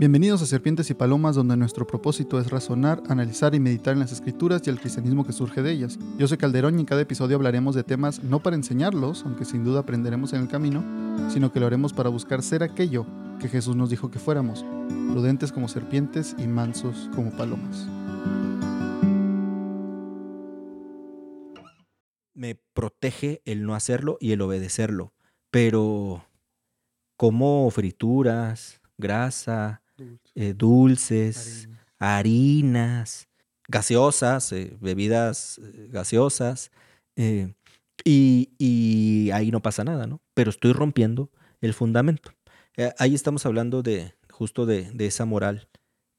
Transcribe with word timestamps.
Bienvenidos 0.00 0.40
a 0.40 0.46
Serpientes 0.46 0.88
y 0.88 0.94
Palomas, 0.94 1.36
donde 1.36 1.58
nuestro 1.58 1.86
propósito 1.86 2.40
es 2.40 2.48
razonar, 2.48 3.02
analizar 3.10 3.54
y 3.54 3.60
meditar 3.60 3.92
en 3.92 4.00
las 4.00 4.12
escrituras 4.12 4.62
y 4.64 4.70
el 4.70 4.80
cristianismo 4.80 5.26
que 5.26 5.34
surge 5.34 5.60
de 5.60 5.72
ellas. 5.72 5.98
Yo 6.16 6.26
soy 6.26 6.38
Calderón 6.38 6.78
y 6.78 6.80
en 6.80 6.86
cada 6.86 7.02
episodio 7.02 7.36
hablaremos 7.36 7.74
de 7.74 7.84
temas 7.84 8.24
no 8.24 8.42
para 8.42 8.56
enseñarlos, 8.56 9.24
aunque 9.26 9.44
sin 9.44 9.62
duda 9.62 9.80
aprenderemos 9.80 10.32
en 10.32 10.40
el 10.40 10.48
camino, 10.48 10.82
sino 11.28 11.52
que 11.52 11.60
lo 11.60 11.66
haremos 11.66 11.92
para 11.92 12.08
buscar 12.08 12.42
ser 12.42 12.62
aquello 12.62 13.04
que 13.40 13.50
Jesús 13.50 13.76
nos 13.76 13.90
dijo 13.90 14.10
que 14.10 14.18
fuéramos, 14.18 14.64
prudentes 15.12 15.52
como 15.52 15.68
serpientes 15.68 16.34
y 16.38 16.46
mansos 16.46 17.10
como 17.14 17.30
palomas. 17.32 17.86
Me 22.32 22.58
protege 22.72 23.42
el 23.44 23.66
no 23.66 23.74
hacerlo 23.74 24.16
y 24.18 24.32
el 24.32 24.40
obedecerlo, 24.40 25.12
pero 25.50 26.24
como 27.18 27.70
frituras, 27.70 28.80
grasa, 28.96 29.79
eh, 30.34 30.54
dulces, 30.56 31.68
harinas, 31.98 33.28
gaseosas, 33.68 34.52
eh, 34.52 34.76
bebidas 34.80 35.58
eh, 35.62 35.88
gaseosas, 35.90 36.70
y, 38.02 38.50
y, 38.58 39.30
ahí 39.32 39.50
no 39.50 39.60
pasa 39.60 39.84
nada, 39.84 40.06
¿no? 40.06 40.22
Pero 40.32 40.48
estoy 40.48 40.72
rompiendo 40.72 41.30
el 41.60 41.74
fundamento. 41.74 42.32
ahí 42.98 43.14
estamos 43.14 43.44
hablando 43.44 43.82
de 43.82 44.14
justo 44.30 44.64
de, 44.64 44.90
de 44.92 45.06
esa 45.06 45.26
moral 45.26 45.68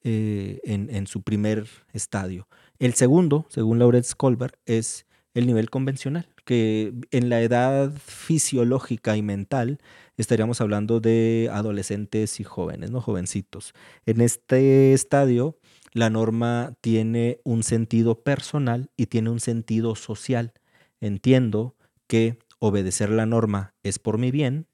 en, 0.04 0.90
en, 0.94 1.08
su 1.08 1.24
primer 1.24 1.68
estadio. 1.92 2.48
El 2.78 2.94
segundo, 2.94 3.48
según 3.50 3.80
Laurence 3.80 4.14
Colbert, 4.16 4.56
es 4.68 5.08
el 5.34 5.48
nivel 5.48 5.72
convencional, 5.72 6.28
que 6.46 6.94
en 7.10 7.30
la 7.30 7.42
edad 7.42 7.92
fisiológica 7.94 9.18
y 9.18 9.24
mental 9.24 9.80
estaríamos 10.18 10.62
hablando 10.62 11.00
de 11.00 11.50
adolescentes 11.52 12.40
y 12.40 12.44
jóvenes, 12.44 12.92
¿no? 12.92 13.02
Jovencitos. 13.02 13.74
En 14.06 14.22
este 14.22 14.94
estadio, 14.94 15.58
la 15.94 16.10
norma 16.10 16.74
tiene 16.82 17.40
un 17.44 17.64
sentido 17.64 18.24
personal 18.24 18.90
y 18.98 19.08
tiene 19.08 19.30
un 19.30 19.40
sentido 19.40 19.96
social. 19.96 20.54
Entiendo 21.00 21.76
que 22.08 22.40
obedecer 22.60 23.10
la 23.10 23.26
norma 23.26 23.74
es 23.84 24.00
por 24.00 24.18
mi 24.18 24.32
bien 24.32 24.68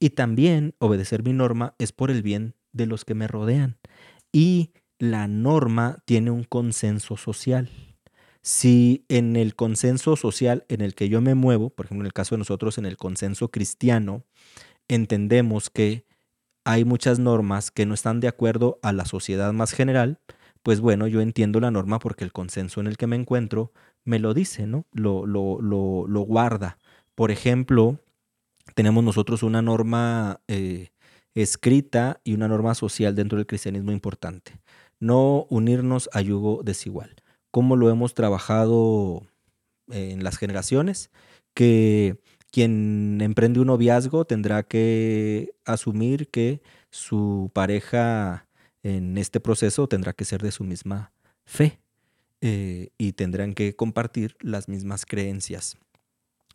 y 0.00 0.10
también 0.10 0.74
obedecer 0.78 1.22
mi 1.22 1.32
norma 1.32 1.74
es 1.78 1.92
por 1.92 2.10
el 2.10 2.22
bien 2.22 2.54
de 2.72 2.86
los 2.86 3.04
que 3.04 3.14
me 3.14 3.28
rodean. 3.28 3.78
Y 4.32 4.72
la 4.98 5.28
norma 5.28 5.98
tiene 6.06 6.30
un 6.30 6.44
consenso 6.44 7.16
social 7.16 7.68
si 8.42 9.04
en 9.08 9.36
el 9.36 9.54
consenso 9.54 10.16
social 10.16 10.64
en 10.68 10.80
el 10.80 10.94
que 10.94 11.08
yo 11.08 11.20
me 11.20 11.34
muevo, 11.34 11.70
por 11.70 11.86
ejemplo, 11.86 12.02
en 12.02 12.06
el 12.06 12.12
caso 12.12 12.34
de 12.34 12.40
nosotros, 12.40 12.76
en 12.76 12.86
el 12.86 12.96
consenso 12.96 13.50
cristiano, 13.50 14.24
entendemos 14.88 15.70
que 15.70 16.04
hay 16.64 16.84
muchas 16.84 17.18
normas 17.18 17.70
que 17.70 17.86
no 17.86 17.94
están 17.94 18.20
de 18.20 18.28
acuerdo 18.28 18.78
a 18.82 18.92
la 18.92 19.04
sociedad 19.04 19.52
más 19.52 19.72
general, 19.72 20.20
pues 20.62 20.80
bueno, 20.80 21.06
yo 21.06 21.20
entiendo 21.20 21.60
la 21.60 21.70
norma 21.70 21.98
porque 21.98 22.24
el 22.24 22.32
consenso 22.32 22.80
en 22.80 22.88
el 22.88 22.96
que 22.96 23.06
me 23.06 23.16
encuentro 23.16 23.72
me 24.04 24.18
lo 24.18 24.34
dice, 24.34 24.66
¿no? 24.66 24.86
Lo, 24.92 25.26
lo, 25.26 25.60
lo, 25.60 26.06
lo 26.06 26.20
guarda. 26.20 26.78
Por 27.14 27.30
ejemplo, 27.30 27.98
tenemos 28.74 29.02
nosotros 29.04 29.42
una 29.42 29.62
norma 29.62 30.40
eh, 30.48 30.90
escrita 31.34 32.20
y 32.24 32.34
una 32.34 32.48
norma 32.48 32.74
social 32.74 33.14
dentro 33.14 33.38
del 33.38 33.46
cristianismo 33.46 33.92
importante. 33.92 34.60
No 35.00 35.46
unirnos 35.50 36.08
a 36.12 36.20
yugo 36.20 36.62
desigual 36.64 37.21
cómo 37.52 37.76
lo 37.76 37.88
hemos 37.90 38.14
trabajado 38.14 39.22
en 39.88 40.24
las 40.24 40.38
generaciones, 40.38 41.10
que 41.54 42.18
quien 42.50 43.20
emprende 43.20 43.60
un 43.60 43.68
noviazgo 43.68 44.24
tendrá 44.24 44.64
que 44.64 45.54
asumir 45.64 46.28
que 46.28 46.60
su 46.90 47.50
pareja 47.54 48.48
en 48.82 49.16
este 49.16 49.38
proceso 49.38 49.86
tendrá 49.86 50.12
que 50.12 50.24
ser 50.24 50.42
de 50.42 50.50
su 50.50 50.64
misma 50.64 51.12
fe 51.44 51.78
eh, 52.40 52.88
y 52.98 53.12
tendrán 53.12 53.54
que 53.54 53.76
compartir 53.76 54.36
las 54.40 54.68
mismas 54.68 55.06
creencias. 55.06 55.76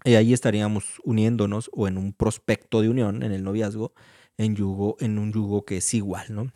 Y 0.03 0.15
ahí 0.15 0.33
estaríamos 0.33 1.01
uniéndonos 1.03 1.69
o 1.73 1.87
en 1.87 1.97
un 1.97 2.13
prospecto 2.13 2.81
de 2.81 2.89
unión 2.89 3.23
en 3.23 3.31
el 3.31 3.43
noviazgo 3.43 3.93
en, 4.37 4.55
yugo, 4.55 4.97
en 4.99 5.17
un 5.17 5.31
yugo 5.31 5.65
que 5.65 5.77
es 5.77 5.93
igual. 5.93 6.25
¿no? 6.29 6.51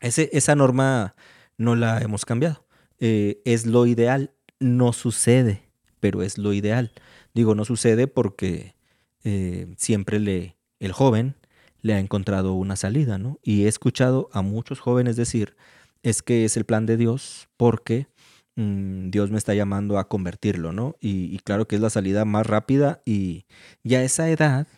Ese, 0.00 0.30
esa 0.32 0.54
norma 0.54 1.14
no 1.58 1.74
la 1.74 1.98
hemos 1.98 2.24
cambiado. 2.24 2.64
Eh, 3.04 3.42
es 3.44 3.66
lo 3.66 3.86
ideal. 3.86 4.32
No 4.60 4.92
sucede, 4.92 5.68
pero 5.98 6.22
es 6.22 6.38
lo 6.38 6.52
ideal. 6.52 6.92
Digo, 7.34 7.56
no 7.56 7.64
sucede 7.64 8.06
porque 8.06 8.76
eh, 9.24 9.74
siempre 9.76 10.20
le, 10.20 10.56
el 10.78 10.92
joven 10.92 11.34
le 11.80 11.94
ha 11.94 11.98
encontrado 11.98 12.54
una 12.54 12.76
salida, 12.76 13.18
¿no? 13.18 13.40
Y 13.42 13.64
he 13.64 13.68
escuchado 13.68 14.30
a 14.32 14.42
muchos 14.42 14.78
jóvenes 14.78 15.16
decir, 15.16 15.56
es 16.04 16.22
que 16.22 16.44
es 16.44 16.56
el 16.56 16.64
plan 16.64 16.86
de 16.86 16.96
Dios 16.96 17.48
porque 17.56 18.06
mm, 18.54 19.10
Dios 19.10 19.32
me 19.32 19.38
está 19.38 19.52
llamando 19.52 19.98
a 19.98 20.08
convertirlo, 20.08 20.72
¿no? 20.72 20.94
Y, 21.00 21.36
claro 21.40 21.66
que 21.66 21.74
es 21.74 21.82
la 21.82 21.90
salida 21.90 22.24
más 22.24 22.46
rápida 22.46 23.02
y 23.04 23.46
ya 23.82 23.98
a 23.98 24.04
esa 24.04 24.30
edad, 24.30 24.68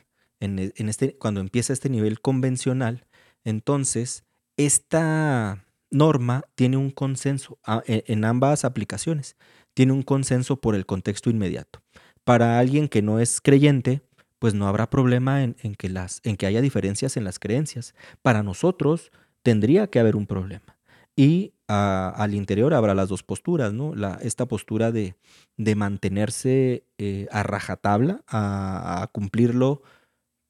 en, 0.40 0.72
en 0.74 0.88
este, 0.88 1.14
cuando 1.18 1.40
empieza 1.40 1.74
este 1.74 1.90
nivel 1.90 2.20
convencional, 2.22 3.04
entonces 3.44 4.24
esta 4.56 5.62
norma 5.94 6.42
tiene 6.54 6.76
un 6.76 6.90
consenso 6.90 7.58
e, 7.86 8.04
en 8.06 8.24
ambas 8.24 8.64
aplicaciones. 8.64 9.36
Tiene 9.72 9.92
un 9.92 10.02
consenso 10.02 10.60
por 10.60 10.74
el 10.74 10.86
contexto 10.86 11.30
inmediato. 11.30 11.82
Para 12.24 12.58
alguien 12.58 12.88
que 12.88 13.02
no 13.02 13.20
es 13.20 13.40
creyente, 13.40 14.02
pues 14.38 14.54
no 14.54 14.68
habrá 14.68 14.90
problema 14.90 15.42
en, 15.42 15.54
que, 15.54 15.88
las, 15.88 16.20
en 16.24 16.36
que 16.36 16.46
haya 16.46 16.60
diferencias 16.60 17.16
en 17.16 17.24
las 17.24 17.38
creencias. 17.38 17.94
Para 18.22 18.42
nosotros 18.42 19.10
tendría 19.42 19.86
que 19.86 20.00
haber 20.00 20.16
un 20.16 20.26
problema. 20.26 20.76
Y 21.16 21.54
al 21.66 22.34
interior 22.34 22.74
habrá 22.74 22.94
las 22.94 23.08
dos 23.08 23.22
posturas, 23.22 23.72
¿no? 23.72 23.94
La, 23.94 24.18
esta 24.22 24.46
postura 24.46 24.92
de, 24.92 25.16
de 25.56 25.74
mantenerse 25.74 26.84
eh, 26.98 27.26
a 27.30 27.42
rajatabla, 27.42 28.22
a, 28.26 29.02
a, 29.02 29.06
cumplirlo 29.06 29.82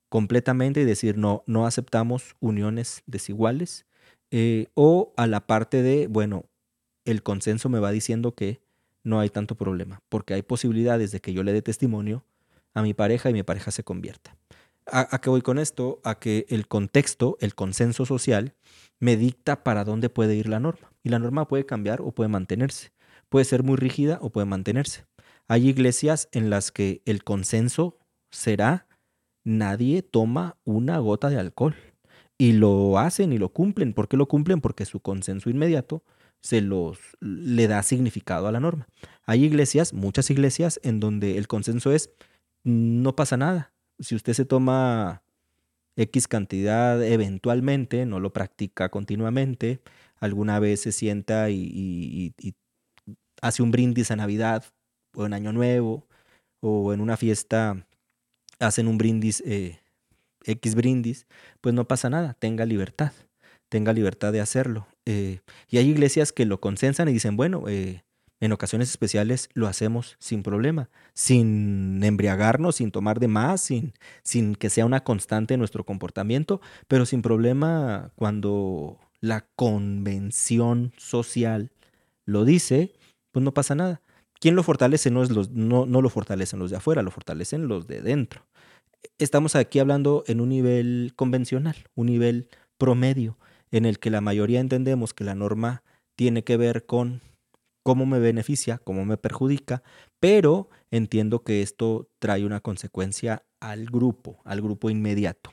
completamente 0.08 0.80
y 0.80 0.84
decir, 0.84 1.16
no, 1.16 1.44
no 1.46 1.66
aceptamos 1.66 2.34
uniones 2.40 3.02
desiguales, 3.06 3.86
eh, 4.36 4.66
o 4.74 5.12
a 5.16 5.28
la 5.28 5.46
parte 5.46 5.80
de, 5.80 6.08
bueno, 6.08 6.46
el 7.04 7.22
consenso 7.22 7.68
me 7.68 7.78
va 7.78 7.92
diciendo 7.92 8.34
que 8.34 8.60
no 9.04 9.20
hay 9.20 9.30
tanto 9.30 9.54
problema, 9.54 10.02
porque 10.08 10.34
hay 10.34 10.42
posibilidades 10.42 11.12
de 11.12 11.20
que 11.20 11.32
yo 11.32 11.44
le 11.44 11.52
dé 11.52 11.62
testimonio 11.62 12.24
a 12.72 12.82
mi 12.82 12.94
pareja 12.94 13.30
y 13.30 13.32
mi 13.32 13.44
pareja 13.44 13.70
se 13.70 13.84
convierta. 13.84 14.36
¿A, 14.86 15.20
qué 15.20 15.30
voy 15.30 15.40
con 15.40 15.60
esto? 15.60 16.00
A 16.02 16.18
que 16.18 16.46
el 16.48 16.66
contexto, 16.66 17.36
el 17.38 17.54
consenso 17.54 18.06
social, 18.06 18.54
me 18.98 19.16
dicta 19.16 19.62
para 19.62 19.84
dónde 19.84 20.10
puede 20.10 20.34
ir 20.34 20.48
la 20.48 20.58
norma. 20.58 20.92
Y 21.04 21.10
la 21.10 21.20
norma 21.20 21.46
puede 21.46 21.64
cambiar 21.64 22.00
o 22.00 22.10
puede 22.10 22.26
mantenerse. 22.26 22.90
Puede 23.28 23.44
ser 23.44 23.62
muy 23.62 23.76
rígida 23.76 24.18
o 24.20 24.30
puede 24.30 24.46
mantenerse. 24.46 25.06
Hay 25.46 25.68
iglesias 25.68 26.28
en 26.32 26.50
las 26.50 26.72
que 26.72 27.02
el 27.04 27.22
consenso 27.22 27.98
será 28.32 28.88
nadie 29.44 30.02
toma 30.02 30.56
una 30.64 30.98
gota 30.98 31.30
de 31.30 31.38
alcohol 31.38 31.76
y 32.38 32.52
lo 32.52 32.98
hacen 32.98 33.32
y 33.32 33.38
lo 33.38 33.50
cumplen. 33.50 33.92
¿Por 33.92 34.08
qué 34.08 34.16
lo 34.16 34.26
cumplen? 34.26 34.60
Porque 34.60 34.84
su 34.84 35.00
consenso 35.00 35.50
inmediato 35.50 36.02
se 36.40 36.60
los 36.60 36.98
le 37.20 37.68
da 37.68 37.82
significado 37.82 38.46
a 38.46 38.52
la 38.52 38.60
norma. 38.60 38.86
Hay 39.24 39.44
iglesias, 39.44 39.92
muchas 39.92 40.30
iglesias, 40.30 40.78
en 40.82 41.00
donde 41.00 41.38
el 41.38 41.46
consenso 41.48 41.92
es 41.92 42.10
no 42.64 43.16
pasa 43.16 43.36
nada. 43.36 43.72
Si 43.98 44.14
usted 44.14 44.32
se 44.34 44.44
toma 44.44 45.22
X 45.96 46.28
cantidad 46.28 47.02
eventualmente, 47.02 48.04
no 48.06 48.20
lo 48.20 48.32
practica 48.32 48.88
continuamente, 48.88 49.80
alguna 50.16 50.58
vez 50.58 50.80
se 50.82 50.92
sienta 50.92 51.50
y, 51.50 52.34
hace 53.40 53.62
un 53.62 53.70
brindis 53.70 54.10
a 54.10 54.16
Navidad 54.16 54.64
o 55.14 55.26
en 55.26 55.34
Año 55.34 55.52
Nuevo 55.52 56.06
o 56.60 56.92
en 56.92 57.00
una 57.00 57.16
fiesta 57.16 57.86
hacen 58.58 58.88
un 58.88 58.98
brindis 58.98 59.42
eh, 59.46 59.80
X 60.44 60.74
brindis, 60.74 61.26
pues 61.60 61.74
no 61.74 61.86
pasa 61.86 62.10
nada, 62.10 62.34
tenga 62.34 62.66
libertad, 62.66 63.12
tenga 63.68 63.92
libertad 63.92 64.32
de 64.32 64.40
hacerlo. 64.40 64.86
Eh, 65.06 65.40
y 65.68 65.78
hay 65.78 65.88
iglesias 65.88 66.32
que 66.32 66.46
lo 66.46 66.60
consensan 66.60 67.08
y 67.08 67.12
dicen, 67.12 67.36
bueno, 67.36 67.64
eh, 67.68 68.02
en 68.40 68.52
ocasiones 68.52 68.90
especiales 68.90 69.48
lo 69.54 69.66
hacemos 69.68 70.16
sin 70.18 70.42
problema, 70.42 70.90
sin 71.14 72.02
embriagarnos, 72.02 72.76
sin 72.76 72.90
tomar 72.90 73.20
de 73.20 73.28
más, 73.28 73.60
sin, 73.62 73.94
sin 74.22 74.54
que 74.54 74.70
sea 74.70 74.86
una 74.86 75.02
constante 75.02 75.54
en 75.54 75.60
nuestro 75.60 75.84
comportamiento, 75.84 76.60
pero 76.88 77.06
sin 77.06 77.22
problema 77.22 78.10
cuando 78.16 78.98
la 79.20 79.46
convención 79.56 80.92
social 80.98 81.72
lo 82.26 82.44
dice, 82.44 82.92
pues 83.32 83.42
no 83.42 83.54
pasa 83.54 83.74
nada. 83.74 84.02
¿Quién 84.40 84.56
lo 84.56 84.62
fortalece? 84.62 85.10
No, 85.10 85.22
es 85.22 85.30
los, 85.30 85.50
no, 85.50 85.86
no 85.86 86.02
lo 86.02 86.10
fortalecen 86.10 86.58
los 86.58 86.70
de 86.70 86.76
afuera, 86.76 87.02
lo 87.02 87.10
fortalecen 87.10 87.66
los 87.66 87.86
de 87.86 88.02
dentro 88.02 88.44
estamos 89.18 89.56
aquí 89.56 89.78
hablando 89.78 90.24
en 90.26 90.40
un 90.40 90.48
nivel 90.48 91.12
convencional, 91.16 91.76
un 91.94 92.06
nivel 92.06 92.48
promedio, 92.78 93.38
en 93.70 93.84
el 93.84 93.98
que 93.98 94.10
la 94.10 94.20
mayoría 94.20 94.60
entendemos 94.60 95.14
que 95.14 95.24
la 95.24 95.34
norma 95.34 95.82
tiene 96.16 96.44
que 96.44 96.56
ver 96.56 96.86
con 96.86 97.22
cómo 97.82 98.06
me 98.06 98.18
beneficia, 98.18 98.78
cómo 98.78 99.04
me 99.04 99.16
perjudica, 99.16 99.82
pero 100.20 100.70
entiendo 100.90 101.42
que 101.42 101.60
esto 101.62 102.08
trae 102.18 102.44
una 102.44 102.60
consecuencia 102.60 103.44
al 103.60 103.86
grupo, 103.86 104.40
al 104.44 104.62
grupo 104.62 104.90
inmediato. 104.90 105.50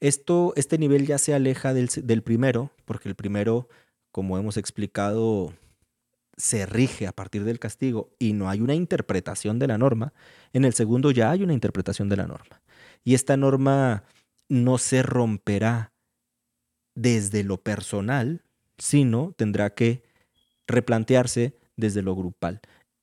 Esto, 0.00 0.52
este 0.56 0.78
nivel 0.78 1.06
ya 1.06 1.18
se 1.18 1.34
aleja 1.34 1.74
del, 1.74 1.88
del 2.02 2.22
primero, 2.22 2.72
porque 2.84 3.08
el 3.08 3.14
primero, 3.14 3.68
como 4.12 4.38
hemos 4.38 4.56
explicado, 4.56 5.52
se 6.36 6.66
rige 6.66 7.06
a 7.06 7.12
partir 7.12 7.44
del 7.44 7.58
castigo 7.58 8.10
y 8.18 8.32
no 8.32 8.48
hay 8.48 8.60
una 8.60 8.74
interpretación 8.74 9.58
de 9.58 9.66
la 9.66 9.78
norma. 9.78 10.12
En 10.52 10.64
el 10.64 10.72
segundo 10.72 11.10
ya 11.10 11.30
hay 11.30 11.42
una 11.42 11.52
interpretación 11.52 12.08
de 12.08 12.16
la 12.16 12.26
norma. 12.26 12.60
Y 13.04 13.14
esta 13.14 13.36
norma 13.36 14.04
no 14.48 14.78
se 14.78 15.02
romperá 15.02 15.92
desde 16.94 17.44
lo 17.44 17.58
personal, 17.62 18.42
sino 18.78 19.32
tendrá 19.36 19.74
que 19.74 20.02
replantearse 20.66 21.56
desde 21.76 22.02
lo 22.02 22.14
grupal. 22.14 22.60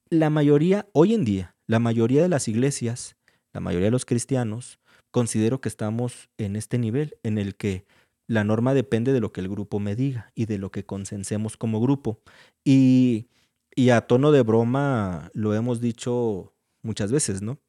La 0.10 0.30
mayoría, 0.30 0.88
hoy 0.94 1.14
en 1.14 1.26
día, 1.26 1.56
la 1.68 1.80
mayoría 1.80 2.22
de 2.22 2.30
las 2.30 2.48
iglesias, 2.48 3.16
la 3.54 3.60
mayoría 3.60 3.88
de 3.88 3.92
los 3.92 4.06
cristianos, 4.06 4.80
considero 5.12 5.62
que 5.62 5.70
estamos 5.70 6.30
en 6.38 6.56
este 6.56 6.78
nivel 6.78 7.18
en 7.24 7.38
el 7.38 7.56
que 7.56 7.86
la 8.28 8.44
norma 8.44 8.74
depende 8.74 9.14
de 9.14 9.20
lo 9.20 9.32
que 9.32 9.42
el 9.42 9.50
grupo 9.50 9.80
me 9.80 9.96
diga 9.96 10.32
y 10.36 10.46
de 10.46 10.58
lo 10.58 10.72
que 10.72 10.86
consensemos 10.86 11.58
como 11.58 11.80
grupo. 11.80 12.20
Y, 12.64 13.28
y 13.76 13.92
a 13.92 14.02
tono 14.02 14.32
de 14.32 14.42
broma 14.42 15.30
lo 15.34 15.54
hemos 15.54 15.80
dicho 15.80 16.54
muchas 16.82 17.12
veces, 17.12 17.42
¿no? 17.42 17.60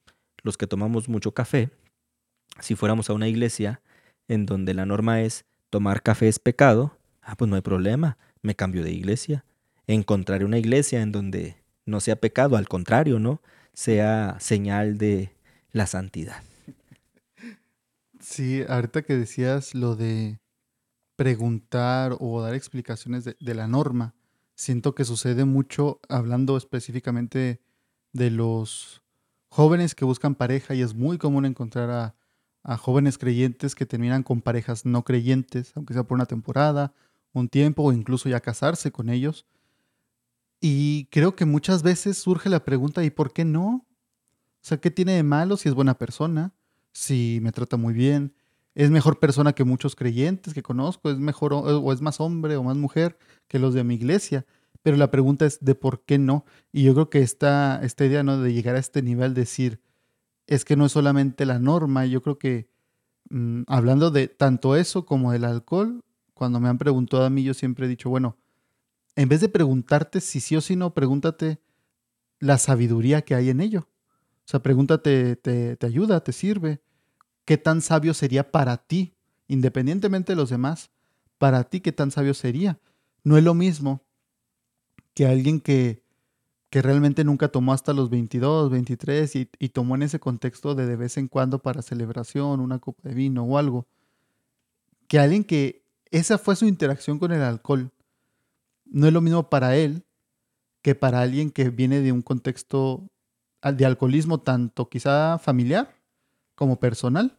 Los 0.42 0.56
que 0.56 0.66
tomamos 0.66 1.08
mucho 1.08 1.32
café, 1.32 1.70
si 2.60 2.74
fuéramos 2.74 3.10
a 3.10 3.12
una 3.12 3.28
iglesia 3.28 3.80
en 4.28 4.46
donde 4.46 4.74
la 4.74 4.86
norma 4.86 5.20
es 5.22 5.44
tomar 5.70 6.02
café 6.02 6.28
es 6.28 6.38
pecado, 6.38 6.96
ah, 7.22 7.36
pues 7.36 7.48
no 7.48 7.56
hay 7.56 7.62
problema, 7.62 8.18
me 8.42 8.54
cambio 8.54 8.82
de 8.82 8.92
iglesia. 8.92 9.44
Encontraré 9.86 10.44
una 10.44 10.58
iglesia 10.58 11.02
en 11.02 11.12
donde 11.12 11.56
no 11.84 12.00
sea 12.00 12.16
pecado, 12.16 12.56
al 12.56 12.68
contrario, 12.68 13.18
¿no? 13.18 13.40
Sea 13.72 14.36
señal 14.40 14.98
de 14.98 15.32
la 15.72 15.86
santidad. 15.86 16.42
Sí, 18.20 18.64
ahorita 18.68 19.02
que 19.02 19.16
decías 19.16 19.74
lo 19.74 19.94
de 19.94 20.40
preguntar 21.14 22.16
o 22.18 22.42
dar 22.42 22.54
explicaciones 22.54 23.24
de, 23.24 23.36
de 23.38 23.54
la 23.54 23.68
norma, 23.68 24.14
siento 24.56 24.94
que 24.94 25.04
sucede 25.04 25.44
mucho 25.44 26.00
hablando 26.08 26.56
específicamente 26.56 27.60
de 28.12 28.30
los 28.30 29.02
jóvenes 29.48 29.94
que 29.94 30.04
buscan 30.04 30.34
pareja 30.34 30.74
y 30.74 30.82
es 30.82 30.94
muy 30.94 31.18
común 31.18 31.46
encontrar 31.46 31.90
a 31.90 32.14
a 32.68 32.76
jóvenes 32.76 33.16
creyentes 33.16 33.76
que 33.76 33.86
terminan 33.86 34.24
con 34.24 34.42
parejas 34.42 34.84
no 34.84 35.04
creyentes, 35.04 35.70
aunque 35.76 35.94
sea 35.94 36.02
por 36.02 36.16
una 36.16 36.26
temporada, 36.26 36.92
un 37.32 37.48
tiempo 37.48 37.84
o 37.84 37.92
incluso 37.92 38.28
ya 38.28 38.40
casarse 38.40 38.90
con 38.90 39.08
ellos. 39.08 39.46
Y 40.60 41.04
creo 41.12 41.36
que 41.36 41.44
muchas 41.44 41.84
veces 41.84 42.18
surge 42.18 42.48
la 42.48 42.64
pregunta, 42.64 43.04
¿y 43.04 43.10
por 43.10 43.32
qué 43.32 43.44
no? 43.44 43.86
O 43.86 44.62
sea, 44.62 44.78
¿qué 44.78 44.90
tiene 44.90 45.12
de 45.12 45.22
malo 45.22 45.56
si 45.56 45.68
es 45.68 45.76
buena 45.76 45.96
persona? 45.96 46.54
Si 46.90 47.38
me 47.40 47.52
trata 47.52 47.76
muy 47.76 47.94
bien, 47.94 48.34
es 48.74 48.90
mejor 48.90 49.20
persona 49.20 49.52
que 49.52 49.62
muchos 49.62 49.94
creyentes 49.94 50.52
que 50.52 50.62
conozco, 50.64 51.08
es 51.08 51.18
mejor 51.18 51.52
o 51.52 51.92
es 51.92 52.00
más 52.00 52.18
hombre 52.20 52.56
o 52.56 52.64
más 52.64 52.76
mujer 52.76 53.16
que 53.46 53.60
los 53.60 53.74
de 53.74 53.84
mi 53.84 53.94
iglesia. 53.94 54.44
Pero 54.82 54.96
la 54.96 55.12
pregunta 55.12 55.46
es 55.46 55.64
de 55.64 55.76
por 55.76 56.04
qué 56.04 56.18
no. 56.18 56.44
Y 56.72 56.82
yo 56.82 56.94
creo 56.94 57.10
que 57.10 57.20
esta, 57.22 57.80
esta 57.84 58.04
idea 58.04 58.24
¿no? 58.24 58.40
de 58.40 58.52
llegar 58.52 58.74
a 58.74 58.80
este 58.80 59.02
nivel, 59.02 59.34
decir, 59.34 59.80
es 60.46 60.64
que 60.64 60.76
no 60.76 60.86
es 60.86 60.92
solamente 60.92 61.46
la 61.46 61.58
norma, 61.58 62.06
yo 62.06 62.22
creo 62.22 62.38
que 62.38 62.68
mm, 63.30 63.62
hablando 63.66 64.10
de 64.10 64.28
tanto 64.28 64.76
eso 64.76 65.06
como 65.06 65.32
del 65.32 65.44
alcohol, 65.44 66.04
cuando 66.34 66.60
me 66.60 66.68
han 66.68 66.78
preguntado 66.78 67.24
a 67.24 67.30
mí, 67.30 67.42
yo 67.42 67.54
siempre 67.54 67.86
he 67.86 67.88
dicho, 67.88 68.10
bueno, 68.10 68.36
en 69.16 69.28
vez 69.28 69.40
de 69.40 69.48
preguntarte 69.48 70.20
si 70.20 70.40
sí 70.40 70.56
o 70.56 70.60
si 70.60 70.76
no, 70.76 70.92
pregúntate 70.92 71.60
la 72.38 72.58
sabiduría 72.58 73.22
que 73.22 73.34
hay 73.34 73.48
en 73.48 73.60
ello. 73.60 73.88
O 74.44 74.48
sea, 74.48 74.62
pregúntate, 74.62 75.36
te, 75.36 75.76
te 75.76 75.86
ayuda, 75.86 76.22
te 76.22 76.32
sirve. 76.32 76.80
¿Qué 77.46 77.56
tan 77.56 77.80
sabio 77.80 78.12
sería 78.12 78.52
para 78.52 78.76
ti, 78.76 79.14
independientemente 79.48 80.32
de 80.32 80.36
los 80.36 80.50
demás? 80.50 80.90
Para 81.38 81.64
ti, 81.64 81.80
¿qué 81.80 81.92
tan 81.92 82.10
sabio 82.10 82.34
sería? 82.34 82.78
No 83.24 83.38
es 83.38 83.44
lo 83.44 83.54
mismo 83.54 84.02
que 85.14 85.26
alguien 85.26 85.60
que 85.60 86.02
que 86.70 86.82
realmente 86.82 87.24
nunca 87.24 87.48
tomó 87.48 87.72
hasta 87.72 87.92
los 87.92 88.10
22, 88.10 88.70
23 88.70 89.36
y, 89.36 89.68
tomó 89.68 89.94
en 89.94 90.02
ese 90.02 90.18
contexto 90.18 90.74
de 90.74 90.86
de 90.86 90.96
vez 90.96 91.16
en 91.16 91.28
cuando 91.28 91.60
para 91.60 91.82
celebración, 91.82 92.60
una 92.60 92.78
copa 92.78 93.08
de 93.08 93.14
vino 93.14 93.44
o 93.44 93.58
algo, 93.58 93.86
que 95.08 95.18
alguien 95.18 95.44
que 95.44 95.84
esa 96.10 96.38
fue 96.38 96.56
su 96.56 96.66
interacción 96.66 97.18
con 97.18 97.32
el 97.32 97.42
alcohol, 97.42 97.92
no 98.84 99.06
es 99.06 99.12
lo 99.12 99.20
mismo 99.20 99.48
para 99.48 99.76
él 99.76 100.04
que 100.82 100.94
para 100.94 101.20
alguien 101.20 101.50
que 101.50 101.70
viene 101.70 102.00
de 102.00 102.12
un 102.12 102.22
contexto 102.22 103.08
de 103.62 103.84
alcoholismo 103.84 104.40
tanto 104.40 104.88
quizá 104.88 105.38
familiar 105.38 105.96
como 106.54 106.78
personal, 106.78 107.36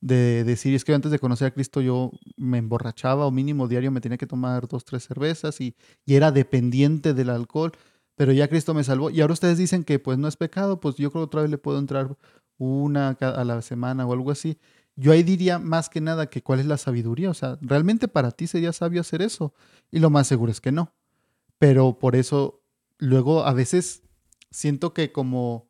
de 0.00 0.44
decir, 0.44 0.74
es 0.74 0.84
que 0.84 0.94
antes 0.94 1.10
de 1.10 1.18
conocer 1.18 1.48
a 1.48 1.50
Cristo 1.50 1.80
yo 1.80 2.12
me 2.36 2.58
emborrachaba 2.58 3.26
o 3.26 3.30
mínimo 3.30 3.68
diario 3.68 3.90
me 3.90 4.00
tenía 4.00 4.18
que 4.18 4.26
tomar 4.26 4.68
dos, 4.68 4.84
tres 4.84 5.04
cervezas 5.04 5.60
y 5.60 5.74
era 6.06 6.30
dependiente 6.30 7.14
del 7.14 7.30
alcohol 7.30 7.72
pero 8.16 8.32
ya 8.32 8.48
Cristo 8.48 8.74
me 8.74 8.82
salvó. 8.82 9.10
Y 9.10 9.20
ahora 9.20 9.34
ustedes 9.34 9.58
dicen 9.58 9.84
que 9.84 9.98
pues 9.98 10.18
no 10.18 10.26
es 10.26 10.36
pecado, 10.36 10.80
pues 10.80 10.96
yo 10.96 11.10
creo 11.12 11.22
que 11.22 11.26
otra 11.26 11.42
vez 11.42 11.50
le 11.50 11.58
puedo 11.58 11.78
entrar 11.78 12.16
una 12.58 13.10
a 13.10 13.44
la 13.44 13.62
semana 13.62 14.06
o 14.06 14.12
algo 14.12 14.30
así. 14.30 14.58
Yo 14.96 15.12
ahí 15.12 15.22
diría 15.22 15.58
más 15.58 15.90
que 15.90 16.00
nada 16.00 16.28
que 16.30 16.42
cuál 16.42 16.60
es 16.60 16.66
la 16.66 16.78
sabiduría. 16.78 17.30
O 17.30 17.34
sea, 17.34 17.58
realmente 17.60 18.08
para 18.08 18.30
ti 18.30 18.46
sería 18.46 18.72
sabio 18.72 19.02
hacer 19.02 19.20
eso. 19.20 19.52
Y 19.90 20.00
lo 20.00 20.08
más 20.08 20.26
seguro 20.26 20.50
es 20.50 20.60
que 20.60 20.72
no. 20.72 20.94
Pero 21.58 21.98
por 21.98 22.16
eso 22.16 22.62
luego 22.98 23.44
a 23.44 23.52
veces 23.52 24.02
siento 24.50 24.94
que 24.94 25.12
como, 25.12 25.68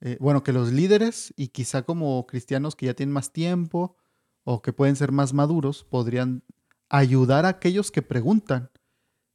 eh, 0.00 0.18
bueno, 0.20 0.42
que 0.42 0.52
los 0.52 0.72
líderes 0.72 1.32
y 1.36 1.48
quizá 1.48 1.82
como 1.82 2.26
cristianos 2.26 2.74
que 2.74 2.86
ya 2.86 2.94
tienen 2.94 3.12
más 3.12 3.32
tiempo 3.32 3.96
o 4.42 4.62
que 4.62 4.72
pueden 4.72 4.96
ser 4.96 5.12
más 5.12 5.32
maduros, 5.32 5.84
podrían 5.84 6.42
ayudar 6.88 7.46
a 7.46 7.50
aquellos 7.50 7.92
que 7.92 8.02
preguntan 8.02 8.70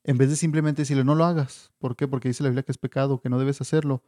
en 0.03 0.17
vez 0.17 0.29
de 0.29 0.35
simplemente 0.35 0.81
decirle 0.81 1.03
no 1.03 1.15
lo 1.15 1.25
hagas. 1.25 1.71
¿Por 1.79 1.95
qué? 1.95 2.07
Porque 2.07 2.29
dice 2.29 2.43
la 2.43 2.49
Biblia 2.49 2.63
que 2.63 2.71
es 2.71 2.77
pecado, 2.77 3.21
que 3.21 3.29
no 3.29 3.39
debes 3.39 3.61
hacerlo. 3.61 4.03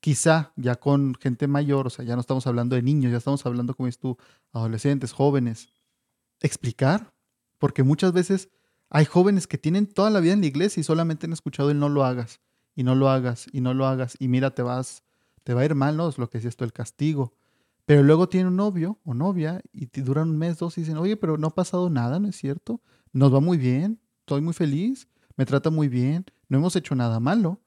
Quizá 0.00 0.52
ya 0.56 0.76
con 0.76 1.14
gente 1.16 1.48
mayor, 1.48 1.86
o 1.86 1.90
sea, 1.90 2.04
ya 2.04 2.14
no 2.14 2.20
estamos 2.20 2.46
hablando 2.46 2.76
de 2.76 2.82
niños, 2.82 3.10
ya 3.10 3.18
estamos 3.18 3.44
hablando, 3.46 3.74
como 3.74 3.86
dices 3.86 4.00
tú, 4.00 4.16
adolescentes, 4.52 5.12
jóvenes. 5.12 5.68
Explicar, 6.40 7.12
porque 7.58 7.82
muchas 7.82 8.12
veces 8.12 8.48
hay 8.90 9.04
jóvenes 9.04 9.46
que 9.46 9.58
tienen 9.58 9.86
toda 9.86 10.10
la 10.10 10.20
vida 10.20 10.32
en 10.34 10.40
la 10.40 10.46
iglesia 10.46 10.80
y 10.80 10.84
solamente 10.84 11.26
han 11.26 11.32
escuchado 11.32 11.70
el 11.70 11.80
no 11.80 11.88
lo 11.88 12.04
hagas, 12.04 12.40
y 12.74 12.84
no 12.84 12.94
lo 12.94 13.10
hagas, 13.10 13.46
y 13.52 13.60
no 13.60 13.74
lo 13.74 13.86
hagas, 13.86 14.16
y 14.20 14.28
mira, 14.28 14.54
te 14.54 14.62
vas, 14.62 15.02
te 15.42 15.52
va 15.52 15.62
a 15.62 15.64
ir 15.64 15.74
mal, 15.74 15.96
¿no? 15.96 16.08
Es 16.08 16.18
lo 16.18 16.30
que 16.30 16.38
es 16.38 16.44
esto, 16.44 16.64
el 16.64 16.72
castigo. 16.72 17.34
Pero 17.84 18.02
luego 18.02 18.28
tiene 18.28 18.48
un 18.48 18.56
novio 18.56 19.00
o 19.04 19.14
novia 19.14 19.62
y 19.72 19.86
duran 20.02 20.30
un 20.30 20.38
mes, 20.38 20.58
dos 20.58 20.78
y 20.78 20.82
dicen, 20.82 20.98
oye, 20.98 21.16
pero 21.16 21.38
no 21.38 21.48
ha 21.48 21.54
pasado 21.54 21.90
nada, 21.90 22.20
¿no 22.20 22.28
es 22.28 22.36
cierto? 22.36 22.80
Nos 23.12 23.34
va 23.34 23.40
muy 23.40 23.58
bien, 23.58 23.98
estoy 24.20 24.42
muy 24.42 24.52
feliz 24.52 25.08
me 25.38 25.46
trata 25.46 25.70
muy 25.70 25.88
bien, 25.88 26.26
no 26.48 26.58
hemos 26.58 26.74
hecho 26.76 26.96
nada 26.96 27.20
malo. 27.20 27.62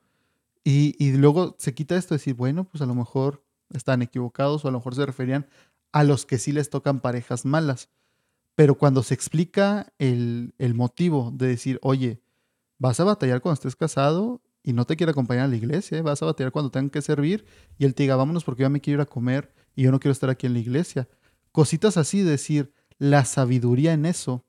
Y, 0.63 1.13
luego 1.13 1.55
se 1.57 1.73
quita 1.73 1.95
esto 1.95 2.13
de 2.13 2.19
decir, 2.19 2.35
bueno, 2.35 2.65
pues 2.65 2.83
a 2.83 2.85
lo 2.85 2.93
mejor 2.93 3.43
están 3.73 4.03
equivocados 4.03 4.63
o 4.63 4.67
a 4.67 4.71
lo 4.71 4.77
mejor 4.77 4.93
se 4.93 5.05
referían 5.05 5.47
a 5.91 6.03
los 6.03 6.25
que 6.25 6.37
sí 6.37 6.51
les 6.51 6.69
tocan 6.69 6.99
parejas 6.99 7.45
malas. 7.45 7.89
Pero 8.55 8.75
cuando 8.75 9.01
se 9.01 9.13
explica 9.13 9.91
el, 9.97 10.53
motivo 10.75 11.31
de 11.33 11.47
decir, 11.47 11.79
oye, 11.81 12.21
vas 12.77 12.99
a 12.99 13.05
batallar 13.05 13.41
cuando 13.41 13.53
estés 13.53 13.77
casado 13.77 14.41
y 14.61 14.73
no 14.73 14.85
te 14.85 14.97
quiere 14.97 15.11
acompañar 15.11 15.45
a 15.45 15.47
la 15.47 15.55
iglesia, 15.55 15.97
¿eh? 15.97 16.01
vas 16.01 16.21
a 16.21 16.25
batallar 16.25 16.51
cuando 16.51 16.69
tengan 16.69 16.89
que 16.89 17.01
servir 17.01 17.45
y 17.79 17.85
él 17.85 17.95
te 17.95 18.03
diga, 18.03 18.17
vámonos 18.17 18.43
porque 18.43 18.63
yo 18.63 18.69
me 18.69 18.81
quiero 18.81 19.01
ir 19.01 19.07
a 19.07 19.09
comer 19.09 19.53
y 19.75 19.83
yo 19.83 19.91
no 19.91 19.99
quiero 19.99 20.11
estar 20.11 20.29
aquí 20.29 20.45
en 20.45 20.53
la 20.53 20.59
iglesia. 20.59 21.07
Cositas 21.53 21.95
así, 21.95 22.21
decir, 22.21 22.73
la 22.99 23.23
sabiduría 23.23 23.93
en 23.93 24.05
eso 24.05 24.45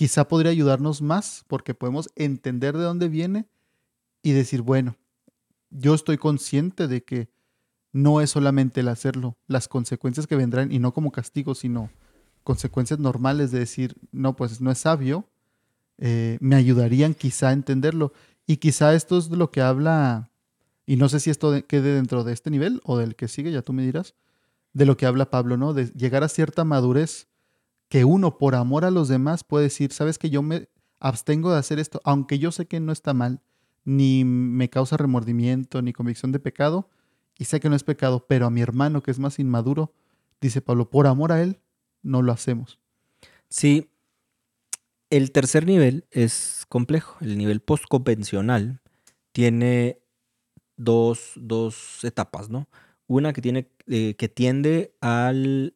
quizá 0.00 0.26
podría 0.28 0.50
ayudarnos 0.50 1.02
más 1.02 1.44
porque 1.46 1.74
podemos 1.74 2.08
entender 2.16 2.74
de 2.74 2.84
dónde 2.84 3.10
viene 3.10 3.50
y 4.22 4.32
decir, 4.32 4.62
bueno, 4.62 4.96
yo 5.68 5.92
estoy 5.92 6.16
consciente 6.16 6.88
de 6.88 7.04
que 7.04 7.28
no 7.92 8.22
es 8.22 8.30
solamente 8.30 8.80
el 8.80 8.88
hacerlo, 8.88 9.36
las 9.46 9.68
consecuencias 9.68 10.26
que 10.26 10.36
vendrán, 10.36 10.72
y 10.72 10.78
no 10.78 10.94
como 10.94 11.12
castigo, 11.12 11.54
sino 11.54 11.90
consecuencias 12.44 12.98
normales 12.98 13.50
de 13.50 13.58
decir, 13.58 13.94
no, 14.10 14.36
pues 14.36 14.62
no 14.62 14.70
es 14.70 14.78
sabio, 14.78 15.28
eh, 15.98 16.38
me 16.40 16.56
ayudarían 16.56 17.12
quizá 17.12 17.50
a 17.50 17.52
entenderlo. 17.52 18.14
Y 18.46 18.56
quizá 18.56 18.94
esto 18.94 19.18
es 19.18 19.28
lo 19.28 19.50
que 19.50 19.60
habla, 19.60 20.30
y 20.86 20.96
no 20.96 21.10
sé 21.10 21.20
si 21.20 21.28
esto 21.28 21.52
quede 21.66 21.92
dentro 21.92 22.24
de 22.24 22.32
este 22.32 22.50
nivel 22.50 22.80
o 22.84 22.96
del 22.96 23.16
que 23.16 23.28
sigue, 23.28 23.52
ya 23.52 23.60
tú 23.60 23.74
me 23.74 23.82
dirás, 23.82 24.14
de 24.72 24.86
lo 24.86 24.96
que 24.96 25.04
habla 25.04 25.28
Pablo, 25.28 25.58
¿no? 25.58 25.74
De 25.74 25.88
llegar 25.88 26.24
a 26.24 26.30
cierta 26.30 26.64
madurez 26.64 27.28
que 27.90 28.06
uno 28.06 28.38
por 28.38 28.54
amor 28.54 28.86
a 28.86 28.90
los 28.90 29.08
demás 29.08 29.44
puede 29.44 29.64
decir, 29.64 29.92
sabes 29.92 30.16
que 30.16 30.30
yo 30.30 30.42
me 30.42 30.68
abstengo 31.00 31.52
de 31.52 31.58
hacer 31.58 31.80
esto, 31.80 32.00
aunque 32.04 32.38
yo 32.38 32.52
sé 32.52 32.66
que 32.66 32.78
no 32.78 32.92
está 32.92 33.12
mal, 33.12 33.42
ni 33.84 34.24
me 34.24 34.70
causa 34.70 34.96
remordimiento, 34.96 35.82
ni 35.82 35.92
convicción 35.92 36.30
de 36.30 36.38
pecado, 36.38 36.88
y 37.36 37.46
sé 37.46 37.58
que 37.58 37.68
no 37.68 37.74
es 37.74 37.82
pecado, 37.82 38.26
pero 38.28 38.46
a 38.46 38.50
mi 38.50 38.60
hermano 38.60 39.02
que 39.02 39.10
es 39.10 39.18
más 39.18 39.40
inmaduro, 39.40 39.92
dice 40.40 40.62
Pablo, 40.62 40.88
por 40.88 41.08
amor 41.08 41.32
a 41.32 41.42
él, 41.42 41.58
no 42.02 42.22
lo 42.22 42.30
hacemos. 42.30 42.78
Sí, 43.48 43.90
el 45.10 45.32
tercer 45.32 45.66
nivel 45.66 46.06
es 46.12 46.66
complejo. 46.68 47.16
El 47.20 47.36
nivel 47.36 47.60
postconvencional 47.60 48.80
tiene 49.32 50.00
dos, 50.76 51.32
dos, 51.34 52.04
etapas, 52.04 52.50
¿no? 52.50 52.68
Una 53.08 53.32
que, 53.32 53.42
tiene, 53.42 53.68
eh, 53.88 54.14
que 54.14 54.28
tiende 54.28 54.94
al, 55.00 55.74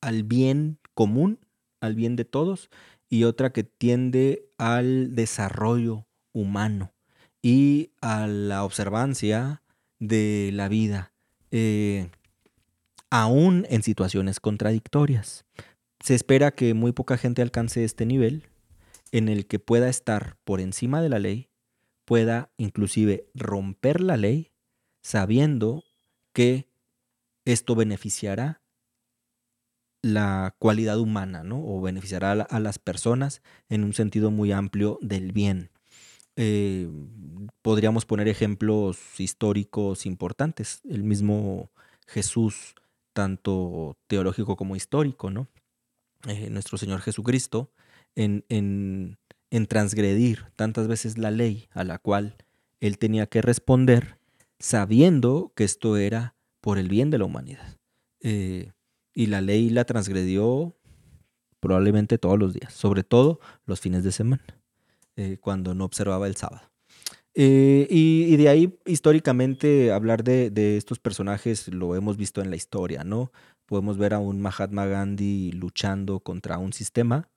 al 0.00 0.22
bien 0.22 0.78
común, 0.98 1.38
al 1.80 1.94
bien 1.94 2.16
de 2.16 2.24
todos, 2.24 2.70
y 3.08 3.22
otra 3.22 3.52
que 3.52 3.62
tiende 3.62 4.50
al 4.58 5.14
desarrollo 5.14 6.08
humano 6.32 6.92
y 7.40 7.92
a 8.00 8.26
la 8.26 8.64
observancia 8.64 9.62
de 10.00 10.50
la 10.52 10.68
vida, 10.68 11.12
eh, 11.52 12.10
aún 13.10 13.64
en 13.70 13.84
situaciones 13.84 14.40
contradictorias. 14.40 15.44
Se 16.00 16.16
espera 16.16 16.50
que 16.50 16.74
muy 16.74 16.90
poca 16.90 17.16
gente 17.16 17.42
alcance 17.42 17.84
este 17.84 18.04
nivel 18.04 18.48
en 19.12 19.28
el 19.28 19.46
que 19.46 19.60
pueda 19.60 19.88
estar 19.88 20.36
por 20.42 20.60
encima 20.60 21.00
de 21.00 21.10
la 21.10 21.20
ley, 21.20 21.48
pueda 22.06 22.50
inclusive 22.56 23.28
romper 23.34 24.00
la 24.00 24.16
ley, 24.16 24.50
sabiendo 25.00 25.84
que 26.32 26.66
esto 27.44 27.76
beneficiará 27.76 28.62
la 30.02 30.54
cualidad 30.58 30.98
humana, 30.98 31.42
¿no? 31.42 31.62
O 31.64 31.80
beneficiará 31.80 32.32
a, 32.32 32.60
las 32.60 32.78
personas 32.78 33.42
en 33.68 33.84
un 33.84 33.92
sentido 33.92 34.30
muy 34.30 34.52
amplio 34.52 34.98
del 35.02 35.32
bien. 35.32 35.70
Eh, 36.36 36.88
podríamos 37.62 38.06
poner 38.06 38.28
ejemplos 38.28 38.98
históricos 39.18 40.06
importantes. 40.06 40.80
El 40.88 41.02
mismo 41.02 41.70
Jesús, 42.06 42.74
tanto 43.12 43.96
teológico 44.06 44.56
como 44.56 44.76
histórico, 44.76 45.30
¿no? 45.30 45.48
Eh, 46.28 46.48
nuestro 46.50 46.78
Señor 46.78 47.00
Jesucristo, 47.00 47.70
en, 48.14 48.44
en, 48.48 49.18
en 49.50 49.66
transgredir 49.66 50.46
tantas 50.56 50.88
veces 50.88 51.18
la 51.18 51.30
ley 51.30 51.68
a 51.72 51.84
la 51.84 51.98
cual 51.98 52.36
él 52.80 52.98
tenía 52.98 53.26
que 53.26 53.42
responder, 53.42 54.18
sabiendo 54.58 55.52
que 55.54 55.64
esto 55.64 55.96
era 55.96 56.34
por 56.60 56.78
el 56.78 56.88
bien 56.88 57.10
de 57.10 57.18
la 57.18 57.24
humanidad. 57.24 57.76
Eh, 58.20 58.72
y 59.18 59.26
la 59.26 59.40
ley 59.40 59.68
la 59.68 59.84
transgredió 59.84 60.76
probablemente 61.58 62.18
todos 62.18 62.38
los 62.38 62.54
días, 62.54 62.72
sobre 62.72 63.02
todo 63.02 63.40
los 63.66 63.80
fines 63.80 64.04
de 64.04 64.12
semana, 64.12 64.44
eh, 65.16 65.38
cuando 65.40 65.74
no 65.74 65.84
observaba 65.84 66.28
el 66.28 66.36
sábado. 66.36 66.70
Eh, 67.34 67.88
y, 67.90 68.36
de 68.36 68.48
ahí, 68.48 68.78
históricamente, 68.86 69.90
hablar 69.90 70.22
de, 70.22 70.76
estos 70.76 71.00
personajes 71.00 71.66
lo 71.66 71.96
hemos 71.96 72.16
visto 72.16 72.42
en 72.42 72.50
la 72.50 72.54
historia, 72.54 73.02
¿no? 73.02 73.32
Podemos 73.66 73.98
ver 73.98 74.14
a 74.14 74.20
un 74.20 74.40
Mahatma 74.40 74.86
Gandhi 74.86 75.50
luchando 75.50 76.20
contra 76.20 76.58
un 76.58 76.72
sistema, 76.72 77.28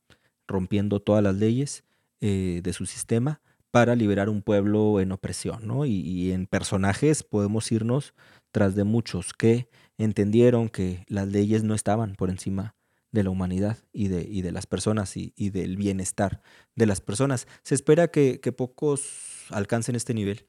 rompiendo 0.48 1.00
todas 1.00 1.24
las 1.24 1.38
leyes 1.38 1.84
eh, 2.20 2.62
de 2.64 2.74
su 2.74 2.86
sistema 2.86 3.42
para 3.72 3.96
liberar 3.96 4.30
un 4.30 4.44
pueblo 4.44 5.00
en 5.00 5.12
opresión, 5.14 5.66
¿no? 5.66 5.86
y 5.86 6.32
en 6.32 6.46
personajes 6.46 7.24
podemos 7.24 7.72
irnos 7.72 8.14
tras 8.52 8.76
de 8.76 8.84
muchos 8.84 9.32
que 9.34 9.70
entendieron 10.03 10.70
que 10.70 11.05
las 11.08 11.27
leyes 11.27 11.63
no 11.63 11.75
estaban 11.75 12.15
por 12.15 12.29
encima 12.29 12.75
de 13.12 13.24
la 13.24 13.29
humanidad 13.29 13.77
y 13.91 14.08
de, 14.08 14.24
de 14.24 14.51
las 14.51 14.65
personas 14.65 15.15
y, 15.15 15.31
del 15.50 15.77
bienestar 15.77 16.41
de 16.75 16.86
las 16.86 17.01
personas. 17.01 17.48
Se 17.63 17.75
espera 17.75 18.08
que, 18.08 18.39
pocos 18.55 19.46
alcancen 19.50 19.96
este 19.96 20.13
nivel. 20.13 20.48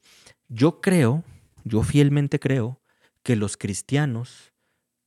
Yo 0.48 0.80
creo, 0.80 1.24
yo 1.64 1.82
fielmente 1.82 2.38
creo, 2.38 2.80
que 3.22 3.36
los 3.36 3.56
cristianos 3.56 4.52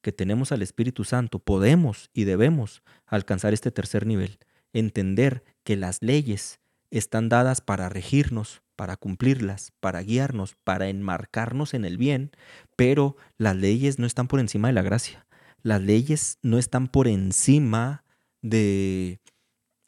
que 0.02 0.12
tenemos 0.12 0.52
al 0.52 0.62
Espíritu 0.62 1.04
Santo 1.04 1.40
podemos 1.40 2.10
y 2.14 2.26
debemos 2.26 2.84
alcanzar 3.06 3.54
este 3.54 3.72
tercer 3.72 4.06
nivel, 4.06 4.38
entender 4.72 5.44
que 5.64 5.76
las 5.76 6.02
leyes 6.02 6.60
están 6.92 7.28
dadas 7.30 7.62
para 7.62 7.90
regirnos, 7.90 8.62
para 8.76 8.98
cumplirlas, 8.98 9.72
para 9.80 10.02
guiarnos, 10.02 10.56
para 10.64 10.88
enmarcarnos 10.88 11.74
en 11.74 11.86
el 11.86 11.98
bien, 11.98 12.32
pero 12.76 13.16
las 13.38 13.56
leyes 13.56 14.00
no 14.00 14.06
están 14.06 14.28
por 14.28 14.40
encima 14.40 14.68
de 14.68 14.74
la 14.74 14.82
gracia. 14.82 15.26
Las 15.62 15.82
leyes 15.82 16.38
no 16.44 16.58
están 16.58 16.88
por 16.88 17.08
encima 17.08 18.04
de, 18.42 19.20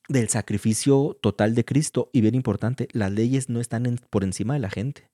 del 0.09 0.29
sacrificio 0.29 1.17
total 1.21 1.55
de 1.55 1.65
Cristo. 1.65 2.09
Y 2.13 2.21
bien 2.21 2.35
importante, 2.35 2.87
las 2.91 3.11
leyes 3.11 3.49
no 3.49 3.59
están 3.59 3.99
por 4.09 4.23
encima 4.23 4.53
de 4.53 4.59
la 4.59 4.69
gente. 4.69 5.09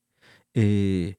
Eh, 0.54 1.18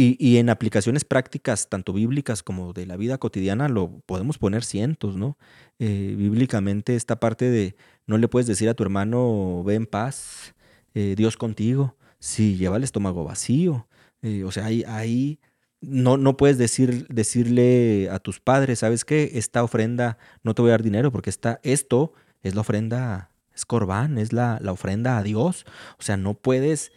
y, 0.00 0.36
en 0.36 0.48
aplicaciones 0.48 1.04
prácticas, 1.04 1.68
tanto 1.68 1.92
bíblicas 1.92 2.44
como 2.44 2.72
de 2.72 2.86
la 2.86 2.96
vida 2.96 3.18
cotidiana, 3.18 3.68
lo 3.68 4.00
podemos 4.06 4.38
poner 4.38 4.62
cientos, 4.62 5.16
¿no? 5.16 5.36
Eh, 5.80 6.14
bíblicamente 6.16 6.94
esta 6.94 7.18
parte 7.18 7.50
de 7.50 7.74
no 8.06 8.16
le 8.16 8.28
puedes 8.28 8.46
decir 8.46 8.68
a 8.68 8.74
tu 8.74 8.84
hermano, 8.84 9.64
ve 9.64 9.74
en 9.74 9.86
paz, 9.86 10.54
eh, 10.98 11.14
Dios 11.14 11.36
contigo, 11.36 11.94
si 12.18 12.56
lleva 12.56 12.76
el 12.76 12.82
estómago 12.82 13.22
vacío. 13.22 13.86
Eh, 14.20 14.42
o 14.42 14.50
sea, 14.50 14.64
ahí, 14.64 14.82
ahí 14.88 15.38
no, 15.80 16.16
no 16.16 16.36
puedes 16.36 16.58
decir, 16.58 17.06
decirle 17.06 18.08
a 18.10 18.18
tus 18.18 18.40
padres, 18.40 18.80
¿sabes 18.80 19.04
qué? 19.04 19.30
Esta 19.34 19.62
ofrenda 19.62 20.18
no 20.42 20.56
te 20.56 20.62
voy 20.62 20.70
a 20.70 20.72
dar 20.72 20.82
dinero 20.82 21.12
porque 21.12 21.30
esta, 21.30 21.60
esto 21.62 22.14
es 22.42 22.56
la 22.56 22.62
ofrenda, 22.62 23.30
es 23.54 23.64
corbán, 23.64 24.18
es 24.18 24.32
la, 24.32 24.58
la 24.60 24.72
ofrenda 24.72 25.18
a 25.18 25.22
Dios. 25.22 25.66
O 26.00 26.02
sea, 26.02 26.16
no 26.16 26.34
puedes 26.34 26.90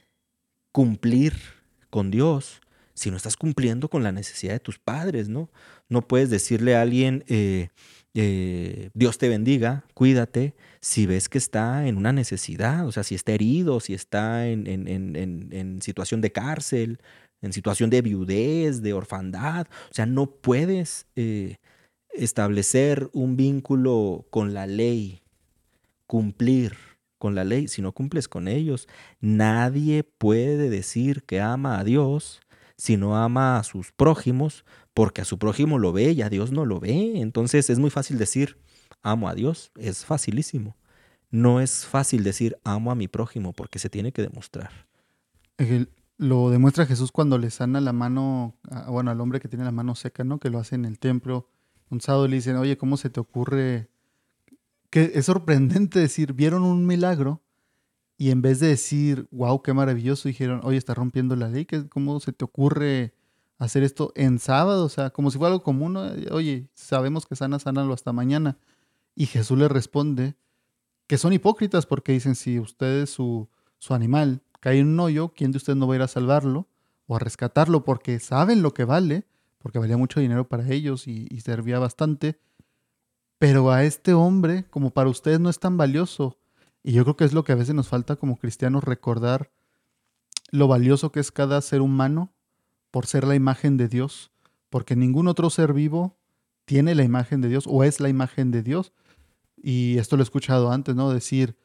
cumplir 0.72 1.36
con 1.92 2.10
Dios 2.10 2.60
si 2.96 3.12
no 3.12 3.18
estás 3.18 3.38
cumpliendo 3.38 3.88
con 3.88 4.02
la 4.02 4.12
necesidad 4.12 4.54
de 4.54 4.60
tus 4.60 4.80
padres, 4.80 5.30
¿no? 5.30 5.52
No 5.90 6.08
puedes 6.08 6.32
decirle 6.32 6.76
a 6.76 6.82
alguien, 6.82 7.24
eh, 7.28 7.70
eh, 8.14 8.90
Dios 8.94 9.18
te 9.18 9.30
bendiga, 9.30 9.86
cuídate, 9.94 10.54
si 10.82 11.06
ves 11.06 11.30
que 11.30 11.38
está 11.38 11.88
en 11.88 11.98
una 11.98 12.12
necesidad, 12.12 12.86
o 12.86 12.92
sea, 12.92 13.04
si 13.04 13.16
está 13.16 13.32
herido, 13.32 13.80
si 13.80 13.94
está 13.94 14.48
en, 14.48 15.80
situación 15.82 16.20
de 16.20 16.32
cárcel, 16.32 17.00
en 17.42 17.54
situación 17.54 17.90
de 17.90 18.02
viudez, 18.02 18.82
de 18.82 18.94
orfandad, 18.94 19.68
o 19.90 19.94
sea, 19.94 20.06
no 20.06 20.28
puedes 20.28 21.08
eh, 21.16 21.58
establecer 22.14 23.10
un 23.14 23.38
vínculo 23.38 24.26
con 24.30 24.54
la 24.54 24.68
ley, 24.68 25.22
cumplir 26.06 26.76
con 27.18 27.34
la 27.36 27.46
ley, 27.46 27.68
si 27.70 27.82
no 27.82 27.94
cumples 27.94 28.28
con 28.28 28.48
ellos. 28.48 28.88
Nadie 29.22 30.04
puede 30.04 30.70
decir 30.70 31.24
que 31.24 31.40
ama 31.40 31.80
a 31.80 31.84
Dios 31.86 32.42
si 32.82 32.98
no 32.98 33.16
ama 33.16 33.60
a 33.60 33.64
sus 33.64 33.92
prójimos, 33.92 34.66
porque 34.94 35.22
a 35.22 35.26
su 35.26 35.38
prójimo 35.38 35.80
lo 35.80 35.94
ve 35.94 36.12
y 36.12 36.22
a 36.22 36.30
Dios 36.30 36.52
no 36.52 36.66
lo 36.66 36.80
ve. 36.80 37.20
Entonces 37.22 37.70
es 37.70 37.80
muy 37.80 37.90
fácil 37.90 38.18
decir, 38.18 38.58
amo 39.02 39.30
a 39.30 39.36
Dios, 39.36 39.72
es 39.76 40.06
facilísimo. 40.06 40.76
No 41.30 41.62
es 41.62 41.86
fácil 41.86 42.24
decir, 42.24 42.58
amo 42.64 42.92
a 42.92 42.96
mi 42.96 43.08
prójimo, 43.08 43.54
porque 43.54 43.80
se 43.80 43.90
tiene 43.90 44.12
que 44.12 44.22
demostrar. 44.22 44.72
Lo 46.18 46.50
demuestra 46.50 46.86
Jesús 46.86 47.12
cuando 47.12 47.38
le 47.38 47.50
sana 47.50 47.80
la 47.80 47.94
mano, 47.94 48.56
bueno, 48.88 49.12
al 49.12 49.22
hombre 49.22 49.40
que 49.40 49.48
tiene 49.48 49.64
la 49.64 49.72
mano 49.72 49.96
seca, 49.96 50.24
¿no? 50.24 50.40
Que 50.40 50.50
lo 50.50 50.60
hace 50.60 50.76
en 50.76 50.86
el 50.86 51.00
templo. 51.00 51.48
Un 51.90 52.02
sábado 52.02 52.28
le 52.28 52.36
dicen, 52.36 52.58
oye, 52.58 52.78
¿cómo 52.78 52.98
se 52.98 53.10
te 53.10 53.20
ocurre? 53.20 53.90
Que 54.90 55.12
es 55.16 55.26
sorprendente 55.26 56.00
decir, 56.00 56.34
vieron 56.34 56.64
un 56.64 56.86
milagro 56.86 57.42
y 58.18 58.30
en 58.32 58.42
vez 58.42 58.60
de 58.60 58.68
decir, 58.68 59.28
wow, 59.32 59.62
qué 59.62 59.74
maravilloso, 59.74 60.28
dijeron, 60.28 60.60
oye, 60.64 60.78
está 60.78 60.94
rompiendo 60.94 61.36
la 61.36 61.48
ley, 61.48 61.66
¿cómo 61.90 62.20
se 62.20 62.34
te 62.34 62.46
ocurre 62.46 63.14
hacer 63.66 63.84
esto 63.84 64.12
en 64.16 64.40
sábado? 64.40 64.86
O 64.86 64.90
sea, 64.90 65.12
como 65.12 65.30
si 65.30 65.38
fuera 65.38 65.54
algo 65.54 65.64
común, 65.64 65.96
oye, 66.32 66.68
sabemos 66.74 67.26
que 67.26 67.36
sana, 67.36 67.60
sánalo 67.60 67.94
hasta 67.94 68.12
mañana. 68.12 68.58
Y 69.16 69.28
Jesús 69.28 69.58
le 69.58 69.68
responde 69.68 70.36
que 71.08 71.18
son 71.18 71.34
hipócritas 71.34 71.86
porque 71.86 72.12
dicen, 72.12 72.36
si 72.36 72.60
ustedes, 72.60 73.10
su, 73.12 73.50
su 73.78 73.94
animal, 73.94 74.42
cae 74.60 74.80
en 74.80 74.88
un 74.88 75.00
hoyo, 75.00 75.34
¿quién 75.36 75.52
de 75.52 75.58
ustedes 75.58 75.78
no 75.78 75.88
va 75.88 75.94
a 75.94 75.98
ir 75.98 76.02
a 76.02 76.08
salvarlo 76.08 76.68
o 77.06 77.16
a 77.16 77.20
rescatarlo? 77.20 77.86
Porque 77.86 78.20
saben 78.20 78.64
lo 78.64 78.74
que 78.74 78.84
vale, 78.84 79.26
porque 79.60 79.80
valía 79.80 79.98
mucho 79.98 80.20
dinero 80.20 80.48
para 80.48 80.68
ellos 80.70 81.08
y, 81.08 81.28
y 81.30 81.42
servía 81.42 81.78
bastante. 81.78 82.40
Pero 83.38 83.72
a 83.72 83.84
este 83.84 84.14
hombre, 84.14 84.66
como 84.70 84.90
para 84.90 85.10
ustedes 85.10 85.40
no 85.40 85.50
es 85.50 85.60
tan 85.60 85.78
valioso, 85.78 86.40
y 86.84 86.94
yo 86.94 87.04
creo 87.04 87.16
que 87.16 87.26
es 87.26 87.34
lo 87.34 87.44
que 87.44 87.52
a 87.52 87.56
veces 87.56 87.76
nos 87.76 87.90
falta 87.90 88.16
como 88.16 88.38
cristianos 88.38 88.84
recordar 88.84 89.52
lo 90.50 90.68
valioso 90.68 91.12
que 91.12 91.20
es 91.20 91.32
cada 91.32 91.62
ser 91.62 91.82
humano 91.82 92.34
por 92.92 93.08
ser 93.08 93.26
la 93.26 93.36
imagen 93.36 93.78
de 93.78 93.88
Dios, 93.88 94.32
porque 94.70 94.96
ningún 94.96 95.28
otro 95.28 95.50
ser 95.50 95.74
vivo 95.74 96.18
tiene 96.66 96.96
la 96.96 97.04
imagen 97.04 97.42
de 97.42 97.50
Dios 97.50 97.66
o 97.68 97.84
es 97.84 98.00
la 98.00 98.10
imagen 98.10 98.52
de 98.52 98.64
Dios. 98.64 98.94
Y 99.58 99.98
esto 99.98 100.18
lo 100.18 100.22
he 100.22 100.24
escuchado 100.24 100.72
antes, 100.72 100.96
¿no? 100.96 101.12
Decir, 101.12 101.56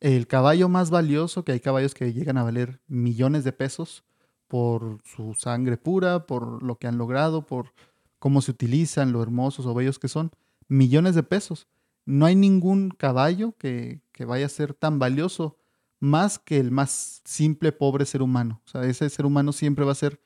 el 0.00 0.26
caballo 0.26 0.68
más 0.68 0.90
valioso, 0.90 1.44
que 1.44 1.52
hay 1.52 1.60
caballos 1.60 1.94
que 1.94 2.12
llegan 2.12 2.36
a 2.36 2.42
valer 2.42 2.80
millones 2.86 3.44
de 3.44 3.52
pesos 3.52 4.04
por 4.48 5.00
su 5.04 5.34
sangre 5.34 5.76
pura, 5.76 6.26
por 6.26 6.62
lo 6.62 6.76
que 6.76 6.86
han 6.86 6.98
logrado, 6.98 7.46
por 7.46 7.72
cómo 8.18 8.40
se 8.42 8.50
utilizan, 8.50 9.12
lo 9.12 9.22
hermosos 9.22 9.66
o 9.66 9.74
bellos 9.74 9.98
que 9.98 10.08
son, 10.08 10.30
millones 10.68 11.14
de 11.14 11.22
pesos. 11.22 11.66
No 12.04 12.26
hay 12.26 12.36
ningún 12.36 12.90
caballo 12.90 13.54
que, 13.56 14.02
vaya 14.26 14.46
a 14.46 14.50
ser 14.50 14.74
tan 14.74 14.98
valioso 14.98 15.56
más 16.00 16.38
que 16.38 16.58
el 16.58 16.70
más 16.70 17.22
simple, 17.24 17.72
pobre 17.72 18.04
ser 18.04 18.22
humano. 18.22 18.60
O 18.66 18.68
sea, 18.68 18.84
ese 18.84 19.08
ser 19.08 19.24
humano 19.24 19.52
siempre 19.52 19.84
va 19.84 19.92
a 19.92 19.96
ser 19.96 20.20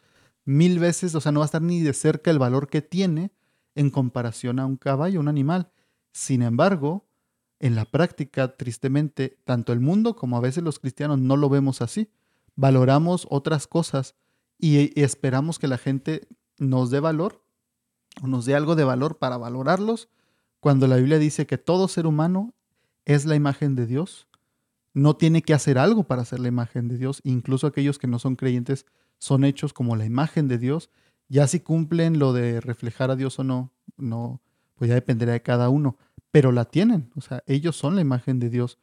mil 0.48 0.78
veces, 0.78 1.14
o 1.14 1.20
sea, 1.20 1.30
no 1.30 1.40
va 1.40 1.44
a 1.44 1.52
estar 1.52 1.60
ni 1.60 1.82
de 1.82 1.92
cerca 1.92 2.30
el 2.30 2.38
valor 2.38 2.70
que 2.70 2.80
tiene 2.80 3.32
en 3.74 3.90
comparación 3.90 4.58
a 4.58 4.64
un 4.64 4.78
caballo, 4.78 5.20
un 5.20 5.28
animal. 5.28 5.70
Sin 6.10 6.40
embargo, 6.40 7.06
en 7.58 7.74
la 7.74 7.84
práctica, 7.84 8.56
tristemente, 8.56 9.38
tanto 9.44 9.74
el 9.74 9.80
mundo 9.80 10.16
como 10.16 10.38
a 10.38 10.40
veces 10.40 10.64
los 10.64 10.78
cristianos 10.78 11.18
no 11.18 11.36
lo 11.36 11.50
vemos 11.50 11.82
así. 11.82 12.10
Valoramos 12.56 13.26
otras 13.28 13.66
cosas 13.66 14.14
y 14.58 14.98
esperamos 14.98 15.58
que 15.58 15.68
la 15.68 15.76
gente 15.76 16.26
nos 16.56 16.88
dé 16.88 17.00
valor 17.00 17.44
o 18.22 18.26
nos 18.26 18.46
dé 18.46 18.54
algo 18.54 18.74
de 18.74 18.84
valor 18.84 19.18
para 19.18 19.36
valorarlos 19.36 20.08
cuando 20.60 20.86
la 20.86 20.96
Biblia 20.96 21.18
dice 21.18 21.46
que 21.46 21.58
todo 21.58 21.88
ser 21.88 22.06
humano 22.06 22.54
es 23.04 23.26
la 23.26 23.36
imagen 23.36 23.76
de 23.76 23.86
Dios, 23.86 24.28
no 24.94 25.14
tiene 25.14 25.42
que 25.42 25.52
hacer 25.52 25.76
algo 25.76 26.04
para 26.04 26.24
ser 26.24 26.40
la 26.40 26.48
imagen 26.48 26.88
de 26.88 26.96
Dios, 26.96 27.20
incluso 27.22 27.66
aquellos 27.66 27.98
que 27.98 28.06
no 28.06 28.18
son 28.18 28.34
creyentes 28.34 28.86
son 29.18 29.44
hechos 29.44 29.72
como 29.72 29.96
la 29.96 30.04
imagen 30.04 30.48
de 30.48 30.58
Dios, 30.58 30.90
ya 31.28 31.46
si 31.46 31.60
cumplen 31.60 32.18
lo 32.18 32.32
de 32.32 32.60
reflejar 32.60 33.10
a 33.10 33.16
Dios 33.16 33.38
o 33.38 33.44
no, 33.44 33.72
no, 33.96 34.40
pues 34.76 34.88
ya 34.88 34.94
dependerá 34.94 35.32
de 35.32 35.42
cada 35.42 35.68
uno, 35.68 35.96
pero 36.30 36.52
la 36.52 36.64
tienen, 36.64 37.10
o 37.16 37.20
sea, 37.20 37.42
ellos 37.46 37.76
son 37.76 37.94
la 37.94 38.00
imagen 38.00 38.38
de 38.38 38.50
Dios. 38.50 38.78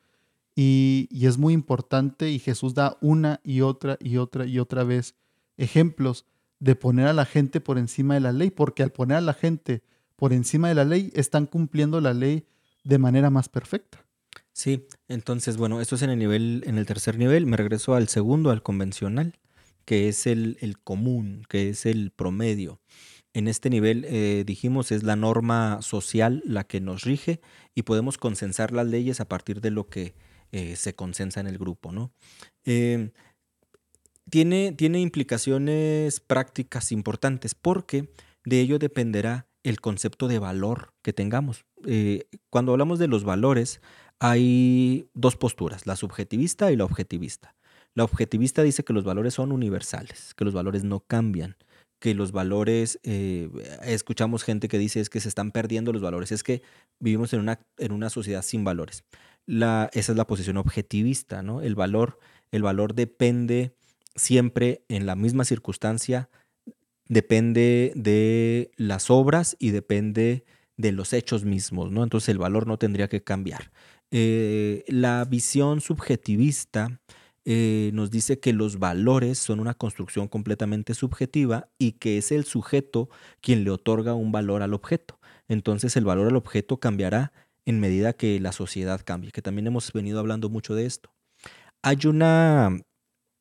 Y, 0.58 1.10
y, 1.12 1.25
es 1.25 1.38
muy 1.38 1.54
importante 1.54 2.32
y 2.32 2.39
Jesús 2.39 2.75
da 2.75 2.98
una 3.01 3.42
y 3.44 3.60
otra 3.60 3.98
y 4.00 4.15
otra 4.15 4.46
y 4.46 4.60
otra 4.60 4.86
vez 4.86 5.15
ejemplos 5.58 6.25
de 6.60 6.77
poner 6.77 7.08
a 7.08 7.13
la 7.13 7.25
gente 7.25 7.60
por 7.60 7.77
encima 7.77 8.13
de 8.13 8.22
la 8.22 8.32
ley, 8.32 8.51
porque 8.51 8.82
al 8.82 8.92
poner 8.92 9.18
a 9.18 9.22
la 9.22 9.34
gente 9.34 9.84
por 10.15 10.34
encima 10.34 10.70
de 10.70 10.75
la 10.75 10.86
ley, 10.86 11.12
están 11.13 11.46
cumpliendo 11.46 12.00
la 12.01 12.13
ley 12.13 12.46
de 12.84 12.98
manera 12.98 13.30
más 13.30 13.50
perfecta. 13.50 14.06
Sí, 14.54 14.88
entonces, 15.08 15.58
bueno, 15.58 15.82
esto 15.82 15.96
es 15.96 16.01
en 16.01 16.10
el 16.10 16.20
nivel, 16.20 16.63
en 16.65 16.77
el 16.77 16.86
tercer 16.86 17.18
nivel. 17.18 17.46
Me 17.46 17.58
regreso 17.58 17.94
al 17.96 18.08
segundo, 18.08 18.51
al 18.51 18.63
convencional, 18.63 19.34
que 19.86 20.10
es 20.10 20.27
el, 20.27 20.58
el 20.62 20.80
común, 20.80 21.44
que 21.48 21.70
es 21.70 21.86
el 21.86 22.12
promedio. 22.12 22.82
En 23.36 23.50
este 23.50 23.70
nivel, 23.70 24.06
eh, 24.08 24.44
dijimos, 24.46 24.94
es 24.94 25.04
la 25.04 25.18
norma 25.18 25.82
social 25.82 26.42
la 26.46 26.63
que 26.63 26.80
nos 26.80 27.04
rige 27.04 27.42
y 27.75 27.82
podemos 27.82 28.18
consensar 28.18 28.72
las 28.72 28.88
leyes 28.88 29.20
a 29.20 29.27
partir 29.27 29.60
de 29.60 29.72
lo 29.72 29.89
que 29.89 30.15
eh, 30.54 30.77
se 30.77 30.96
consensa 30.96 31.42
en 31.42 31.48
el 31.48 31.58
grupo, 31.58 31.92
¿no? 31.92 32.13
Em, 32.63 33.12
tiene, 34.30 34.72
tiene 34.72 35.01
implicaciones 35.01 36.22
prácticas 36.22 36.94
importantes 36.94 37.56
porque 37.56 38.10
de 38.46 38.62
ello 38.62 38.80
dependerá 38.80 39.48
el 39.63 39.82
concepto 39.82 40.30
de 40.30 40.39
valor 40.39 40.94
que 41.01 41.12
tengamos. 41.12 41.65
Eh, 41.86 42.27
cuando 42.50 42.72
hablamos 42.72 43.00
de 43.00 43.08
los 43.08 43.25
valores, 43.25 43.82
hay 44.20 45.10
dos 45.13 45.36
posturas, 45.36 45.86
la 45.86 45.98
subjetivista 45.98 46.72
y 46.72 46.77
la 46.77 46.86
objetivista. 46.86 47.54
La 47.96 48.04
objetivista 48.04 48.62
dice 48.62 48.84
que 48.84 48.94
los 48.94 49.04
valores 49.04 49.34
son 49.34 49.52
universales, 49.52 50.34
que 50.36 50.46
los 50.46 50.54
valores 50.54 50.84
no 50.84 51.00
cambian, 51.00 51.56
que 52.00 52.14
los 52.14 52.32
valores, 52.32 53.00
eh, 53.04 53.50
escuchamos 53.84 54.44
gente 54.44 54.68
que 54.68 54.78
dice 54.78 55.00
es 55.00 55.10
que 55.10 55.22
se 55.22 55.30
están 55.30 55.52
perdiendo 55.52 55.94
los 55.94 56.02
valores, 56.02 56.32
es 56.32 56.44
que 56.44 56.62
vivimos 57.00 57.34
en 57.34 57.40
una, 57.40 57.60
en 57.78 57.92
una 57.92 58.10
sociedad 58.10 58.44
sin 58.44 58.64
valores. 58.64 59.04
La, 59.48 59.90
esa 59.94 60.12
es 60.12 60.18
la 60.18 60.28
posición 60.28 60.58
objetivista, 60.58 61.42
¿no? 61.42 61.62
El 61.62 61.75
valor, 61.75 62.20
el 62.52 62.62
valor 62.62 62.94
depende 62.94 63.74
siempre 64.16 64.84
en 64.90 65.06
la 65.06 65.16
misma 65.16 65.46
circunstancia 65.46 66.30
depende 67.08 67.92
de 67.96 68.72
las 68.78 69.10
obras 69.10 69.56
y 69.60 69.72
depende 69.72 70.44
de 70.78 70.92
los 70.92 71.14
hechos 71.14 71.46
mismos, 71.46 71.92
¿no? 71.92 72.04
Entonces 72.04 72.30
el 72.30 72.38
valor 72.38 72.68
no 72.68 72.78
tendría 72.78 73.08
que 73.08 73.24
cambiar. 73.24 73.72
Eh, 74.12 74.84
la 74.88 75.24
visión 75.25 75.82
subjetivista 75.82 77.00
eh, 77.46 77.92
nos 77.94 78.10
dice 78.10 78.40
que 78.40 78.54
los 78.54 78.80
valores 78.80 79.38
son 79.38 79.60
una 79.60 79.75
construcción 79.75 80.28
completamente 80.28 80.96
subjetiva 80.96 81.70
y 81.78 81.94
que 81.94 82.18
es 82.18 82.32
el 82.32 82.44
sujeto 82.44 83.10
quien 83.40 83.64
le 83.64 83.70
otorga 83.70 84.16
un 84.16 84.32
valor 84.32 84.64
al 84.64 84.74
objeto. 84.74 85.20
Entonces 85.48 85.96
el 85.96 86.06
valor 86.06 86.28
al 86.28 86.36
objeto 86.36 86.80
cambiará 86.80 87.32
en 87.66 87.80
medida 87.80 88.14
que 88.14 88.40
la 88.40 88.52
sociedad 88.52 89.02
cambie, 89.06 89.32
que 89.32 89.44
también 89.44 89.68
hemos 89.68 89.92
venido 89.94 90.20
hablando 90.20 90.50
mucho 90.50 90.74
de 90.74 90.86
esto. 90.88 91.14
Hay 91.84 91.98
una 92.08 92.82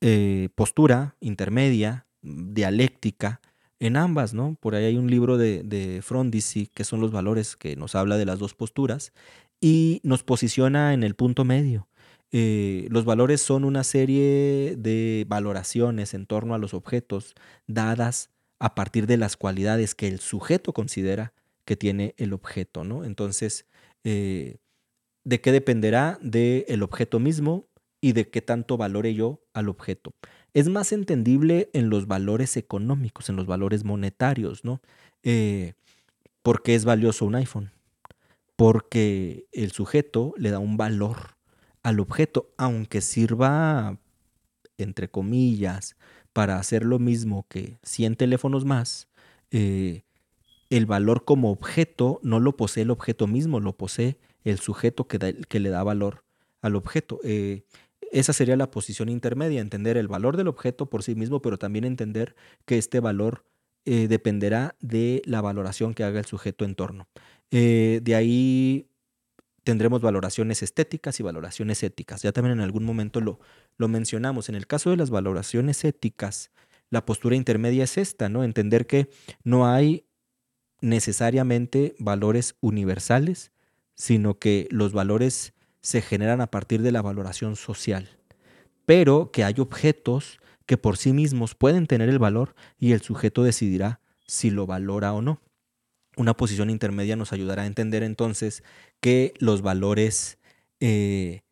eh, 0.03 0.51
postura 0.55 1.17
intermedia, 1.21 2.07
dialéctica, 2.21 3.41
en 3.81 3.97
ambas, 3.97 4.35
¿no? 4.35 4.57
Por 4.61 4.75
ahí 4.75 4.85
hay 4.85 4.97
un 4.97 5.11
libro 5.11 5.37
de, 5.37 5.63
de 5.63 6.01
Frondizi, 6.03 6.69
que 6.69 6.85
son 6.85 7.01
los 7.01 7.11
valores, 7.11 7.57
que 7.57 7.77
nos 7.77 7.95
habla 7.95 8.17
de 8.17 8.25
las 8.25 8.39
dos 8.39 8.55
posturas 8.55 9.13
y 9.61 10.01
nos 10.05 10.23
posiciona 10.23 10.95
en 10.95 11.03
el 11.03 11.15
punto 11.15 11.45
medio. 11.45 11.89
Eh, 12.37 12.89
los 12.91 13.05
valores 13.05 13.41
son 13.41 13.65
una 13.65 13.85
serie 13.85 14.75
de 14.77 15.25
valoraciones 15.29 16.15
en 16.15 16.27
torno 16.27 16.55
a 16.55 16.59
los 16.59 16.75
objetos 16.75 17.35
dadas 17.69 18.31
a 18.59 18.75
partir 18.75 19.07
de 19.07 19.17
las 19.17 19.37
cualidades 19.37 19.95
que 19.95 20.09
el 20.09 20.19
sujeto 20.19 20.73
considera 20.73 21.33
que 21.65 21.77
tiene 21.77 22.15
el 22.19 22.33
objeto, 22.33 22.83
¿no? 22.83 23.05
Entonces, 23.05 23.67
eh, 24.03 24.57
¿de 25.23 25.41
qué 25.41 25.53
dependerá 25.53 26.19
del 26.23 26.83
objeto 26.83 27.21
mismo 27.21 27.69
y 28.01 28.13
de 28.15 28.29
qué 28.29 28.43
tanto 28.43 28.77
valore 28.77 29.15
yo 29.15 29.41
al 29.53 29.69
objeto? 29.69 30.13
es 30.55 30.69
más 30.69 30.93
entendible 30.93 31.69
en 31.73 31.91
los 31.91 32.07
valores 32.07 32.57
económicos, 32.57 33.29
en 33.29 33.37
los 33.37 33.47
valores 33.47 33.85
monetarios, 33.85 34.65
¿no? 34.65 34.81
Eh, 35.25 35.75
¿Por 36.43 36.63
qué 36.63 36.77
es 36.77 36.85
valioso 36.85 37.27
un 37.27 37.35
iPhone? 37.35 37.73
Porque 38.57 39.47
el 39.53 39.73
sujeto 39.73 40.33
le 40.37 40.51
da 40.51 40.61
un 40.61 40.77
valor 40.77 41.34
al 41.85 42.01
objeto, 42.01 42.51
aunque 42.57 43.03
sirva, 43.03 43.99
entre 44.79 45.09
comillas, 45.09 45.97
para 46.33 46.59
hacer 46.59 46.85
lo 46.85 46.99
mismo 46.99 47.47
que 47.49 47.79
100 47.85 48.17
teléfonos 48.17 48.65
más, 48.65 49.07
eh, 49.51 50.03
el 50.71 50.87
valor 50.87 51.25
como 51.25 51.51
objeto 51.51 52.21
no 52.23 52.41
lo 52.41 52.57
posee 52.57 52.83
el 52.83 52.91
objeto 52.91 53.27
mismo, 53.27 53.61
lo 53.61 53.77
posee 53.77 54.17
el 54.45 54.59
sujeto 54.59 55.07
que, 55.07 55.61
le 55.61 55.69
da 55.69 55.83
valor 55.85 56.25
al 56.63 56.75
objeto. 56.75 57.21
Eh, 57.23 57.65
esa 58.11 58.33
sería 58.33 58.57
la 58.57 58.71
posición 58.71 59.11
intermedia, 59.11 59.61
entender 59.61 59.99
el 59.99 60.09
valor 60.09 60.39
del 60.39 60.49
objeto 60.49 60.87
por 60.87 61.03
sí 61.03 61.15
mismo, 61.15 61.43
pero 61.43 61.59
también 61.59 61.85
entender 61.85 62.35
que 62.65 62.79
este 62.79 62.99
valor 62.99 63.45
eh, 63.85 64.09
dependerá 64.09 64.75
de 64.81 65.21
la 65.27 65.43
valoración 65.43 65.93
que 65.93 66.05
haga 66.05 66.19
el 66.19 66.27
sujeto 66.27 66.65
en 66.65 66.75
torno. 66.75 67.09
De 67.51 68.15
ahí 68.17 68.89
tendremos 69.65 70.03
valoraciones 70.03 70.63
estéticas 70.63 71.19
y 71.19 71.23
valoraciones 71.23 71.83
éticas. 71.83 72.23
Ya 72.23 72.33
también 72.33 72.59
en 72.59 72.65
algún 72.65 72.85
momento 72.85 73.21
lo, 73.21 73.41
lo 73.77 73.89
mencionamos. 73.89 74.49
En 74.49 74.55
el 74.55 74.67
caso 74.67 74.91
de 74.91 74.97
las 74.97 75.11
valoraciones 75.11 75.85
éticas, 75.85 76.53
la 76.91 77.05
postura 77.05 77.35
intermedia 77.35 77.85
es 77.85 77.99
esta, 77.99 78.29
¿no? 78.29 78.45
Entender 78.45 78.87
que 78.87 79.11
no 79.43 79.67
hay 79.67 80.07
necesariamente 80.81 81.97
valores 81.99 82.57
universales, 82.61 83.53
sino 83.97 84.39
que 84.39 84.69
los 84.71 84.93
valores 84.93 85.55
se 85.81 86.03
generan 86.03 86.41
a 86.41 86.51
partir 86.51 86.83
de 86.83 86.93
la 86.93 87.03
valoración 87.03 87.57
social, 87.57 88.09
pero 88.87 89.31
que 89.33 89.45
hay 89.45 89.55
objetos 89.59 90.41
que 90.67 90.77
por 90.77 90.97
sí 90.97 91.13
mismos 91.13 91.55
pueden 91.55 91.87
tener 91.87 92.09
el 92.09 92.19
valor 92.19 92.55
y 92.79 92.93
el 92.93 93.03
sujeto 93.03 93.43
decidirá 93.43 94.01
si 94.27 94.51
lo 94.51 94.67
valora 94.67 95.13
o 95.13 95.23
no. 95.23 95.41
Una 96.17 96.37
posición 96.37 96.71
intermedia 96.71 97.17
nos 97.17 97.33
ayudará 97.33 97.63
a 97.63 97.67
entender 97.67 98.03
entonces 98.03 98.63
que 99.01 99.35
los 99.39 99.63
valores 99.63 100.39
eh, 100.81 101.43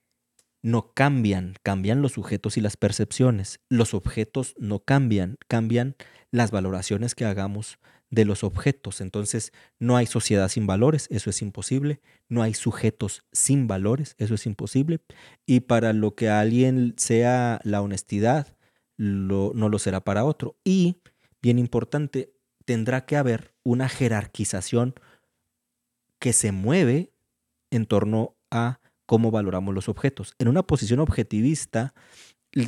no 0.62 0.92
cambian, 0.94 1.55
cambian 1.62 2.03
los 2.03 2.12
sujetos 2.12 2.57
y 2.57 2.61
las 2.61 2.77
percepciones. 2.77 3.61
Los 3.68 3.94
objetos 3.94 4.55
no 4.59 4.81
cambian, 4.81 5.37
cambian 5.48 5.96
las 6.31 6.51
valoraciones 6.51 7.14
que 7.14 7.25
hagamos 7.25 7.79
de 8.11 8.25
los 8.25 8.44
objetos. 8.44 9.01
Entonces, 9.01 9.53
no 9.81 9.96
hay 9.96 10.07
sociedad 10.07 10.48
sin 10.48 10.66
valores, 10.66 11.09
eso 11.11 11.31
es 11.31 11.42
imposible. 11.42 12.01
No 12.29 12.42
hay 12.42 12.55
sujetos 12.55 13.25
sin 13.33 13.66
valores, 13.66 14.14
eso 14.18 14.35
es 14.35 14.46
imposible. 14.46 15.01
Y 15.46 15.61
para 15.61 15.92
lo 15.92 16.14
que 16.14 16.29
alguien 16.29 16.94
sea 16.96 17.61
la 17.64 17.83
honestidad, 17.83 18.57
no 18.96 19.53
lo 19.53 19.79
será 19.79 20.01
para 20.05 20.25
otro. 20.25 20.57
Y, 20.62 20.98
bien 21.40 21.59
importante, 21.59 22.33
tendrá 22.64 23.05
que 23.07 23.16
haber 23.16 23.52
una 23.64 23.88
jerarquización 23.88 24.94
que 26.18 26.33
se 26.33 26.53
mueve 26.53 27.12
en 27.70 27.87
torno 27.87 28.37
a 28.51 28.81
cómo 29.07 29.31
valoramos 29.31 29.75
los 29.75 29.88
objetos. 29.88 30.35
En 30.38 30.48
una 30.48 30.62
posición 30.62 31.01
objetivista 31.01 31.94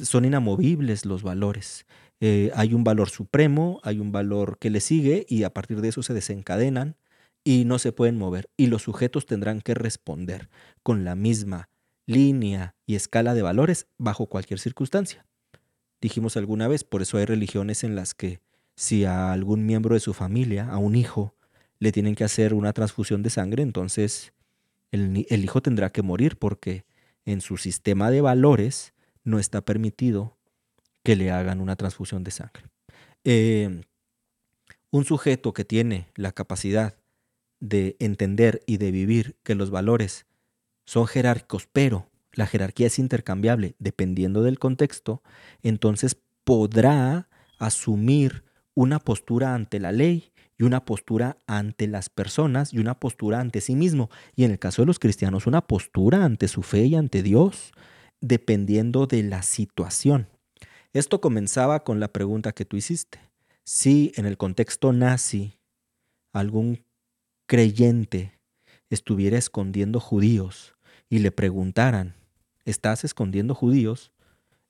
son 0.02 0.24
inamovibles 0.24 1.04
los 1.04 1.22
valores. 1.22 1.86
Eh, 2.20 2.50
hay 2.54 2.74
un 2.74 2.84
valor 2.84 3.10
supremo, 3.10 3.80
hay 3.82 3.98
un 3.98 4.12
valor 4.12 4.58
que 4.58 4.70
le 4.70 4.80
sigue 4.80 5.26
y 5.28 5.42
a 5.42 5.52
partir 5.52 5.80
de 5.80 5.88
eso 5.88 6.02
se 6.02 6.14
desencadenan 6.14 6.96
y 7.44 7.64
no 7.64 7.78
se 7.78 7.92
pueden 7.92 8.16
mover. 8.16 8.48
Y 8.56 8.68
los 8.68 8.82
sujetos 8.82 9.26
tendrán 9.26 9.60
que 9.60 9.74
responder 9.74 10.48
con 10.82 11.04
la 11.04 11.14
misma 11.14 11.68
línea 12.06 12.74
y 12.86 12.94
escala 12.94 13.34
de 13.34 13.42
valores 13.42 13.86
bajo 13.98 14.26
cualquier 14.26 14.58
circunstancia. 14.58 15.26
Dijimos 16.00 16.36
alguna 16.36 16.68
vez, 16.68 16.84
por 16.84 17.02
eso 17.02 17.18
hay 17.18 17.24
religiones 17.24 17.84
en 17.84 17.94
las 17.94 18.14
que 18.14 18.40
si 18.76 19.04
a 19.04 19.32
algún 19.32 19.66
miembro 19.66 19.94
de 19.94 20.00
su 20.00 20.14
familia, 20.14 20.68
a 20.68 20.78
un 20.78 20.96
hijo, 20.96 21.34
le 21.78 21.92
tienen 21.92 22.14
que 22.14 22.24
hacer 22.24 22.54
una 22.54 22.72
transfusión 22.72 23.22
de 23.22 23.30
sangre, 23.30 23.62
entonces 23.62 24.32
el, 24.90 25.44
hijo 25.44 25.60
tendrá 25.60 25.90
que 25.90 26.02
morir 26.02 26.38
porque 26.38 26.84
en 27.24 27.40
su 27.40 27.56
sistema 27.56 28.10
de 28.10 28.20
valores 28.20 28.94
no 29.24 29.38
está 29.38 29.64
permitido 29.64 30.36
que 31.02 31.16
le 31.16 31.30
hagan 31.30 31.60
una 31.60 31.76
transfusión 31.76 32.24
de 32.24 32.30
sangre. 32.30 32.64
Em, 33.24 33.82
un 34.90 35.04
sujeto 35.04 35.52
que 35.52 35.64
tiene 35.64 36.08
la 36.14 36.32
capacidad 36.32 36.96
de 37.60 37.96
entender 37.98 38.62
y 38.66 38.76
de 38.76 38.90
vivir 38.90 39.36
que 39.42 39.54
los 39.54 39.70
valores 39.70 40.26
son 40.84 41.06
jerárquicos, 41.06 41.68
pero 41.72 42.08
la 42.32 42.46
jerarquía 42.46 42.86
es 42.86 42.98
intercambiable 42.98 43.74
dependiendo 43.78 44.42
del 44.42 44.58
contexto, 44.58 45.22
entonces 45.62 46.16
podrá 46.44 47.28
asumir 47.58 48.44
una 48.74 48.98
postura 48.98 49.54
ante 49.54 49.78
la 49.80 49.92
ley 49.92 50.32
y 50.58 50.64
una 50.64 50.84
postura 50.84 51.36
ante 51.46 51.86
las 51.86 52.08
personas 52.08 52.72
y 52.72 52.78
una 52.78 52.98
postura 52.98 53.40
ante 53.40 53.60
sí 53.60 53.74
mismo. 53.74 54.10
Y 54.34 54.44
en 54.44 54.50
el 54.50 54.58
caso 54.58 54.82
de 54.82 54.86
los 54.86 54.98
cristianos, 54.98 55.46
una 55.46 55.66
postura 55.66 56.24
ante 56.24 56.48
su 56.48 56.62
fe 56.62 56.84
y 56.84 56.94
ante 56.94 57.22
Dios, 57.22 57.72
dependiendo 58.20 59.06
de 59.06 59.22
la 59.22 59.42
situación. 59.42 60.28
Esto 60.92 61.20
comenzaba 61.20 61.82
con 61.84 62.00
la 62.00 62.08
pregunta 62.08 62.52
que 62.52 62.64
tú 62.64 62.76
hiciste. 62.76 63.18
Si 63.64 64.12
en 64.16 64.26
el 64.26 64.36
contexto 64.36 64.92
nazi 64.92 65.58
algún 66.32 66.84
creyente 67.46 68.38
estuviera 68.90 69.38
escondiendo 69.38 70.00
judíos 70.00 70.74
y 71.08 71.18
le 71.18 71.32
preguntaran, 71.32 72.14
¿estás 72.64 73.04
escondiendo 73.04 73.54
judíos? 73.54 74.12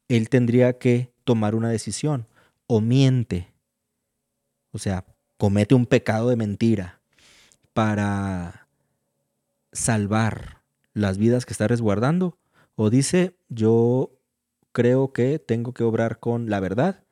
Él 0.09 0.29
tendría 0.29 0.79
que 0.79 1.13
tomar 1.25 1.55
una 1.55 1.69
decisión. 1.69 2.27
O 2.67 2.81
miente, 2.81 3.54
o 4.75 4.79
sea, 4.79 5.05
comete 5.39 5.75
un 5.77 5.87
pecado 5.87 6.29
de 6.29 6.37
mentira 6.37 7.01
para 7.73 8.67
salvar 9.73 10.63
las 10.93 11.17
vidas 11.17 11.47
que 11.47 11.53
está 11.53 11.69
resguardando, 11.69 12.39
o 12.75 12.91
dice, 12.91 13.37
yo 13.49 14.11
creo 14.73 15.13
que 15.13 15.39
tengo 15.39 15.73
que 15.73 15.85
obrar 15.85 16.19
con 16.19 16.51
la 16.51 16.59
verdad 16.59 17.05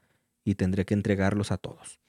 y 0.44 0.57
tendré 0.57 0.85
que 0.85 0.94
entregarlos 0.94 1.53
a 1.53 1.57
todos. 1.57 2.01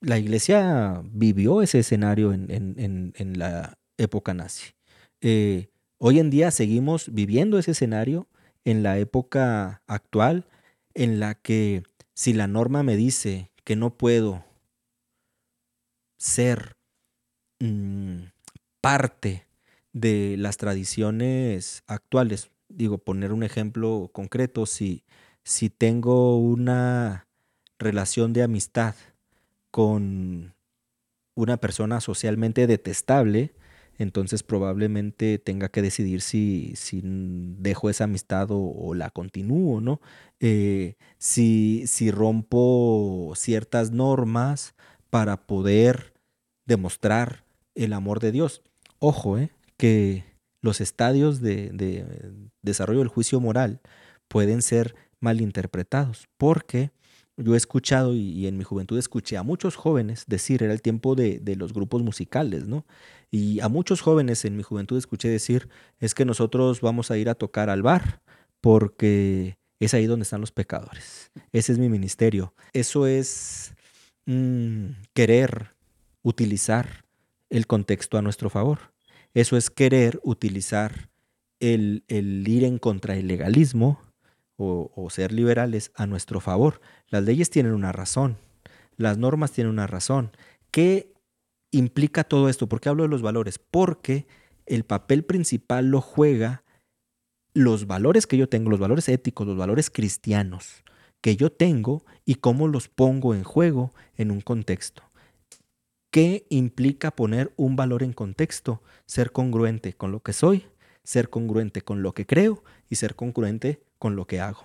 La 0.00 0.18
iglesia 0.18 1.02
vivió 1.04 1.60
ese 1.60 1.80
escenario 1.80 2.32
en, 2.32 3.38
la 3.38 3.78
época 3.98 4.32
nazi. 4.32 4.72
Eh, 5.20 5.68
hoy 5.98 6.18
en 6.18 6.30
día 6.30 6.50
seguimos 6.50 7.12
viviendo 7.12 7.58
ese 7.58 7.72
escenario 7.72 8.26
en 8.64 8.82
la 8.82 8.98
época 8.98 9.82
actual 9.86 10.46
en 10.94 11.20
la 11.20 11.34
que 11.34 11.82
si 12.14 12.32
la 12.32 12.46
norma 12.46 12.82
me 12.82 12.96
dice 12.96 13.50
que 13.64 13.76
no 13.76 13.98
puedo 13.98 14.44
ser 16.16 16.76
mm, 17.60 18.24
parte 18.80 19.46
de 19.92 20.36
las 20.36 20.56
tradiciones 20.56 21.82
actuales, 21.86 22.50
digo, 22.68 22.98
poner 22.98 23.32
un 23.32 23.42
ejemplo 23.42 24.10
concreto, 24.12 24.66
si, 24.66 25.04
si 25.44 25.70
tengo 25.70 26.38
una 26.38 27.28
relación 27.78 28.32
de 28.32 28.42
amistad 28.42 28.94
con 29.70 30.54
una 31.34 31.56
persona 31.56 32.00
socialmente 32.00 32.66
detestable, 32.66 33.54
entonces 33.98 34.42
probablemente 34.42 35.38
tenga 35.38 35.68
que 35.68 35.82
decidir 35.82 36.20
si, 36.20 36.72
si 36.76 37.00
dejo 37.04 37.90
esa 37.90 38.04
amistad 38.04 38.48
o, 38.50 38.94
la 38.94 39.10
continúo, 39.10 39.80
¿no? 39.80 40.00
Eh, 40.40 40.96
si, 41.18 41.86
si 41.86 42.10
rompo 42.10 43.32
ciertas 43.36 43.92
normas 43.92 44.74
para 45.14 45.36
poder 45.46 46.12
demostrar 46.66 47.44
el 47.76 47.92
amor 47.92 48.18
de 48.18 48.32
Dios. 48.32 48.62
Ojo, 48.98 49.38
¿eh? 49.38 49.52
que 49.76 50.24
los 50.60 50.80
estadios 50.80 51.40
de, 51.40 51.70
de 51.70 52.04
desarrollo 52.62 52.98
del 52.98 53.06
juicio 53.06 53.38
moral 53.38 53.80
pueden 54.26 54.60
ser 54.60 54.96
malinterpretados 55.20 56.26
porque 56.36 56.90
yo 57.36 57.54
he 57.54 57.56
escuchado 57.56 58.12
y, 58.12 58.48
en 58.48 58.58
mi 58.58 58.64
juventud 58.64 58.98
escuché 58.98 59.36
a 59.36 59.44
muchos 59.44 59.76
jóvenes 59.76 60.24
decir, 60.26 60.64
era 60.64 60.72
el 60.72 60.82
tiempo 60.82 61.14
de, 61.14 61.38
de, 61.38 61.54
los 61.54 61.72
grupos 61.72 62.02
musicales, 62.02 62.66
¿no? 62.66 62.84
Y 63.30 63.60
a 63.60 63.68
muchos 63.68 64.00
jóvenes 64.00 64.44
en 64.44 64.56
mi 64.56 64.64
juventud 64.64 64.98
escuché 64.98 65.28
decir, 65.28 65.68
es 66.00 66.12
que 66.16 66.24
nosotros 66.24 66.80
vamos 66.80 67.12
a 67.12 67.18
ir 67.18 67.28
a 67.28 67.36
tocar 67.36 67.70
al 67.70 67.82
bar 67.82 68.20
porque 68.60 69.58
es 69.78 69.94
ahí 69.94 70.06
donde 70.06 70.24
están 70.24 70.40
los 70.40 70.50
pecadores. 70.50 71.30
Ese 71.52 71.70
es 71.70 71.78
mi 71.78 71.88
ministerio. 71.88 72.52
Eso 72.72 73.06
es 73.06 73.76
mm, 74.26 74.86
querer 75.12 75.74
utilizar 76.22 77.04
el 77.50 77.66
contexto 77.66 78.18
a 78.18 78.22
nuestro 78.22 78.50
favor. 78.50 78.92
Eso 79.34 79.56
es 79.56 79.70
querer 79.70 80.20
utilizar 80.22 81.10
el, 81.60 82.04
el 82.08 82.46
ir 82.48 82.64
en 82.64 82.78
contra 82.78 83.14
del 83.14 83.28
legalismo 83.28 84.00
o, 84.56 85.08
ser 85.10 85.32
liberales 85.32 85.90
a 85.94 86.06
nuestro 86.06 86.40
favor. 86.40 86.80
Las 87.08 87.24
leyes 87.24 87.50
tienen 87.50 87.72
una 87.72 87.92
razón, 87.92 88.38
las 88.96 89.18
normas 89.18 89.52
tienen 89.52 89.72
una 89.72 89.86
razón. 89.86 90.30
¿Qué 90.70 91.12
implica 91.70 92.24
todo 92.24 92.48
esto? 92.48 92.68
¿Por 92.68 92.80
qué 92.80 92.88
hablo 92.88 93.02
de 93.02 93.08
los 93.08 93.22
valores? 93.22 93.58
Porque 93.58 94.26
el 94.66 94.84
papel 94.84 95.24
principal 95.24 95.88
lo 95.88 96.00
juega 96.00 96.62
los 97.52 97.86
valores 97.86 98.26
que 98.26 98.36
yo 98.36 98.48
tengo, 98.48 98.70
los 98.70 98.80
valores 98.80 99.08
éticos, 99.08 99.46
los 99.46 99.56
valores 99.56 99.90
cristianos 99.90 100.84
que 101.24 101.36
yo 101.36 101.50
tengo 101.50 102.04
y 102.26 102.34
cómo 102.34 102.68
los 102.68 102.88
pongo 102.88 103.34
en 103.34 103.44
juego 103.44 103.94
en 104.14 104.30
un 104.30 104.42
contexto. 104.42 105.04
¿Qué 106.10 106.46
implica 106.50 107.12
poner 107.12 107.54
un 107.56 107.76
valor 107.76 108.02
en 108.02 108.12
contexto? 108.12 108.82
Ser 109.06 109.32
congruente 109.32 109.94
con 109.94 110.12
lo 110.12 110.20
que 110.20 110.34
soy, 110.34 110.66
ser 111.02 111.30
congruente 111.30 111.80
con 111.80 112.02
lo 112.02 112.12
que 112.12 112.26
creo 112.26 112.62
y 112.90 112.96
ser 112.96 113.16
congruente 113.16 113.82
con 113.98 114.16
lo 114.16 114.26
que 114.26 114.38
hago. 114.38 114.64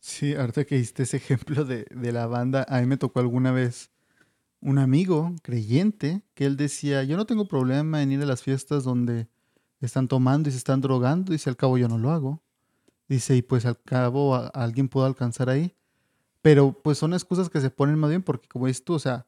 Sí, 0.00 0.34
ahorita 0.34 0.66
que 0.66 0.76
hiciste 0.76 1.04
ese 1.04 1.16
ejemplo 1.16 1.64
de, 1.64 1.86
la 2.12 2.26
banda, 2.26 2.66
a 2.68 2.82
mí 2.82 2.86
me 2.86 2.98
tocó 2.98 3.20
alguna 3.20 3.50
vez 3.50 3.90
un 4.60 4.78
amigo 4.78 5.34
creyente 5.42 6.20
que 6.34 6.44
él 6.44 6.58
decía, 6.58 7.04
yo 7.04 7.16
no 7.16 7.24
tengo 7.24 7.46
problema 7.46 8.02
en 8.02 8.12
ir 8.12 8.20
a 8.20 8.26
las 8.26 8.42
fiestas 8.42 8.84
donde 8.84 9.28
están 9.80 10.08
tomando 10.08 10.50
y 10.50 10.52
se 10.52 10.58
están 10.58 10.82
drogando, 10.82 11.32
dice, 11.32 11.48
al 11.48 11.56
cabo 11.56 11.78
yo 11.78 11.88
no 11.88 11.96
lo 11.96 12.10
hago. 12.10 12.42
Dice, 13.10 13.34
y 13.34 13.42
pues 13.42 13.66
al 13.66 13.76
cabo 13.82 14.36
alguien 14.54 14.88
puede 14.88 15.08
alcanzar 15.08 15.50
ahí. 15.50 15.74
Pero 16.42 16.80
pues 16.80 16.96
son 16.96 17.12
excusas 17.12 17.50
que 17.50 17.60
se 17.60 17.68
ponen 17.68 17.98
más 17.98 18.08
bien 18.08 18.22
porque 18.22 18.46
como 18.48 18.68
dices 18.68 18.84
tú, 18.84 18.94
o 18.94 18.98
sea, 19.00 19.26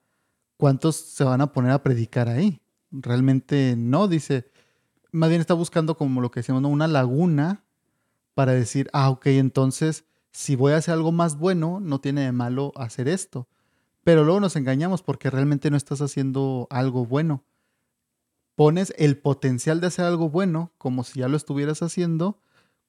¿cuántos 0.56 0.94
se 0.94 1.24
van 1.24 1.40
a 1.40 1.50
poner 1.50 1.72
a 1.72 1.82
predicar 1.82 2.28
ahí? 2.28 2.62
Realmente 2.92 3.74
no, 3.76 4.06
dice, 4.06 4.48
más 5.10 5.30
bien 5.30 5.40
está 5.40 5.54
buscando 5.54 5.96
como 5.96 6.20
lo 6.20 6.30
que 6.30 6.38
decimos, 6.38 6.62
una 6.62 6.86
laguna 6.86 7.64
para 8.34 8.52
decir, 8.52 8.88
ah, 8.92 9.10
ok, 9.10 9.26
entonces 9.26 10.04
si 10.30 10.54
voy 10.54 10.74
a 10.74 10.76
hacer 10.76 10.94
algo 10.94 11.10
más 11.10 11.36
bueno, 11.36 11.80
no 11.80 12.00
tiene 12.00 12.20
de 12.20 12.30
malo 12.30 12.70
hacer 12.76 13.08
esto. 13.08 13.48
Pero 14.04 14.22
luego 14.22 14.38
nos 14.38 14.54
engañamos 14.54 15.02
porque 15.02 15.28
realmente 15.28 15.72
no 15.72 15.76
estás 15.76 16.00
haciendo 16.02 16.68
algo 16.70 17.04
bueno. 17.04 17.42
Pones 18.54 18.94
el 18.96 19.18
potencial 19.18 19.80
de 19.80 19.88
hacer 19.88 20.04
algo 20.04 20.30
bueno 20.30 20.72
como 20.78 21.02
si 21.02 21.18
ya 21.18 21.26
lo 21.26 21.36
estuvieras 21.36 21.82
haciendo 21.82 22.38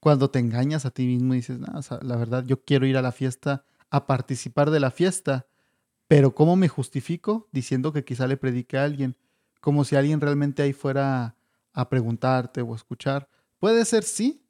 cuando 0.04 0.30
te 0.30 0.40
engañas 0.40 0.86
a 0.86 0.92
ti 0.92 1.06
mismo 1.06 1.34
y 1.34 1.38
dices, 1.38 1.60
la 1.62 2.18
verdad, 2.18 2.44
yo 2.46 2.62
quiero 2.62 2.86
ir 2.86 2.98
a 2.98 3.02
la 3.02 3.14
fiesta, 3.14 3.64
a 3.90 4.06
participar 4.06 4.70
de 4.70 4.82
la 4.82 4.92
fiesta, 4.92 5.48
pero 6.10 6.36
¿cómo 6.36 6.58
me 6.58 6.68
justifico? 6.68 7.48
Diciendo 7.54 7.94
que 7.94 8.04
quizá 8.04 8.28
le 8.28 8.36
predique 8.36 8.78
a 8.78 8.84
alguien, 8.84 9.16
como 9.62 9.86
si 9.86 9.96
alguien 9.96 10.20
realmente 10.20 10.62
ahí 10.62 10.74
fuera 10.74 11.38
a 11.72 11.88
preguntarte 11.88 12.62
o 12.62 12.74
a 12.74 12.76
escuchar. 12.76 13.30
Puede 13.60 13.86
ser 13.86 14.04
sí, 14.04 14.46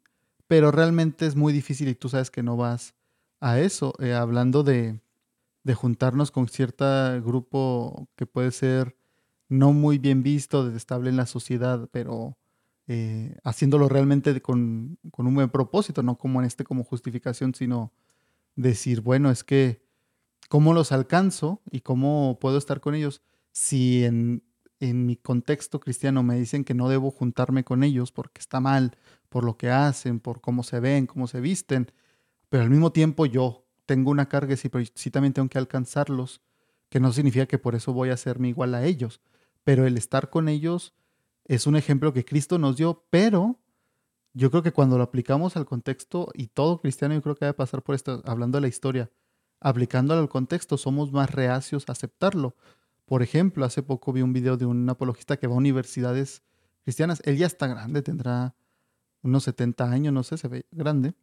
pero 0.48 0.72
realmente 0.72 1.28
es 1.28 1.36
muy 1.36 1.54
difícil 1.54 1.88
y 1.88 1.94
tú 1.94 2.10
sabes 2.10 2.32
que 2.32 2.42
no 2.42 2.58
vas 2.58 2.96
a 3.40 3.60
eso. 3.60 3.94
Eh, 4.00 4.16
hablando 4.16 4.64
de, 4.64 5.02
juntarnos 5.76 6.32
con 6.32 6.48
cierto 6.48 6.84
grupo 7.22 8.10
que 8.16 8.26
puede 8.26 8.50
ser 8.50 8.98
no 9.50 9.72
muy 9.72 10.00
bien 10.00 10.24
visto, 10.24 10.68
estable 10.76 11.12
en 11.12 11.18
la 11.18 11.28
sociedad, 11.28 11.88
pero 11.92 12.40
eh, 12.88 13.38
haciéndolo 13.44 13.88
realmente 13.88 14.42
con, 14.42 14.98
con, 15.12 15.28
un 15.28 15.36
buen 15.36 15.50
propósito, 15.50 16.04
no 16.04 16.18
como 16.18 16.42
en 16.42 16.48
este 16.48 16.64
como 16.64 16.84
justificación, 16.84 17.56
sino 17.56 17.94
decir, 18.56 19.02
bueno, 19.02 19.32
es 19.32 19.44
que, 19.44 19.82
¿cómo 20.50 20.74
los 20.74 20.92
alcanzo 20.92 21.62
y 21.72 21.82
cómo 21.82 22.38
puedo 22.42 22.58
estar 22.58 22.82
con 22.82 22.96
ellos 22.96 23.22
si 23.52 24.04
en, 24.04 24.44
en 24.80 25.06
mi 25.06 25.16
contexto 25.16 25.80
cristiano 25.80 26.24
me 26.24 26.38
dicen 26.38 26.64
que 26.64 26.74
no 26.74 26.90
debo 26.90 27.12
juntarme 27.12 27.64
con 27.64 27.84
ellos 27.84 28.12
porque 28.12 28.40
está 28.40 28.60
mal 28.60 28.98
por 29.30 29.46
lo 29.46 29.58
que 29.58 29.70
hacen, 29.70 30.20
por 30.20 30.42
cómo 30.42 30.64
se 30.64 30.80
ven, 30.80 31.08
cómo 31.08 31.28
se 31.28 31.40
visten, 31.40 31.92
pero 32.50 32.64
al 32.64 32.70
mismo 32.70 32.92
tiempo 32.92 33.26
yo 33.26 33.66
tengo 33.86 34.12
una 34.12 34.28
carga 34.28 34.56
y 34.62 34.70
pero 34.70 34.86
sí 34.94 35.10
también 35.10 35.34
tengo 35.34 35.50
que 35.50 35.58
alcanzarlos, 35.58 36.42
que 36.90 37.00
no 37.00 37.12
significa 37.12 37.46
que 37.46 37.58
por 37.58 37.76
eso 37.76 37.94
voy 37.94 38.10
a 38.10 38.14
hacerme 38.14 38.50
igual 38.50 38.76
a 38.76 38.86
ellos, 38.86 39.22
pero 39.64 39.88
el 39.88 39.98
estar 39.98 40.30
con 40.30 40.50
ellos 40.50 40.94
es 41.46 41.68
un 41.68 41.76
ejemplo 41.76 42.14
que 42.14 42.26
Cristo 42.26 42.58
nos 42.58 42.78
dio, 42.78 43.06
pero 43.10 43.60
yo 44.34 44.50
creo 44.50 44.64
que 44.64 44.72
cuando 44.72 44.98
lo 44.98 45.04
aplicamos 45.04 45.56
al 45.58 45.66
contexto, 45.66 46.30
y 46.34 46.48
todo 46.48 46.82
cristiano 46.82 47.14
yo 47.14 47.22
creo 47.22 47.36
que 47.36 47.46
debe 47.46 47.54
pasar 47.54 47.84
por 47.84 47.96
esto, 47.96 48.22
hablando 48.26 48.58
de 48.58 48.62
la 48.62 48.68
historia, 48.68 49.12
aplicándolo 49.60 50.22
al 50.22 50.30
contexto, 50.30 50.78
somos 50.78 51.12
más 51.12 51.32
reacios 51.32 51.88
a 51.88 51.94
aceptarlo. 51.94 52.56
Por 53.06 53.22
ejemplo, 53.22 53.66
hace 53.66 53.84
poco 53.84 54.12
vi 54.12 54.22
un 54.22 54.34
video 54.34 54.58
de 54.58 54.66
un 54.66 54.90
apologista 54.90 55.38
que 55.38 55.48
va 55.48 55.54
a 55.54 55.58
universidades 55.58 56.44
cristianas. 56.84 57.22
Él 57.26 57.38
ya 57.38 57.46
está 57.46 57.68
grande, 57.68 58.02
tendrá 58.02 58.56
unos 59.22 59.44
70 59.44 59.90
años, 59.90 60.14
no 60.14 60.24
sé, 60.24 60.38
se 60.38 60.48
ve 60.48 60.66
grande, 60.72 61.14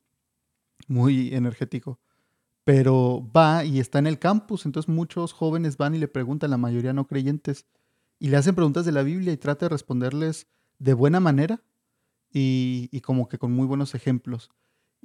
muy 0.88 1.34
energético. 1.34 1.98
Pero 2.64 3.28
va 3.34 3.64
y 3.64 3.80
está 3.80 3.98
en 3.98 4.06
el 4.06 4.18
campus, 4.18 4.66
entonces 4.66 4.88
muchos 4.88 5.32
jóvenes 5.32 5.76
van 5.76 5.94
y 5.94 5.98
le 5.98 6.08
preguntan, 6.08 6.50
la 6.50 6.58
mayoría 6.58 6.92
no 6.92 7.06
creyentes, 7.06 7.66
y 8.20 8.28
le 8.28 8.36
hacen 8.36 8.54
preguntas 8.54 8.84
de 8.84 8.92
la 8.92 9.02
Biblia 9.02 9.32
y 9.32 9.36
trata 9.36 9.66
de 9.66 9.70
responderles 9.70 10.46
de 10.78 10.94
buena 10.94 11.18
manera 11.18 11.64
y, 12.32 12.88
y 12.92 13.00
como 13.00 13.28
que 13.28 13.38
con 13.38 13.50
muy 13.50 13.66
buenos 13.66 13.96
ejemplos. 13.96 14.50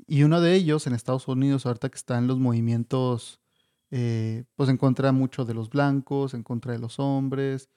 Y 0.06 0.22
uno 0.22 0.42
de 0.42 0.54
ellos 0.54 0.86
en 0.86 0.94
Estados 0.94 1.28
Unidos, 1.28 1.66
ahorita 1.66 1.90
que 1.90 1.98
está 1.98 2.20
en 2.20 2.28
los 2.28 2.38
movimientos 2.38 3.40
eh, 3.92 4.44
pues 4.56 4.70
en 4.70 4.78
contra 4.78 5.12
mucho 5.12 5.46
de 5.46 5.54
los 5.54 5.70
blancos, 5.70 6.34
en 6.34 6.44
contra 6.44 6.74
de 6.74 6.80
los 6.80 7.00
hombres, 7.00 7.70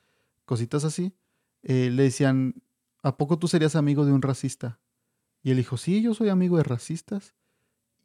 cositas 0.44 0.85
así. 0.85 1.14
Eh, 1.62 1.90
le 1.90 2.05
decían, 2.05 2.62
¿a 3.03 3.16
poco 3.16 3.38
tú 3.38 3.48
serías 3.48 3.77
amigo 3.77 4.05
de 4.05 4.12
un 4.12 4.22
racista? 4.22 4.81
Y 5.42 5.53
él 5.53 5.59
dijo, 5.59 5.77
sí, 5.77 6.03
yo 6.03 6.14
soy 6.14 6.29
amigo 6.31 6.57
de 6.57 6.64
racistas. 6.64 7.35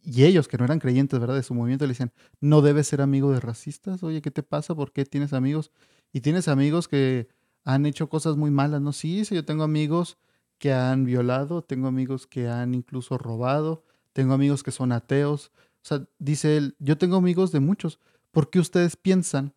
Y 0.05 0.25
ellos, 0.25 0.47
que 0.47 0.57
no 0.57 0.65
eran 0.65 0.79
creyentes, 0.79 1.19
¿verdad? 1.19 1.35
De 1.35 1.43
su 1.43 1.53
movimiento, 1.53 1.85
le 1.85 1.89
decían, 1.93 2.11
no 2.41 2.61
debes 2.61 2.87
ser 2.87 3.01
amigo 3.01 3.31
de 3.31 3.39
racistas. 3.39 4.03
Oye, 4.03 4.21
¿qué 4.21 4.31
te 4.31 4.43
pasa? 4.43 4.75
¿Por 4.75 4.91
qué 4.91 5.05
tienes 5.05 5.31
amigos? 5.31 5.71
Y 6.11 6.21
tienes 6.21 6.47
amigos 6.49 6.87
que 6.87 7.29
han 7.63 7.85
hecho 7.85 8.09
cosas 8.09 8.35
muy 8.35 8.51
malas, 8.51 8.81
¿no? 8.81 8.91
Sí, 8.91 9.23
sí, 9.23 9.35
yo 9.35 9.45
tengo 9.45 9.63
amigos 9.63 10.17
que 10.57 10.73
han 10.73 11.05
violado, 11.05 11.63
tengo 11.63 11.87
amigos 11.87 12.27
que 12.27 12.49
han 12.49 12.73
incluso 12.73 13.17
robado, 13.17 13.85
tengo 14.11 14.33
amigos 14.33 14.61
que 14.61 14.71
son 14.71 14.91
ateos. 14.91 15.51
O 15.83 15.85
sea, 15.85 16.05
dice 16.19 16.57
él, 16.57 16.75
yo 16.79 16.97
tengo 16.97 17.15
amigos 17.15 17.51
de 17.53 17.61
muchos. 17.61 17.99
¿Por 18.31 18.49
qué 18.49 18.59
ustedes 18.59 18.97
piensan 18.97 19.53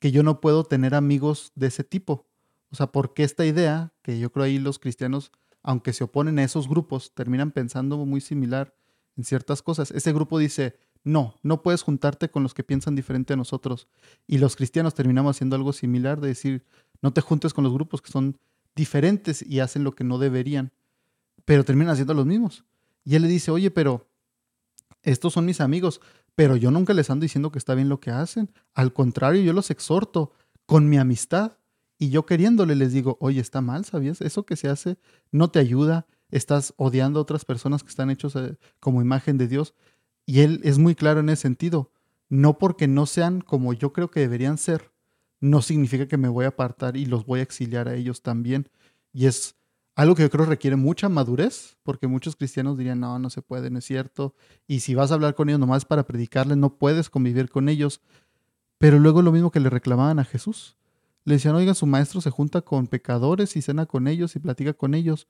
que 0.00 0.10
yo 0.10 0.22
no 0.24 0.40
puedo 0.40 0.64
tener 0.64 0.96
amigos 0.96 1.52
de 1.54 1.68
ese 1.68 1.84
tipo? 1.84 2.26
O 2.72 2.76
sea, 2.76 2.88
¿por 2.88 3.14
qué 3.14 3.22
esta 3.22 3.46
idea, 3.46 3.92
que 4.02 4.18
yo 4.18 4.32
creo 4.32 4.44
ahí 4.46 4.58
los 4.58 4.80
cristianos, 4.80 5.30
aunque 5.62 5.92
se 5.92 6.04
oponen 6.04 6.38
a 6.38 6.44
esos 6.44 6.68
grupos, 6.68 7.12
terminan 7.14 7.52
pensando 7.52 7.96
muy 8.04 8.20
similar 8.20 8.74
en 9.16 9.24
ciertas 9.24 9.62
cosas? 9.62 9.90
Ese 9.90 10.12
grupo 10.12 10.38
dice, 10.38 10.76
no, 11.04 11.34
no 11.42 11.62
puedes 11.62 11.82
juntarte 11.82 12.30
con 12.30 12.42
los 12.42 12.54
que 12.54 12.64
piensan 12.64 12.94
diferente 12.94 13.32
a 13.32 13.36
nosotros. 13.36 13.88
Y 14.26 14.38
los 14.38 14.56
cristianos 14.56 14.94
terminamos 14.94 15.36
haciendo 15.36 15.56
algo 15.56 15.72
similar, 15.72 16.20
de 16.20 16.28
decir, 16.28 16.64
no 17.02 17.12
te 17.12 17.20
juntes 17.20 17.54
con 17.54 17.64
los 17.64 17.72
grupos 17.72 18.02
que 18.02 18.12
son 18.12 18.38
diferentes 18.74 19.42
y 19.42 19.60
hacen 19.60 19.84
lo 19.84 19.94
que 19.94 20.04
no 20.04 20.18
deberían, 20.18 20.72
pero 21.44 21.64
terminan 21.64 21.92
haciendo 21.92 22.14
los 22.14 22.26
mismos. 22.26 22.64
Y 23.04 23.14
él 23.16 23.22
le 23.22 23.28
dice, 23.28 23.50
oye, 23.50 23.70
pero 23.70 24.08
estos 25.02 25.32
son 25.32 25.46
mis 25.46 25.60
amigos, 25.60 26.00
pero 26.34 26.56
yo 26.56 26.70
nunca 26.70 26.94
les 26.94 27.10
ando 27.10 27.24
diciendo 27.24 27.50
que 27.50 27.58
está 27.58 27.74
bien 27.74 27.88
lo 27.88 28.00
que 28.00 28.10
hacen. 28.10 28.50
Al 28.74 28.92
contrario, 28.92 29.42
yo 29.42 29.52
los 29.52 29.70
exhorto 29.70 30.32
con 30.66 30.88
mi 30.88 30.98
amistad. 30.98 31.58
Y 31.98 32.10
yo 32.10 32.24
queriéndole 32.24 32.76
les 32.76 32.92
digo, 32.92 33.18
oye, 33.20 33.40
está 33.40 33.60
mal, 33.60 33.84
¿sabías? 33.84 34.20
Eso 34.22 34.44
que 34.44 34.56
se 34.56 34.68
hace 34.68 34.96
no 35.32 35.50
te 35.50 35.58
ayuda, 35.58 36.06
estás 36.30 36.74
odiando 36.76 37.18
a 37.18 37.22
otras 37.22 37.44
personas 37.44 37.82
que 37.82 37.88
están 37.88 38.10
hechos 38.10 38.36
eh, 38.36 38.56
como 38.78 39.02
imagen 39.02 39.38
de 39.38 39.48
Dios. 39.48 39.74
Y 40.26 40.40
él 40.40 40.60
es 40.64 40.78
muy 40.78 40.94
claro 40.94 41.20
en 41.20 41.28
ese 41.28 41.42
sentido. 41.42 41.90
No 42.28 42.58
porque 42.58 42.86
no 42.86 43.06
sean 43.06 43.40
como 43.40 43.72
yo 43.72 43.92
creo 43.92 44.10
que 44.10 44.20
deberían 44.20 44.58
ser, 44.58 44.92
no 45.40 45.62
significa 45.62 46.06
que 46.06 46.16
me 46.16 46.28
voy 46.28 46.44
a 46.44 46.48
apartar 46.48 46.96
y 46.96 47.06
los 47.06 47.26
voy 47.26 47.40
a 47.40 47.42
exiliar 47.42 47.88
a 47.88 47.94
ellos 47.94 48.22
también. 48.22 48.68
Y 49.12 49.26
es 49.26 49.56
algo 49.96 50.14
que 50.14 50.22
yo 50.22 50.30
creo 50.30 50.46
requiere 50.46 50.76
mucha 50.76 51.08
madurez, 51.08 51.76
porque 51.82 52.06
muchos 52.06 52.36
cristianos 52.36 52.78
dirían, 52.78 53.00
no, 53.00 53.18
no 53.18 53.30
se 53.30 53.42
puede, 53.42 53.70
no 53.70 53.78
es 53.80 53.84
cierto. 53.84 54.34
Y 54.66 54.80
si 54.80 54.94
vas 54.94 55.10
a 55.10 55.14
hablar 55.14 55.34
con 55.34 55.48
ellos 55.48 55.60
nomás 55.60 55.84
para 55.84 56.06
predicarles, 56.06 56.56
no 56.56 56.76
puedes 56.76 57.10
convivir 57.10 57.50
con 57.50 57.68
ellos. 57.68 58.00
Pero 58.78 58.98
luego 58.98 59.22
lo 59.22 59.32
mismo 59.32 59.50
que 59.50 59.60
le 59.60 59.68
reclamaban 59.68 60.18
a 60.18 60.24
Jesús. 60.24 60.76
Le 61.24 61.34
decían, 61.34 61.54
oiga, 61.54 61.74
su 61.74 61.86
maestro 61.86 62.20
se 62.20 62.30
junta 62.30 62.62
con 62.62 62.86
pecadores 62.86 63.56
y 63.56 63.62
cena 63.62 63.86
con 63.86 64.08
ellos 64.08 64.36
y 64.36 64.38
platica 64.38 64.72
con 64.72 64.94
ellos. 64.94 65.28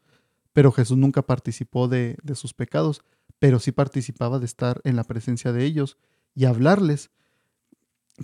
Pero 0.52 0.72
Jesús 0.72 0.96
nunca 0.96 1.22
participó 1.22 1.88
de, 1.88 2.16
sus 2.34 2.54
pecados, 2.54 3.02
pero 3.38 3.58
sí 3.58 3.72
participaba 3.72 4.38
de 4.38 4.46
estar 4.46 4.80
en 4.84 4.96
la 4.96 5.04
presencia 5.04 5.52
de 5.52 5.64
ellos 5.64 5.96
y 6.34 6.44
hablarles. 6.44 7.10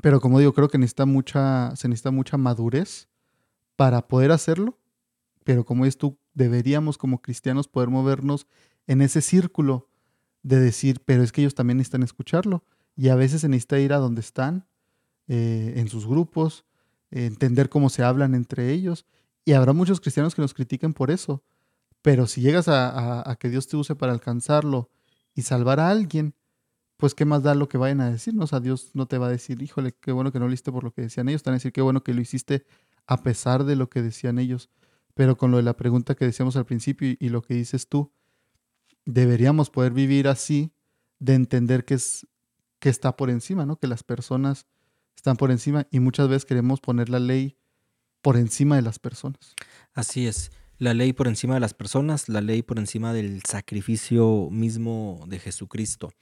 Pero 0.02 0.20
como 0.20 0.38
digo, 0.38 0.52
creo 0.52 0.68
que 0.68 0.78
necesita 0.78 1.06
mucha, 1.06 1.74
se 1.76 1.88
necesita 1.88 2.10
mucha 2.10 2.36
madurez 2.36 3.08
para 3.76 4.08
poder 4.08 4.32
hacerlo. 4.32 4.78
Pero 5.44 5.64
como 5.64 5.86
es 5.86 5.96
tú, 5.96 6.18
deberíamos 6.34 6.98
como 6.98 7.22
cristianos 7.22 7.68
poder 7.68 7.88
movernos 7.88 8.46
en 8.86 9.00
ese 9.00 9.22
círculo 9.22 9.88
de 10.42 10.58
decir, 10.60 11.02
pero 11.04 11.22
es 11.22 11.32
que 11.32 11.40
ellos 11.40 11.54
también 11.54 11.78
necesitan 11.78 12.02
escucharlo. 12.02 12.64
Y 12.96 13.08
a 13.08 13.14
veces 13.14 13.42
se 13.42 13.48
necesita 13.48 13.78
ir 13.78 13.92
a 13.92 13.98
donde 13.98 14.20
están, 14.20 14.66
eh, 15.28 15.74
en 15.76 15.88
sus 15.88 16.06
grupos, 16.06 16.64
entender 17.10 17.68
cómo 17.68 17.88
se 17.88 18.02
hablan 18.02 18.34
entre 18.34 18.72
ellos. 18.72 19.06
Y 19.44 19.52
habrá 19.52 19.72
muchos 19.72 20.00
cristianos 20.00 20.34
que 20.34 20.42
nos 20.42 20.54
critiquen 20.54 20.92
por 20.92 21.10
eso. 21.10 21.42
Pero 22.06 22.28
si 22.28 22.40
llegas 22.40 22.68
a, 22.68 23.36
que 23.40 23.50
Dios 23.50 23.66
te 23.66 23.76
use 23.76 23.96
para 23.96 24.12
alcanzarlo 24.12 24.88
y 25.34 25.42
salvar 25.42 25.80
a 25.80 25.90
alguien, 25.90 26.36
pues 26.96 27.16
qué 27.16 27.24
más 27.24 27.42
da 27.42 27.56
lo 27.56 27.68
que 27.68 27.78
vayan 27.78 28.00
a 28.00 28.08
decirnos. 28.08 28.52
A 28.52 28.60
Dios 28.60 28.92
no 28.94 29.06
te 29.06 29.18
va 29.18 29.26
a 29.26 29.30
decir, 29.30 29.60
híjole, 29.60 29.90
qué 29.90 30.12
bueno 30.12 30.30
que 30.30 30.38
no 30.38 30.46
lo 30.46 30.52
hiciste 30.52 30.70
por 30.70 30.84
lo 30.84 30.92
que 30.92 31.02
decían 31.02 31.28
ellos, 31.28 31.42
te 31.42 31.50
van 31.50 31.54
a 31.54 31.58
decir, 31.58 31.72
qué 31.72 31.80
bueno 31.80 32.04
que 32.04 32.14
lo 32.14 32.20
hiciste 32.20 32.64
a 33.08 33.24
pesar 33.24 33.64
de 33.64 33.74
lo 33.74 33.90
que 33.90 34.02
decían 34.02 34.38
ellos. 34.38 34.70
Pero 35.14 35.36
con 35.36 35.50
lo 35.50 35.56
de 35.56 35.64
la 35.64 35.76
pregunta 35.76 36.14
que 36.14 36.24
decíamos 36.24 36.54
al 36.54 36.64
principio 36.64 37.16
y, 37.18 37.28
lo 37.28 37.42
que 37.42 37.54
dices 37.54 37.88
tú, 37.88 38.12
deberíamos 39.04 39.70
poder 39.70 39.92
vivir 39.92 40.28
así, 40.28 40.72
de 41.18 41.34
entender 41.34 41.84
que, 41.84 41.94
es, 41.94 42.28
que 42.78 42.88
está 42.88 43.16
por 43.16 43.30
encima, 43.30 43.66
¿no? 43.66 43.80
Que 43.80 43.88
las 43.88 44.04
personas 44.04 44.68
están 45.16 45.36
por 45.36 45.50
encima 45.50 45.88
y 45.90 45.98
muchas 45.98 46.28
veces 46.28 46.44
queremos 46.44 46.80
poner 46.80 47.08
la 47.08 47.18
ley 47.18 47.58
por 48.22 48.36
encima 48.36 48.76
de 48.76 48.82
las 48.82 49.00
personas. 49.00 49.56
Así 49.92 50.28
es. 50.28 50.52
La 50.78 50.92
ley 50.92 51.14
por 51.14 51.26
encima 51.26 51.54
de 51.54 51.60
las 51.60 51.72
personas, 51.72 52.28
la 52.28 52.42
ley 52.42 52.62
por 52.62 52.78
encima 52.78 53.14
del 53.14 53.42
sacrificio 53.44 54.48
mismo 54.50 55.24
de 55.26 55.38
Jesucristo. 55.38 56.12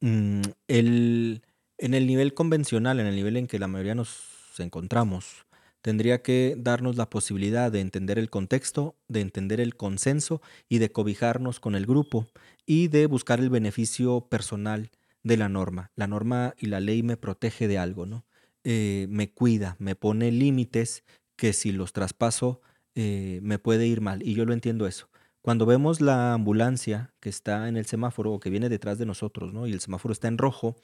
Mm, 0.00 0.40
el, 0.68 1.42
en 1.76 1.94
el 1.94 2.06
nivel 2.06 2.32
convencional, 2.32 2.98
en 2.98 3.06
el 3.06 3.14
nivel 3.14 3.36
en 3.36 3.46
que 3.46 3.58
la 3.58 3.68
mayoría 3.68 3.94
nos 3.94 4.24
encontramos, 4.58 5.44
tendría 5.82 6.22
que 6.22 6.56
darnos 6.58 6.96
la 6.96 7.10
posibilidad 7.10 7.70
de 7.70 7.80
entender 7.80 8.18
el 8.18 8.30
contexto, 8.30 8.96
de 9.08 9.20
entender 9.20 9.60
el 9.60 9.76
consenso 9.76 10.40
y 10.68 10.78
de 10.78 10.90
cobijarnos 10.92 11.60
con 11.60 11.74
el 11.74 11.84
grupo 11.84 12.26
y 12.64 12.88
de 12.88 13.04
buscar 13.06 13.38
el 13.38 13.50
beneficio 13.50 14.22
personal 14.30 14.90
de 15.22 15.36
la 15.36 15.50
norma. 15.50 15.90
La 15.94 16.06
norma 16.06 16.54
y 16.58 16.66
la 16.66 16.80
ley 16.80 17.02
me 17.02 17.18
protege 17.18 17.68
de 17.68 17.76
algo, 17.76 18.06
¿no? 18.06 18.24
Eh, 18.64 19.06
me 19.10 19.30
cuida, 19.30 19.76
me 19.78 19.94
pone 19.94 20.32
límites 20.32 21.04
que 21.36 21.52
si 21.52 21.72
los 21.72 21.92
traspaso 21.92 22.62
eh, 22.94 23.40
me 23.42 23.58
puede 23.58 23.86
ir 23.86 24.00
mal 24.00 24.22
y 24.22 24.34
yo 24.34 24.44
lo 24.44 24.52
entiendo 24.52 24.86
eso. 24.86 25.08
Cuando 25.42 25.64
vemos 25.64 26.00
la 26.00 26.34
ambulancia 26.34 27.14
que 27.20 27.30
está 27.30 27.68
en 27.68 27.76
el 27.76 27.86
semáforo 27.86 28.32
o 28.32 28.40
que 28.40 28.50
viene 28.50 28.68
detrás 28.68 28.98
de 28.98 29.06
nosotros, 29.06 29.54
¿no? 29.54 29.66
Y 29.66 29.72
el 29.72 29.80
semáforo 29.80 30.12
está 30.12 30.28
en 30.28 30.36
rojo, 30.36 30.76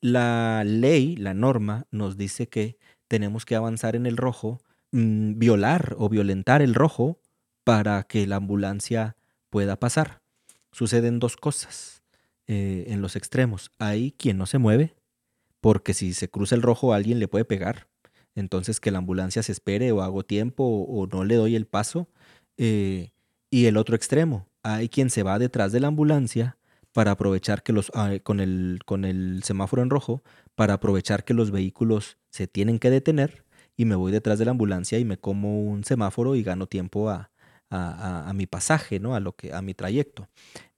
la 0.00 0.64
ley, 0.64 1.16
la 1.16 1.34
norma, 1.34 1.86
nos 1.92 2.16
dice 2.16 2.48
que 2.48 2.76
tenemos 3.06 3.44
que 3.44 3.54
avanzar 3.54 3.94
en 3.94 4.06
el 4.06 4.16
rojo, 4.16 4.60
mm, 4.90 5.38
violar 5.38 5.94
o 5.98 6.08
violentar 6.08 6.62
el 6.62 6.74
rojo 6.74 7.20
para 7.62 8.02
que 8.02 8.26
la 8.26 8.36
ambulancia 8.36 9.16
pueda 9.50 9.76
pasar. 9.78 10.22
Suceden 10.72 11.20
dos 11.20 11.36
cosas 11.36 12.02
eh, 12.48 12.86
en 12.88 13.02
los 13.02 13.14
extremos. 13.14 13.70
Hay 13.78 14.12
quien 14.12 14.38
no 14.38 14.46
se 14.46 14.58
mueve, 14.58 14.96
porque 15.60 15.94
si 15.94 16.12
se 16.14 16.28
cruza 16.28 16.56
el 16.56 16.62
rojo 16.62 16.92
alguien 16.92 17.20
le 17.20 17.28
puede 17.28 17.44
pegar. 17.44 17.86
Entonces 18.34 18.80
que 18.80 18.90
la 18.90 18.98
ambulancia 18.98 19.42
se 19.42 19.52
espere 19.52 19.92
o 19.92 20.02
hago 20.02 20.24
tiempo 20.24 20.64
o, 20.64 21.06
no 21.06 21.24
le 21.24 21.36
doy 21.36 21.56
el 21.56 21.66
paso. 21.66 22.08
Eh, 22.56 23.10
y 23.50 23.66
el 23.66 23.76
otro 23.76 23.96
extremo, 23.96 24.48
hay 24.62 24.88
quien 24.88 25.10
se 25.10 25.22
va 25.22 25.38
detrás 25.38 25.72
de 25.72 25.80
la 25.80 25.88
ambulancia 25.88 26.56
para 26.92 27.12
aprovechar 27.12 27.62
que 27.62 27.72
los, 27.72 27.90
ah, 27.94 28.12
con, 28.22 28.40
el, 28.40 28.80
con 28.84 29.04
el 29.04 29.42
semáforo 29.44 29.82
en 29.82 29.90
rojo, 29.90 30.22
para 30.54 30.74
aprovechar 30.74 31.24
que 31.24 31.34
los 31.34 31.50
vehículos 31.50 32.18
se 32.30 32.46
tienen 32.46 32.78
que 32.78 32.90
detener 32.90 33.44
y 33.76 33.84
me 33.84 33.94
voy 33.94 34.12
detrás 34.12 34.38
de 34.38 34.44
la 34.44 34.50
ambulancia 34.50 34.98
y 34.98 35.04
me 35.04 35.18
como 35.18 35.62
un 35.62 35.84
semáforo 35.84 36.36
y 36.36 36.42
gano 36.42 36.66
tiempo 36.66 37.08
a, 37.10 37.30
a, 37.70 38.32
mi 38.34 38.46
pasaje, 38.46 39.00
¿no? 39.00 39.14
a, 39.14 39.20
lo 39.20 39.34
que, 39.34 39.52
a 39.52 39.62
mi 39.62 39.74
trayecto. 39.74 40.28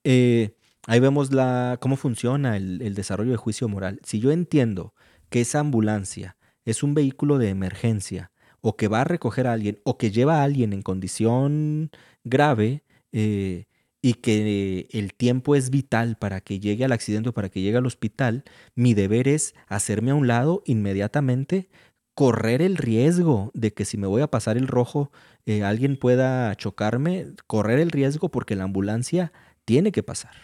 Eh, 0.03 0.55
ahí 0.87 0.99
vemos 0.99 1.33
la, 1.33 1.77
cómo 1.81 1.97
funciona 1.97 2.55
el, 2.55 2.81
el 2.81 2.95
desarrollo 2.95 3.31
de 3.31 3.37
juicio 3.37 3.67
moral. 3.67 3.99
Si 4.03 4.19
yo 4.19 4.31
entiendo 4.31 4.93
que 5.29 5.41
esa 5.41 5.59
ambulancia 5.59 6.37
es 6.65 6.83
un 6.83 6.93
vehículo 6.93 7.37
de 7.37 7.49
emergencia 7.49 8.31
o 8.61 8.75
que 8.75 8.87
va 8.87 9.01
a 9.01 9.03
recoger 9.03 9.47
a 9.47 9.53
alguien 9.53 9.79
o 9.83 9.97
que 9.97 10.11
lleva 10.11 10.39
a 10.39 10.43
alguien 10.43 10.73
en 10.73 10.81
condición 10.81 11.91
grave 12.23 12.83
eh, 13.11 13.65
y 14.01 14.13
que 14.15 14.87
el 14.91 15.13
tiempo 15.13 15.55
es 15.55 15.69
vital 15.69 16.17
para 16.17 16.41
que 16.41 16.59
llegue 16.59 16.85
al 16.85 16.91
accidente 16.91 17.29
o 17.29 17.33
para 17.33 17.49
que 17.49 17.61
llegue 17.61 17.77
al 17.77 17.85
hospital, 17.85 18.43
mi 18.75 18.93
deber 18.93 19.27
es 19.27 19.55
hacerme 19.67 20.11
a 20.11 20.15
un 20.15 20.27
lado 20.27 20.61
inmediatamente, 20.65 21.69
correr 22.13 22.61
el 22.61 22.77
riesgo 22.77 23.51
de 23.53 23.73
que 23.73 23.85
si 23.85 23.97
me 23.97 24.07
voy 24.07 24.21
a 24.21 24.27
pasar 24.29 24.57
el 24.57 24.67
rojo, 24.67 25.11
eh, 25.45 25.63
alguien 25.63 25.97
pueda 25.97 26.53
chocarme, 26.55 27.27
correr 27.47 27.79
el 27.79 27.91
riesgo 27.91 28.29
porque 28.29 28.55
la 28.55 28.65
ambulancia 28.65 29.31
tiene 29.65 29.91
que 29.91 30.03
pasar. 30.03 30.35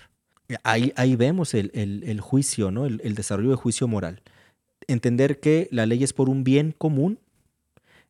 Ahí, 0.64 0.92
ahí 0.96 1.16
vemos 1.16 1.54
el, 1.54 2.20
juicio, 2.20 2.72
¿no? 2.72 2.86
El, 2.86 3.00
el 3.04 3.16
desarrollo 3.16 3.52
de 3.52 3.56
juicio 3.56 3.88
moral. 3.88 4.22
Entender 4.92 5.40
que 5.40 5.68
la 5.72 5.86
ley 5.86 6.04
es 6.04 6.14
por 6.14 6.30
un 6.30 6.44
bien 6.44 6.74
común 6.78 7.20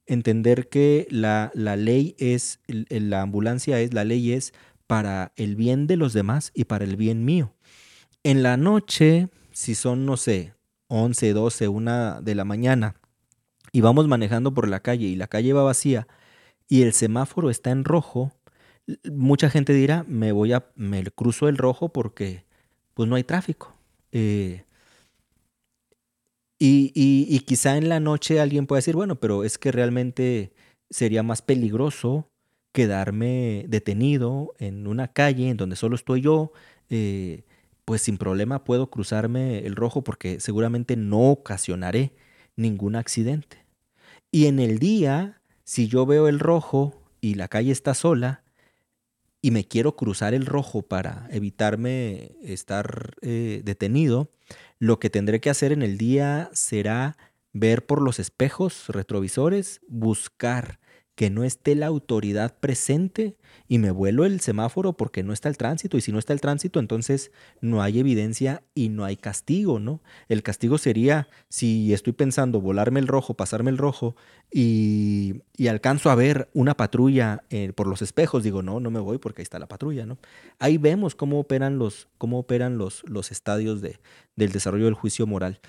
entender 0.05 0.67
que 0.67 1.07
la, 1.09 1.51
ley 1.53 2.15
es, 2.17 2.59
la 2.67 3.21
ambulancia 3.21 3.79
es, 3.79 3.93
la 3.93 4.03
ley 4.03 4.33
es 4.33 4.53
para 4.87 5.31
el 5.35 5.55
bien 5.55 5.87
de 5.87 5.95
los 5.95 6.13
demás 6.13 6.51
y 6.53 6.65
para 6.65 6.83
el 6.83 6.97
bien 6.97 7.23
mío. 7.23 7.53
En 8.23 8.43
la 8.43 8.57
noche, 8.57 9.29
si 9.51 9.75
son, 9.75 10.05
no 10.05 10.17
sé, 10.17 10.53
11, 10.87 11.33
12, 11.33 11.67
1 11.67 12.21
de 12.21 12.35
la 12.35 12.43
mañana, 12.43 12.95
y 13.71 13.81
vamos 13.81 14.07
manejando 14.07 14.53
por 14.53 14.67
la 14.67 14.81
calle 14.81 15.07
y 15.07 15.15
la 15.15 15.27
calle 15.27 15.53
va 15.53 15.63
vacía 15.63 16.07
y 16.67 16.81
el 16.81 16.91
semáforo 16.91 17.49
está 17.49 17.71
en 17.71 17.85
rojo, 17.85 18.33
mucha 19.09 19.49
gente 19.49 19.71
dirá, 19.71 20.03
me 20.07 20.33
voy 20.33 20.51
a, 20.51 20.65
me 20.75 21.03
cruzo 21.05 21.47
el 21.47 21.57
rojo 21.57 21.89
porque 21.89 22.43
pues 22.93 23.07
no 23.07 23.15
hay 23.15 23.23
tráfico. 23.23 23.73
Eh, 24.11 24.65
Y, 26.63 26.91
y, 26.93 27.39
quizá 27.39 27.75
en 27.75 27.89
la 27.89 27.99
noche 27.99 28.39
alguien 28.39 28.67
pueda 28.67 28.77
decir, 28.77 28.95
bueno, 28.95 29.19
pero 29.19 29.43
es 29.43 29.57
que 29.57 29.71
realmente 29.71 30.53
sería 30.91 31.23
más 31.23 31.41
peligroso 31.41 32.29
quedarme 32.71 33.65
detenido 33.67 34.53
en 34.59 34.85
una 34.85 35.07
calle 35.07 35.49
en 35.49 35.57
donde 35.57 35.75
solo 35.75 35.95
estoy 35.95 36.21
yo, 36.21 36.51
eh, 36.91 37.45
pues 37.83 38.03
sin 38.03 38.19
problema 38.19 38.63
puedo 38.63 38.91
cruzarme 38.91 39.65
el 39.65 39.75
rojo 39.75 40.03
porque 40.03 40.39
seguramente 40.39 40.95
no 40.95 41.31
ocasionaré 41.31 42.13
ningún 42.55 42.95
accidente. 42.95 43.65
Y 44.29 44.45
en 44.45 44.59
el 44.59 44.77
día, 44.77 45.41
si 45.63 45.87
yo 45.87 46.05
veo 46.05 46.27
el 46.27 46.37
rojo 46.37 46.93
y 47.21 47.33
la 47.33 47.47
calle 47.47 47.71
está 47.71 47.95
sola 47.95 48.43
y 49.41 49.49
me 49.49 49.65
quiero 49.65 49.95
cruzar 49.95 50.35
el 50.35 50.45
rojo 50.45 50.83
para 50.83 51.27
evitarme 51.31 52.33
estar 52.43 53.15
eh, 53.23 53.63
detenido, 53.65 54.29
lo 54.81 54.97
que 54.99 55.11
tendré 55.11 55.39
que 55.39 55.51
hacer 55.51 55.71
en 55.73 55.83
el 55.83 55.99
día 55.99 56.49
será 56.53 57.15
ver 57.53 57.85
por 57.85 58.01
los 58.01 58.17
espejos 58.17 58.87
retrovisores, 58.87 59.79
buscar 59.87 60.79
que 61.15 61.29
no 61.29 61.43
esté 61.43 61.75
la 61.75 61.87
autoridad 61.87 62.55
presente 62.59 63.35
y 63.67 63.77
me 63.77 63.91
vuelo 63.91 64.25
el 64.25 64.39
semáforo 64.39 64.93
porque 64.93 65.23
no 65.23 65.33
está 65.33 65.49
el 65.49 65.57
tránsito. 65.57 65.97
Y 65.97 66.01
si 66.01 66.11
no 66.11 66.19
está 66.19 66.33
el 66.33 66.41
tránsito, 66.41 66.79
entonces 66.79 67.31
no 67.59 67.81
hay 67.81 67.99
evidencia 67.99 68.63
y 68.73 68.89
no 68.89 69.05
hay 69.05 69.17
castigo, 69.17 69.79
¿no? 69.79 70.01
El 70.29 70.41
castigo 70.43 70.77
sería 70.77 71.27
si 71.49 71.93
estoy 71.93 72.13
pensando 72.13 72.61
volarme 72.61 72.99
el 72.99 73.07
rojo, 73.07 73.33
pasarme 73.33 73.71
el 73.71 73.77
rojo 73.77 74.15
y, 74.51 75.41
alcanzo 75.69 76.09
a 76.09 76.15
ver 76.15 76.49
una 76.53 76.75
patrulla 76.75 77.43
eh, 77.49 77.71
por 77.73 77.87
los 77.87 78.01
espejos, 78.01 78.43
digo, 78.43 78.61
no, 78.61 78.79
no 78.79 78.91
me 78.91 78.99
voy 78.99 79.19
porque 79.19 79.41
ahí 79.41 79.43
está 79.43 79.59
la 79.59 79.67
patrulla, 79.67 80.05
¿no? 80.05 80.17
Ahí 80.59 80.77
vemos 80.77 81.15
cómo 81.15 81.39
operan 81.39 81.77
los, 81.77 82.09
cómo 82.17 82.39
operan 82.39 82.77
los, 82.77 83.03
los 83.07 83.31
estadios 83.31 83.81
de, 83.81 83.99
del 84.35 84.51
desarrollo 84.51 84.85
del 84.85 84.95
juicio 84.95 85.27
moral. 85.27 85.59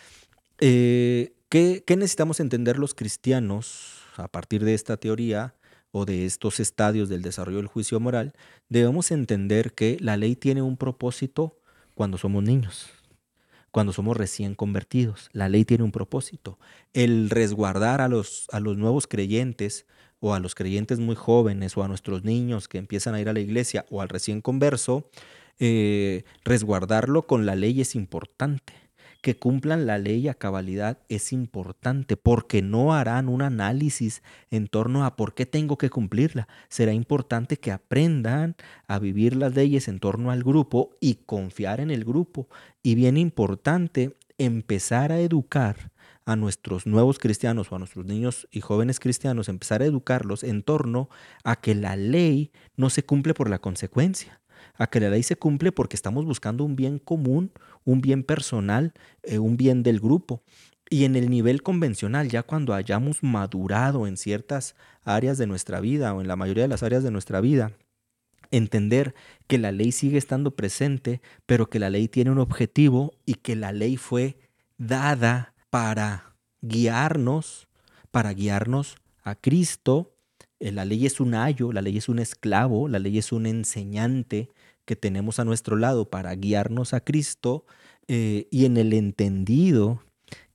Eh, 0.59 1.35
¿qué, 1.49 1.85
¿Qué 1.87 1.97
necesitamos 1.97 2.41
entender 2.41 2.79
los 2.79 2.95
cristianos? 2.95 4.02
A 4.17 4.29
partir 4.29 4.65
de 4.65 4.75
esta 4.75 4.97
teoría 4.97 5.55
o 5.91 6.05
de 6.05 6.25
estos 6.25 6.61
estadios 6.61 7.09
del 7.09 7.23
desarrollo 7.23 7.59
del 7.59 7.67
juicio 7.67 8.01
moral, 8.01 8.33
debemos 8.69 9.11
entender 9.11 9.75
que 9.75 9.99
la 10.01 10.17
ley 10.17 10.37
tiene 10.37 10.63
un 10.63 10.77
propósito 10.77 11.59
cuando 11.95 12.19
somos 12.19 12.43
niños, 12.43 12.89
cuando 13.71 13.93
somos 13.93 14.17
recién 14.17 14.55
convertidos. 14.55 15.29
La 15.33 15.49
ley 15.49 15.65
tiene 15.65 15.85
un 15.85 15.93
propósito, 15.93 16.59
el 16.95 17.31
resguardar 17.31 18.01
a 18.01 18.09
los, 18.09 18.47
a 18.53 18.61
los 18.61 18.77
nuevos 18.79 19.07
creyentes 19.07 19.87
o 20.21 20.35
a 20.35 20.41
los 20.41 20.55
creyentes 20.55 20.99
muy 20.99 21.17
jóvenes 21.17 21.77
o 21.77 21.83
a 21.83 21.89
nuestros 21.89 22.25
niños 22.25 22.69
que 22.69 22.79
empiezan 22.79 23.15
a 23.15 23.21
ir 23.21 23.29
a 23.29 23.33
la 23.33 23.41
iglesia 23.41 23.85
o 23.91 24.01
al 24.01 24.09
recién 24.09 24.41
converso, 24.41 25.11
eh, 25.59 26.25
resguardarlo 26.45 27.27
con 27.27 27.45
la 27.45 27.55
ley 27.55 27.81
es 27.81 27.95
importante 27.95 28.82
que 29.23 29.37
cumplan 29.39 29.87
la 29.87 29.99
ley 29.99 30.29
a 30.29 30.35
cabalidad 30.35 30.99
es 31.09 31.33
importante 31.33 32.17
porque 32.17 32.61
no 32.61 32.93
harán 32.93 33.29
un 33.29 33.41
análisis 33.41 34.23
en 34.51 34.67
torno 34.67 35.05
a 35.07 35.17
por 35.17 35.33
qué 35.35 35.47
tengo 35.47 35.79
que 35.79 35.91
cumplirla. 35.91 36.49
Será 36.69 36.93
importante 36.93 37.57
que 37.57 37.71
aprendan 37.71 38.57
a 38.89 38.99
vivir 38.99 39.37
las 39.37 39.55
leyes 39.55 39.87
en 39.87 40.01
torno 40.01 40.33
al 40.33 40.43
grupo 40.43 40.91
y 41.01 41.15
confiar 41.25 41.81
en 41.81 41.93
el 41.93 42.05
grupo. 42.05 42.49
Y 42.83 42.97
bien 42.97 43.17
importante, 43.17 44.17
empezar 44.39 45.13
a 45.13 45.21
educar 45.21 45.93
a 46.25 46.35
nuestros 46.35 46.87
nuevos 46.87 47.19
cristianos 47.19 47.71
o 47.71 47.77
a 47.77 47.79
nuestros 47.79 48.05
niños 48.05 48.49
y 48.51 48.61
jóvenes 48.61 48.99
cristianos, 48.99 49.49
empezar 49.49 49.83
a 49.83 49.87
educarlos 49.87 50.43
en 50.43 50.63
torno 50.63 51.09
a 51.45 51.57
que 51.57 51.77
la 51.77 51.97
ley 51.97 52.51
no 52.77 52.91
se 52.91 53.05
cumple 53.05 53.35
por 53.35 53.49
la 53.49 53.61
consecuencia 53.61 54.42
a 54.75 54.87
que 54.87 55.01
la 55.01 55.11
ley 55.11 55.23
se 55.23 55.37
cumple 55.37 55.73
porque 55.73 55.97
estamos 55.97 56.25
buscando 56.25 56.65
un 56.65 56.77
bien 56.77 56.99
común, 56.99 57.53
un 57.85 58.01
bien 58.01 58.23
personal, 58.23 58.93
eh, 59.23 59.39
un 59.39 59.57
bien 59.57 59.83
del 59.83 60.01
grupo. 60.01 60.43
Y 60.91 61.05
en 61.05 61.17
el 61.17 61.31
nivel 61.31 61.63
convencional, 61.63 62.29
ya 62.29 62.43
cuando 62.43 62.75
hayamos 62.75 63.23
madurado 63.23 64.07
en 64.07 64.17
ciertas 64.17 64.75
áreas 65.05 65.39
de 65.39 65.47
nuestra 65.47 65.81
vida 65.81 66.13
o 66.13 66.21
en 66.21 66.29
la 66.29 66.37
mayoría 66.37 66.65
de 66.65 66.69
las 66.69 66.83
áreas 66.83 67.03
de 67.03 67.11
nuestra 67.11 67.41
vida, 67.41 67.73
entender 68.51 69.15
que 69.47 69.59
la 69.59 69.73
ley 69.73 69.91
sigue 69.91 70.19
estando 70.19 70.55
presente, 70.55 71.21
pero 71.47 71.69
que 71.69 71.79
la 71.79 71.91
ley 71.91 72.09
tiene 72.09 72.31
un 72.31 72.39
objetivo 72.39 73.15
y 73.25 73.35
que 73.35 73.57
la 73.57 73.73
ley 73.73 73.97
fue 73.97 74.37
dada 74.77 75.55
para 75.71 76.37
guiarnos, 76.61 77.69
para 78.11 78.33
guiarnos 78.35 78.97
a 79.25 79.35
Cristo. 79.35 80.12
Eh, 80.63 80.71
la 80.71 80.85
ley 80.85 81.07
es 81.07 81.19
un 81.19 81.35
ayo, 81.35 81.73
la 81.73 81.83
ley 81.83 81.97
es 81.97 82.09
un 82.09 82.21
esclavo, 82.21 82.87
la 82.87 83.01
ley 83.01 83.19
es 83.19 83.33
un 83.33 83.47
enseñante, 83.47 84.49
que 84.85 84.95
tenemos 84.95 85.41
a 85.41 85.45
nuestro 85.45 85.77
lado 85.77 86.09
para 86.09 86.33
guiarnos 86.37 86.95
a 86.95 87.01
Cristo 87.01 87.65
eh, 88.07 88.47
y 88.53 88.65
en 88.65 88.77
el 88.77 88.93
entendido 88.93 90.05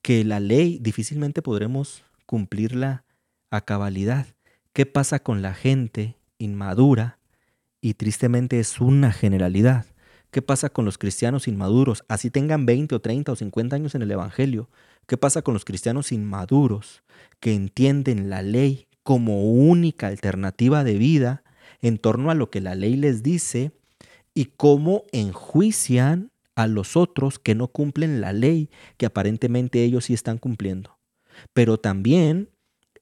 que 0.02 0.24
la 0.24 0.40
ley 0.40 0.80
difícilmente 0.82 1.42
podremos 1.42 2.06
cumplirla 2.26 3.04
a 3.52 3.66
cabalidad. 3.66 4.28
¿Qué 4.72 4.86
pasa 4.86 5.20
con 5.20 5.42
la 5.42 5.54
gente 5.54 6.16
inmadura? 6.38 7.20
Y 7.82 7.96
tristemente 7.96 8.62
es 8.62 8.80
una 8.80 9.12
generalidad. 9.12 9.88
¿Qué 10.32 10.42
pasa 10.42 10.70
con 10.70 10.86
los 10.86 10.98
cristianos 10.98 11.50
inmaduros? 11.50 12.06
Así 12.08 12.32
tengan 12.32 12.66
20 12.66 12.96
o 12.96 13.02
30 13.02 13.34
o 13.34 13.36
50 13.36 13.76
años 13.76 13.94
en 13.94 14.04
el 14.04 14.12
Evangelio. 14.12 14.70
¿Qué 15.06 15.18
pasa 15.18 15.42
con 15.42 15.54
los 15.54 15.66
cristianos 15.66 16.14
inmaduros 16.14 17.04
que 17.42 17.54
entienden 17.54 18.30
la 18.30 18.42
ley 18.42 18.87
como 19.08 19.42
única 19.54 20.08
alternativa 20.08 20.84
de 20.84 20.96
vida 20.96 21.42
en 21.82 21.98
torno 21.98 22.30
a 22.30 22.36
lo 22.36 22.50
que 22.50 22.60
la 22.60 22.76
ley 22.76 22.98
les 22.98 23.24
dice 23.24 23.72
y 24.34 24.48
cómo 24.58 25.06
enjuician 25.14 26.30
a 26.56 26.68
los 26.68 26.98
otros 26.98 27.40
que 27.40 27.56
no 27.56 27.70
cumplen 27.70 28.20
la 28.20 28.34
ley 28.34 28.70
que 28.98 29.06
aparentemente 29.06 29.82
ellos 29.86 30.04
sí 30.04 30.14
están 30.14 30.38
cumpliendo. 30.38 31.00
Pero 31.54 31.78
también 31.78 32.50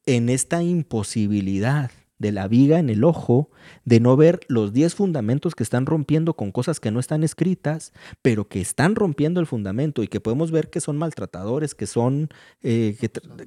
en 0.06 0.30
esta 0.30 0.62
imposibilidad 0.62 1.90
de 2.18 2.32
la 2.32 2.48
viga 2.48 2.80
en 2.80 2.90
el 2.90 3.04
ojo, 3.04 3.50
de 3.84 4.00
no 4.00 4.16
ver 4.16 4.40
los 4.48 4.74
10 4.74 4.96
fundamentos 4.96 5.56
que 5.56 5.64
están 5.64 5.86
rompiendo 5.86 6.36
con 6.36 6.52
cosas 6.52 6.80
que 6.80 6.92
no 6.92 7.00
están 7.00 7.24
escritas, 7.24 7.94
pero 8.22 8.48
que 8.48 8.62
están 8.62 8.96
rompiendo 8.96 9.40
el 9.40 9.48
fundamento 9.48 10.04
y 10.04 10.08
que 10.08 10.22
podemos 10.22 10.52
ver 10.52 10.70
que 10.70 10.82
son 10.82 10.98
maltratadores, 10.98 11.76
que 11.76 11.88
son, 11.88 12.30
eh, 12.62 12.98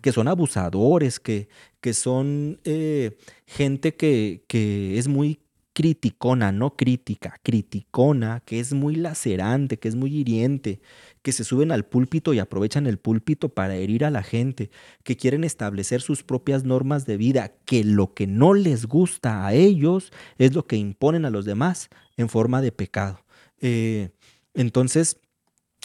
que, 0.02 0.12
son 0.12 0.28
abusadores, 0.28 1.20
que, 1.20 1.48
que 1.80 1.94
son 1.94 2.60
eh, 2.64 3.16
gente 3.46 3.94
que, 3.94 4.44
que 4.48 4.98
es 4.98 5.08
muy 5.08 5.40
criticona, 5.78 6.50
no 6.50 6.74
crítica, 6.74 7.38
criticona, 7.44 8.42
que 8.44 8.58
es 8.58 8.72
muy 8.72 8.96
lacerante, 8.96 9.78
que 9.78 9.86
es 9.86 9.94
muy 9.94 10.12
hiriente, 10.12 10.80
que 11.22 11.30
se 11.30 11.44
suben 11.44 11.70
al 11.70 11.84
púlpito 11.84 12.34
y 12.34 12.40
aprovechan 12.40 12.88
el 12.88 12.98
púlpito 12.98 13.50
para 13.50 13.76
herir 13.76 14.04
a 14.04 14.10
la 14.10 14.24
gente, 14.24 14.72
que 15.04 15.16
quieren 15.16 15.44
establecer 15.44 16.00
sus 16.00 16.24
propias 16.24 16.64
normas 16.64 17.06
de 17.06 17.16
vida, 17.16 17.52
que 17.64 17.84
lo 17.84 18.12
que 18.12 18.26
no 18.26 18.54
les 18.54 18.86
gusta 18.86 19.46
a 19.46 19.54
ellos 19.54 20.12
es 20.36 20.52
lo 20.52 20.66
que 20.66 20.74
imponen 20.74 21.24
a 21.24 21.30
los 21.30 21.44
demás 21.44 21.90
en 22.16 22.28
forma 22.28 22.60
de 22.60 22.72
pecado. 22.72 23.24
Eh, 23.60 24.10
entonces, 24.54 25.20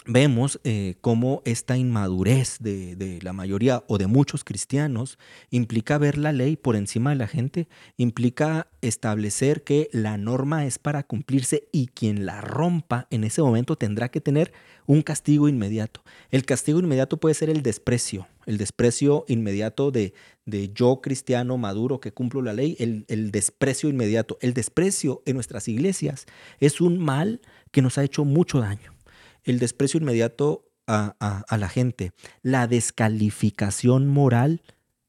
vemos 0.06 0.60
eh, 0.64 0.96
cómo 1.00 1.40
esta 1.44 1.76
inmadurez 1.76 2.58
de, 2.60 3.18
la 3.22 3.32
mayoría 3.32 3.84
o 3.86 3.98
de 3.98 4.06
muchos 4.06 4.44
cristianos 4.44 5.18
implica 5.50 5.98
ver 5.98 6.18
la 6.18 6.32
ley 6.32 6.56
por 6.56 6.76
encima 6.76 7.10
de 7.10 7.16
la 7.16 7.26
gente, 7.26 7.68
implica 7.96 8.68
establecer 8.82 9.62
que 9.62 9.88
la 9.92 10.18
norma 10.18 10.66
es 10.66 10.78
para 10.78 11.02
cumplirse 11.04 11.68
y 11.72 11.86
quien 11.86 12.26
la 12.26 12.40
rompa 12.40 13.06
en 13.10 13.24
ese 13.24 13.40
momento 13.40 13.76
tendrá 13.76 14.10
que 14.10 14.20
tener 14.20 14.52
un 14.86 15.02
castigo 15.02 15.48
inmediato. 15.48 16.02
El 16.30 16.44
castigo 16.44 16.78
inmediato 16.80 17.18
puede 17.18 17.34
ser 17.34 17.48
el 17.48 17.62
desprecio, 17.62 18.28
el 18.44 18.58
desprecio 18.58 19.24
inmediato 19.28 19.90
de, 19.90 20.12
yo 20.74 21.00
cristiano 21.00 21.56
maduro 21.56 22.00
que 22.00 22.12
cumplo 22.12 22.42
la 22.42 22.52
ley, 22.52 22.76
el 22.78 23.30
desprecio 23.30 23.88
inmediato. 23.88 24.36
El 24.42 24.52
desprecio 24.52 25.22
en 25.24 25.36
nuestras 25.36 25.68
iglesias 25.68 26.26
es 26.60 26.82
un 26.82 26.98
mal 26.98 27.40
que 27.70 27.80
nos 27.80 27.96
ha 27.96 28.04
hecho 28.04 28.26
mucho 28.26 28.60
daño 28.60 28.93
el 29.44 29.58
desprecio 29.58 30.00
inmediato 30.00 30.70
a, 30.86 31.56
la 31.58 31.68
gente, 31.68 32.12
la 32.42 32.66
descalificación 32.66 34.08
moral 34.08 34.62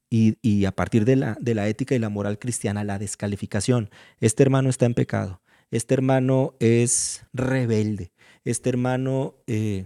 y, 0.10 0.66
a 0.66 0.72
partir 0.72 1.04
de 1.06 1.18
la, 1.18 1.38
de 1.42 1.56
la 1.56 1.68
ética 1.68 1.96
y 1.96 2.00
la 2.00 2.10
moral 2.10 2.40
cristiana, 2.40 2.84
la 2.84 3.00
descalificación. 3.00 3.90
Este 4.20 4.44
hermano 4.44 4.70
está 4.70 4.86
en 4.86 4.94
pecado, 4.94 5.42
este 5.72 5.94
hermano 5.94 6.56
es 6.60 7.26
rebelde, 7.34 8.14
este 8.46 8.70
hermano 8.70 9.36
eh, 9.48 9.86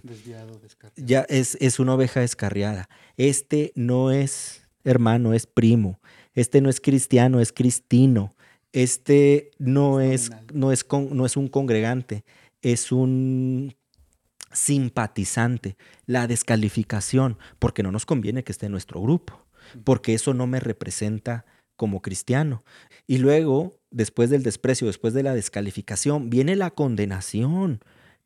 ya 0.96 1.22
es, 1.30 1.58
es 1.62 1.80
una 1.80 1.96
oveja 1.96 2.20
descarriada, 2.20 2.90
este 3.18 3.72
no 3.76 4.12
es 4.12 4.68
hermano, 4.84 5.34
es 5.34 5.48
primo, 5.48 6.00
este 6.34 6.62
no 6.62 6.70
es 6.70 6.80
cristiano, 6.80 7.40
es 7.40 7.52
cristino, 7.52 8.36
este 8.72 9.52
no 9.58 10.00
es, 10.02 10.30
no 10.54 10.72
es, 10.72 10.86
no 10.92 11.26
es 11.26 11.38
un 11.38 11.48
congregante, 11.48 12.24
es 12.62 12.92
un 12.92 13.74
simpatizante, 14.52 15.78
la 16.06 16.28
descalificación, 16.28 17.38
porque 17.60 17.84
no 17.84 17.92
nos 17.92 18.06
conviene 18.06 18.44
que 18.44 18.52
esté 18.52 18.68
en 18.68 18.72
nuestro 18.72 19.02
grupo, 19.02 19.46
porque 19.84 20.14
eso 20.14 20.34
no 20.34 20.48
me 20.48 20.60
representa 20.60 21.46
como 21.76 22.02
cristiano. 22.02 22.64
Y 23.08 23.20
luego, 23.20 23.80
después 23.92 24.30
del 24.30 24.44
desprecio, 24.44 24.88
después 24.88 25.14
de 25.14 25.24
la 25.24 25.34
descalificación, 25.34 26.30
viene 26.30 26.56
la 26.56 26.72
condenación. 26.72 27.82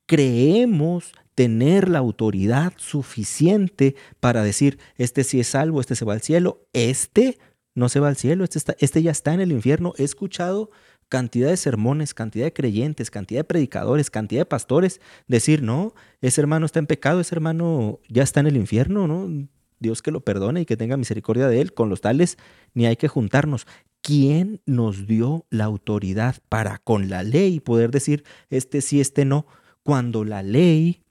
creemos 0.06 1.14
tener 1.36 1.90
la 1.90 2.00
autoridad 2.00 2.74
suficiente 2.78 3.96
para 4.20 4.44
decir, 4.44 4.80
este 4.98 5.24
sí 5.24 5.40
es 5.40 5.48
salvo, 5.48 5.80
este 5.82 5.96
se 5.96 6.06
va 6.06 6.14
al 6.14 6.22
cielo, 6.22 6.68
este 6.74 7.40
no 7.76 7.90
se 7.90 8.00
va 8.00 8.10
al 8.10 8.18
cielo, 8.18 8.44
este, 8.44 8.60
está, 8.60 8.76
este 8.80 9.02
ya 9.02 9.12
está 9.12 9.34
en 9.34 9.42
el 9.42 9.52
infierno. 9.52 9.94
He 9.98 10.04
escuchado 10.04 10.70
cantidad 11.14 11.50
de 11.50 11.58
sermones, 11.58 12.16
cantidad 12.16 12.44
de 12.44 12.54
creyentes, 12.54 13.12
cantidad 13.12 13.42
de 13.42 13.44
predicadores, 13.44 14.10
cantidad 14.10 14.42
de 14.42 14.46
pastores 14.48 15.00
decir, 15.28 15.62
no, 15.62 15.94
ese 16.22 16.42
hermano 16.42 16.66
está 16.66 16.80
en 16.80 16.88
pecado, 16.88 17.20
ese 17.20 17.36
hermano 17.36 18.00
ya 18.10 18.24
está 18.24 18.40
en 18.40 18.48
el 18.48 18.58
infierno, 18.58 19.06
¿no? 19.08 19.48
Dios 19.78 20.02
que 20.02 20.10
lo 20.10 20.22
perdone 20.22 20.62
y 20.62 20.66
que 20.66 20.76
tenga 20.76 20.98
misericordia 20.98 21.48
de 21.48 21.62
él. 21.62 21.76
Con 21.76 21.88
los 21.90 22.02
tales 22.02 22.40
ni 22.74 22.88
hay 22.88 22.96
que 22.96 23.10
juntarnos. 23.10 23.68
¿Quién 24.02 24.60
nos 24.66 25.06
dio 25.06 25.46
la 25.52 25.66
autoridad 25.66 26.38
para 26.50 26.80
con 26.80 27.12
la 27.12 27.22
ley 27.22 27.60
poder 27.60 27.92
decir 27.92 28.24
este 28.50 28.82
sí, 28.82 29.00
este 29.00 29.24
no? 29.24 29.46
Cuando 29.84 30.24
la 30.24 30.42
ley 30.42 31.04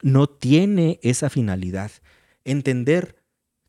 no 0.00 0.28
tiene 0.28 0.98
esa 1.02 1.28
finalidad. 1.28 1.90
Entender 2.46 3.22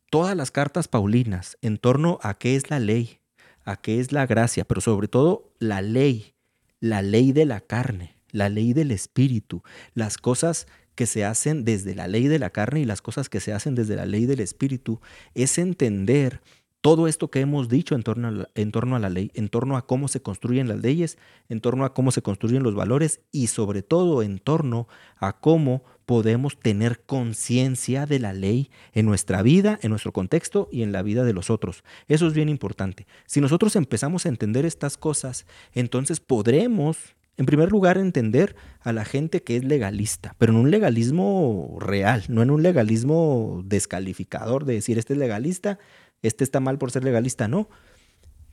todas 0.08 0.34
las 0.34 0.50
cartas 0.50 0.88
paulinas 0.88 1.58
en 1.60 1.76
torno 1.76 2.20
a 2.22 2.32
qué 2.32 2.56
es 2.56 2.70
la 2.70 2.80
ley, 2.80 3.20
a 3.64 3.76
qué 3.76 4.00
es 4.00 4.12
la 4.12 4.26
gracia, 4.26 4.64
pero 4.64 4.80
sobre 4.80 5.08
todo 5.08 5.52
la 5.58 5.82
ley, 5.82 6.34
la 6.80 7.02
ley 7.02 7.32
de 7.32 7.44
la 7.44 7.60
carne, 7.60 8.16
la 8.30 8.48
ley 8.48 8.72
del 8.72 8.90
espíritu, 8.90 9.62
las 9.94 10.18
cosas 10.18 10.66
que 10.94 11.06
se 11.06 11.24
hacen 11.24 11.64
desde 11.64 11.94
la 11.94 12.08
ley 12.08 12.28
de 12.28 12.38
la 12.38 12.50
carne 12.50 12.80
y 12.80 12.84
las 12.84 13.02
cosas 13.02 13.28
que 13.28 13.40
se 13.40 13.52
hacen 13.52 13.74
desde 13.74 13.96
la 13.96 14.06
ley 14.06 14.26
del 14.26 14.40
espíritu, 14.40 15.00
es 15.34 15.58
entender 15.58 16.40
todo 16.84 17.08
esto 17.08 17.30
que 17.30 17.40
hemos 17.40 17.70
dicho 17.70 17.94
en 17.94 18.02
torno, 18.02 18.28
a 18.28 18.98
la, 18.98 19.08
ley, 19.08 19.30
en 19.32 19.48
torno 19.48 19.78
a 19.78 19.86
cómo 19.86 20.06
se 20.06 20.20
construyen 20.20 20.68
las 20.68 20.82
leyes, 20.82 21.16
en 21.48 21.62
torno 21.62 21.86
a 21.86 21.94
cómo 21.94 22.10
se 22.10 22.20
construyen 22.20 22.62
los 22.62 22.74
valores 22.74 23.22
y 23.32 23.46
sobre 23.46 23.82
todo 23.82 24.22
en 24.22 24.38
torno 24.38 24.86
a 25.16 25.40
cómo 25.40 25.82
podemos 26.04 26.60
tener 26.60 27.00
conciencia 27.06 28.04
de 28.04 28.18
la 28.18 28.34
ley 28.34 28.70
en 28.92 29.06
nuestra 29.06 29.40
vida, 29.40 29.78
en 29.80 29.92
nuestro 29.92 30.12
contexto 30.12 30.68
y 30.70 30.82
en 30.82 30.92
la 30.92 31.00
vida 31.00 31.24
de 31.24 31.32
los 31.32 31.48
otros. 31.48 31.84
Eso 32.06 32.26
es 32.26 32.34
bien 32.34 32.50
importante. 32.50 33.06
Si 33.24 33.40
nosotros 33.40 33.76
empezamos 33.76 34.26
a 34.26 34.28
entender 34.28 34.66
estas 34.66 34.98
cosas, 34.98 35.46
entonces 35.72 36.20
podremos, 36.20 36.98
en 37.38 37.46
primer 37.46 37.72
lugar, 37.72 37.96
entender 37.96 38.56
a 38.80 38.92
la 38.92 39.06
gente 39.06 39.42
que 39.42 39.56
es 39.56 39.64
legalista, 39.64 40.34
pero 40.36 40.52
en 40.52 40.58
un 40.58 40.70
legalismo 40.70 41.78
real, 41.80 42.24
no 42.28 42.42
en 42.42 42.50
un 42.50 42.62
legalismo 42.62 43.62
descalificador 43.64 44.66
de 44.66 44.74
decir, 44.74 44.98
este 44.98 45.14
es 45.14 45.18
legalista, 45.18 45.78
este 46.26 46.44
está 46.44 46.60
mal 46.60 46.78
por 46.78 46.90
ser 46.90 47.04
legalista, 47.04 47.48
no. 47.48 47.68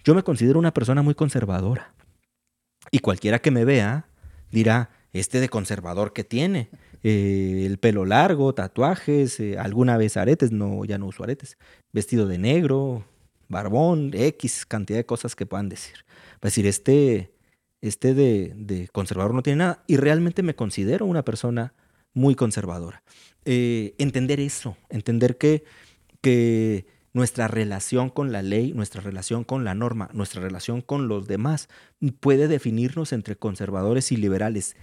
Yo 0.03 0.15
me 0.15 0.23
considero 0.23 0.59
una 0.59 0.73
persona 0.73 1.01
muy 1.01 1.15
conservadora. 1.15 1.93
Y 2.91 2.99
cualquiera 2.99 3.39
que 3.39 3.51
me 3.51 3.65
vea 3.65 4.07
dirá, 4.51 4.89
este 5.13 5.39
de 5.39 5.49
conservador 5.49 6.13
que 6.13 6.23
tiene, 6.23 6.69
eh, 7.03 7.63
el 7.65 7.77
pelo 7.77 8.05
largo, 8.05 8.53
tatuajes, 8.53 9.39
eh, 9.39 9.57
alguna 9.57 9.97
vez 9.97 10.17
aretes, 10.17 10.51
no, 10.51 10.85
ya 10.85 10.97
no 10.97 11.07
uso 11.07 11.23
aretes, 11.23 11.57
vestido 11.91 12.27
de 12.27 12.37
negro, 12.37 13.05
barbón, 13.49 14.11
X, 14.13 14.65
cantidad 14.65 14.99
de 14.99 15.05
cosas 15.05 15.35
que 15.35 15.45
puedan 15.45 15.69
decir. 15.69 16.05
Va 16.35 16.43
a 16.43 16.47
decir, 16.47 16.65
este, 16.65 17.33
este 17.81 18.13
de, 18.13 18.89
conservador 18.91 19.33
no 19.33 19.43
tiene 19.43 19.57
nada. 19.57 19.83
Y 19.87 19.97
realmente 19.97 20.43
me 20.43 20.55
considero 20.55 21.05
una 21.05 21.23
persona 21.23 21.73
muy 22.13 22.35
conservadora. 22.35 23.03
Eh, 23.45 23.95
entender 23.97 24.39
eso, 24.39 24.77
entender 24.89 25.37
que, 25.37 25.63
que 26.21 26.85
nuestra 27.13 27.47
relación 27.47 28.09
con 28.09 28.31
la 28.31 28.41
ley, 28.41 28.73
nuestra 28.73 29.01
relación 29.01 29.43
con 29.43 29.63
la 29.63 29.75
norma, 29.75 30.09
nuestra 30.13 30.41
relación 30.41 30.81
con 30.81 31.07
los 31.07 31.27
demás, 31.27 31.69
puede 32.19 32.47
definirnos 32.47 33.13
entre 33.13 33.35
conservadores 33.35 34.11
y 34.11 34.17
liberales. 34.17 34.75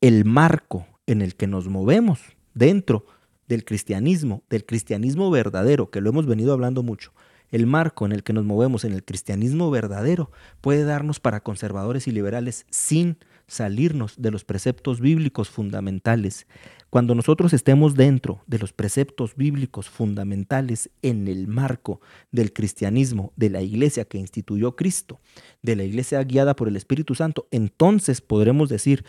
El 0.00 0.24
marco 0.24 0.86
en 1.06 1.22
el 1.22 1.34
que 1.34 1.46
nos 1.46 1.68
movemos 1.68 2.20
dentro 2.54 3.06
del 3.46 3.64
cristianismo, 3.64 4.42
del 4.48 4.64
cristianismo 4.64 5.30
verdadero, 5.30 5.90
que 5.90 6.00
lo 6.00 6.10
hemos 6.10 6.26
venido 6.26 6.52
hablando 6.52 6.82
mucho, 6.82 7.12
el 7.50 7.66
marco 7.66 8.06
en 8.06 8.12
el 8.12 8.22
que 8.22 8.32
nos 8.32 8.46
movemos 8.46 8.84
en 8.84 8.94
el 8.94 9.04
cristianismo 9.04 9.70
verdadero 9.70 10.30
puede 10.62 10.84
darnos 10.84 11.20
para 11.20 11.42
conservadores 11.42 12.08
y 12.08 12.10
liberales 12.10 12.66
sin 12.70 13.18
salirnos 13.52 14.14
de 14.16 14.30
los 14.30 14.44
preceptos 14.44 15.00
bíblicos 15.00 15.50
fundamentales. 15.50 16.46
Cuando 16.88 17.14
nosotros 17.14 17.52
estemos 17.52 17.94
dentro 17.94 18.42
de 18.46 18.58
los 18.58 18.72
preceptos 18.72 19.36
bíblicos 19.36 19.90
fundamentales 19.90 20.90
en 21.02 21.28
el 21.28 21.48
marco 21.48 22.00
del 22.30 22.52
cristianismo, 22.52 23.32
de 23.36 23.50
la 23.50 23.60
iglesia 23.60 24.06
que 24.06 24.18
instituyó 24.18 24.74
Cristo, 24.74 25.20
de 25.60 25.76
la 25.76 25.84
iglesia 25.84 26.22
guiada 26.24 26.56
por 26.56 26.68
el 26.68 26.76
Espíritu 26.76 27.14
Santo, 27.14 27.46
entonces 27.50 28.22
podremos 28.22 28.70
decir, 28.70 29.04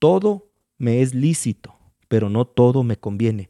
todo 0.00 0.50
me 0.76 1.00
es 1.00 1.14
lícito, 1.14 1.76
pero 2.08 2.28
no 2.28 2.46
todo 2.46 2.82
me 2.82 2.96
conviene. 2.96 3.48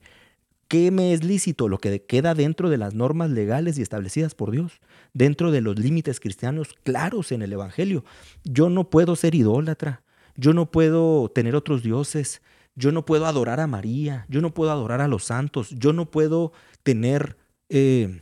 ¿Qué 0.68 0.90
me 0.90 1.12
es 1.12 1.24
lícito? 1.24 1.68
Lo 1.68 1.78
que 1.78 2.02
queda 2.04 2.34
dentro 2.34 2.68
de 2.68 2.78
las 2.78 2.94
normas 2.94 3.30
legales 3.30 3.78
y 3.78 3.82
establecidas 3.82 4.34
por 4.34 4.50
Dios, 4.50 4.80
dentro 5.12 5.50
de 5.52 5.60
los 5.60 5.78
límites 5.78 6.20
cristianos 6.20 6.74
claros 6.82 7.32
en 7.32 7.42
el 7.42 7.52
Evangelio. 7.52 8.04
Yo 8.44 8.68
no 8.70 8.90
puedo 8.90 9.14
ser 9.16 9.34
idólatra, 9.34 10.03
yo 10.36 10.52
no 10.52 10.70
puedo 10.70 11.30
tener 11.30 11.54
otros 11.54 11.82
dioses, 11.82 12.42
yo 12.74 12.92
no 12.92 13.04
puedo 13.04 13.26
adorar 13.26 13.60
a 13.60 13.66
María, 13.66 14.26
yo 14.28 14.40
no 14.40 14.52
puedo 14.52 14.70
adorar 14.70 15.00
a 15.00 15.08
los 15.08 15.24
santos, 15.24 15.70
yo 15.70 15.92
no 15.92 16.10
puedo 16.10 16.52
tener 16.82 17.36
eh, 17.68 18.20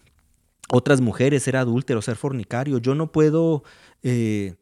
otras 0.68 1.00
mujeres, 1.00 1.42
ser 1.42 1.56
adúltero, 1.56 2.02
ser 2.02 2.16
fornicario, 2.16 2.78
yo 2.78 2.94
no 2.94 3.12
puedo 3.12 3.64
eh, 4.02 4.56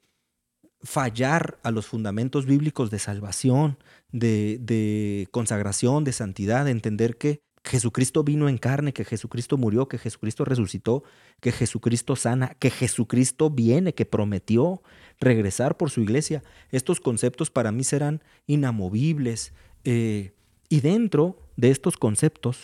fallar 0.82 1.58
a 1.62 1.70
los 1.70 1.86
fundamentos 1.86 2.46
bíblicos 2.46 2.90
de 2.90 2.98
salvación, 2.98 3.78
de, 4.12 4.58
de 4.60 5.28
consagración, 5.30 6.04
de 6.04 6.12
santidad, 6.12 6.64
de 6.64 6.70
entender 6.70 7.16
que 7.16 7.42
Jesucristo 7.64 8.24
vino 8.24 8.48
en 8.48 8.58
carne, 8.58 8.92
que 8.92 9.04
Jesucristo 9.04 9.58
murió, 9.58 9.86
que 9.86 9.98
Jesucristo 9.98 10.44
resucitó, 10.44 11.02
que 11.40 11.52
Jesucristo 11.52 12.16
sana, 12.16 12.54
que 12.58 12.70
Jesucristo 12.70 13.50
viene, 13.50 13.94
que 13.94 14.06
prometió 14.06 14.82
regresar 15.20 15.76
por 15.76 15.90
su 15.90 16.00
iglesia. 16.00 16.42
Estos 16.70 17.00
conceptos 17.00 17.50
para 17.50 17.72
mí 17.72 17.84
serán 17.84 18.22
inamovibles. 18.46 19.52
Eh, 19.84 20.32
y 20.68 20.80
dentro 20.80 21.38
de 21.56 21.70
estos 21.70 21.96
conceptos, 21.96 22.58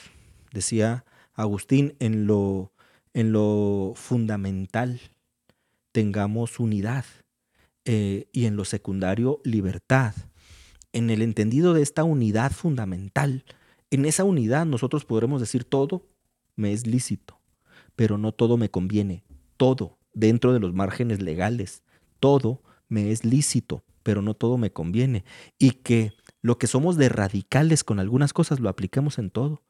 decía 0.52 1.04
Agustín, 1.34 1.94
en 2.00 2.26
lo, 2.26 2.72
en 3.12 3.32
lo 3.32 3.92
fundamental 3.94 5.00
tengamos 5.92 6.60
unidad 6.60 7.04
eh, 7.84 8.28
y 8.32 8.46
en 8.46 8.56
lo 8.56 8.64
secundario 8.64 9.40
libertad. 9.44 10.14
En 10.92 11.10
el 11.10 11.22
entendido 11.22 11.74
de 11.74 11.82
esta 11.82 12.04
unidad 12.04 12.52
fundamental, 12.52 13.44
en 13.90 14.04
esa 14.06 14.24
unidad 14.24 14.66
nosotros 14.66 15.04
podremos 15.04 15.40
decir 15.40 15.64
todo 15.64 16.06
me 16.56 16.72
es 16.72 16.86
lícito, 16.86 17.38
pero 17.94 18.18
no 18.18 18.32
todo 18.32 18.56
me 18.56 18.70
conviene. 18.70 19.24
Todo, 19.56 19.98
dentro 20.14 20.52
de 20.52 20.60
los 20.60 20.72
márgenes 20.72 21.22
legales, 21.22 21.82
todo 22.20 22.62
me 22.88 23.10
es 23.10 23.24
lícito, 23.24 23.82
pero 24.02 24.22
no 24.22 24.34
todo 24.34 24.58
me 24.58 24.72
conviene. 24.72 25.24
Y 25.58 25.72
que 25.72 26.12
lo 26.42 26.58
que 26.58 26.66
somos 26.66 26.96
de 26.96 27.08
radicales 27.08 27.84
con 27.84 27.98
algunas 27.98 28.32
cosas 28.32 28.60
lo 28.60 28.68
apliquemos 28.68 29.18
en 29.18 29.30
todo. 29.30 29.62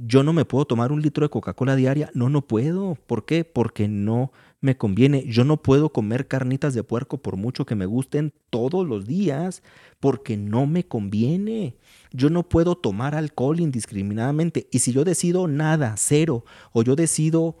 Yo 0.00 0.22
no 0.22 0.32
me 0.32 0.44
puedo 0.44 0.64
tomar 0.64 0.92
un 0.92 1.02
litro 1.02 1.24
de 1.24 1.30
Coca-Cola 1.30 1.74
diaria. 1.74 2.10
No, 2.14 2.28
no 2.28 2.46
puedo. 2.46 2.94
¿Por 2.94 3.24
qué? 3.24 3.44
Porque 3.44 3.88
no 3.88 4.30
me 4.60 4.76
conviene. 4.76 5.24
Yo 5.26 5.44
no 5.44 5.60
puedo 5.60 5.92
comer 5.92 6.28
carnitas 6.28 6.72
de 6.72 6.84
puerco 6.84 7.20
por 7.20 7.36
mucho 7.36 7.66
que 7.66 7.74
me 7.74 7.86
gusten 7.86 8.32
todos 8.48 8.86
los 8.86 9.06
días, 9.06 9.62
porque 9.98 10.36
no 10.36 10.66
me 10.66 10.86
conviene. 10.86 11.76
Yo 12.12 12.30
no 12.30 12.48
puedo 12.48 12.76
tomar 12.76 13.16
alcohol 13.16 13.58
indiscriminadamente. 13.58 14.68
Y 14.70 14.78
si 14.80 14.92
yo 14.92 15.02
decido 15.02 15.48
nada, 15.48 15.94
cero, 15.96 16.44
o 16.72 16.84
yo 16.84 16.94
decido 16.94 17.58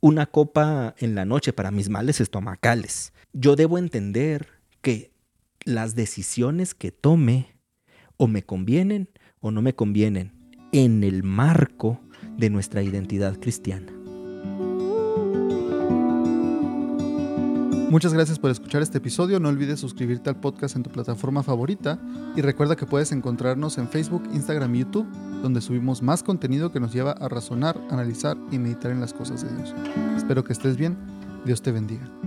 una 0.00 0.26
copa 0.26 0.94
en 0.98 1.14
la 1.14 1.24
noche 1.24 1.52
para 1.52 1.70
mis 1.70 1.88
males 1.88 2.20
estomacales, 2.20 3.12
yo 3.32 3.56
debo 3.56 3.78
entender 3.78 4.48
que 4.82 5.12
las 5.64 5.94
decisiones 5.94 6.74
que 6.74 6.90
tome 6.90 7.56
o 8.16 8.26
me 8.26 8.42
convienen 8.42 9.08
o 9.40 9.50
no 9.50 9.62
me 9.62 9.74
convienen 9.74 10.32
en 10.72 11.04
el 11.04 11.22
marco 11.22 12.00
de 12.36 12.50
nuestra 12.50 12.82
identidad 12.82 13.38
cristiana. 13.38 13.92
Muchas 17.90 18.14
gracias 18.14 18.38
por 18.38 18.52
escuchar 18.52 18.82
este 18.82 18.98
episodio. 18.98 19.40
No 19.40 19.48
olvides 19.48 19.80
suscribirte 19.80 20.30
al 20.30 20.38
podcast 20.38 20.76
en 20.76 20.84
tu 20.84 20.90
plataforma 20.90 21.42
favorita 21.42 22.00
y 22.36 22.40
recuerda 22.40 22.76
que 22.76 22.86
puedes 22.86 23.10
encontrarnos 23.10 23.78
en 23.78 23.88
Facebook, 23.88 24.22
Instagram 24.32 24.72
y 24.76 24.80
YouTube, 24.80 25.08
donde 25.42 25.60
subimos 25.60 26.00
más 26.00 26.22
contenido 26.22 26.70
que 26.70 26.78
nos 26.78 26.92
lleva 26.92 27.12
a 27.12 27.28
razonar, 27.28 27.80
analizar 27.90 28.36
y 28.52 28.58
meditar 28.58 28.92
en 28.92 29.00
las 29.00 29.12
cosas 29.12 29.42
de 29.42 29.56
Dios. 29.56 29.74
Espero 30.16 30.44
que 30.44 30.52
estés 30.52 30.76
bien. 30.76 30.96
Dios 31.44 31.62
te 31.62 31.72
bendiga. 31.72 32.19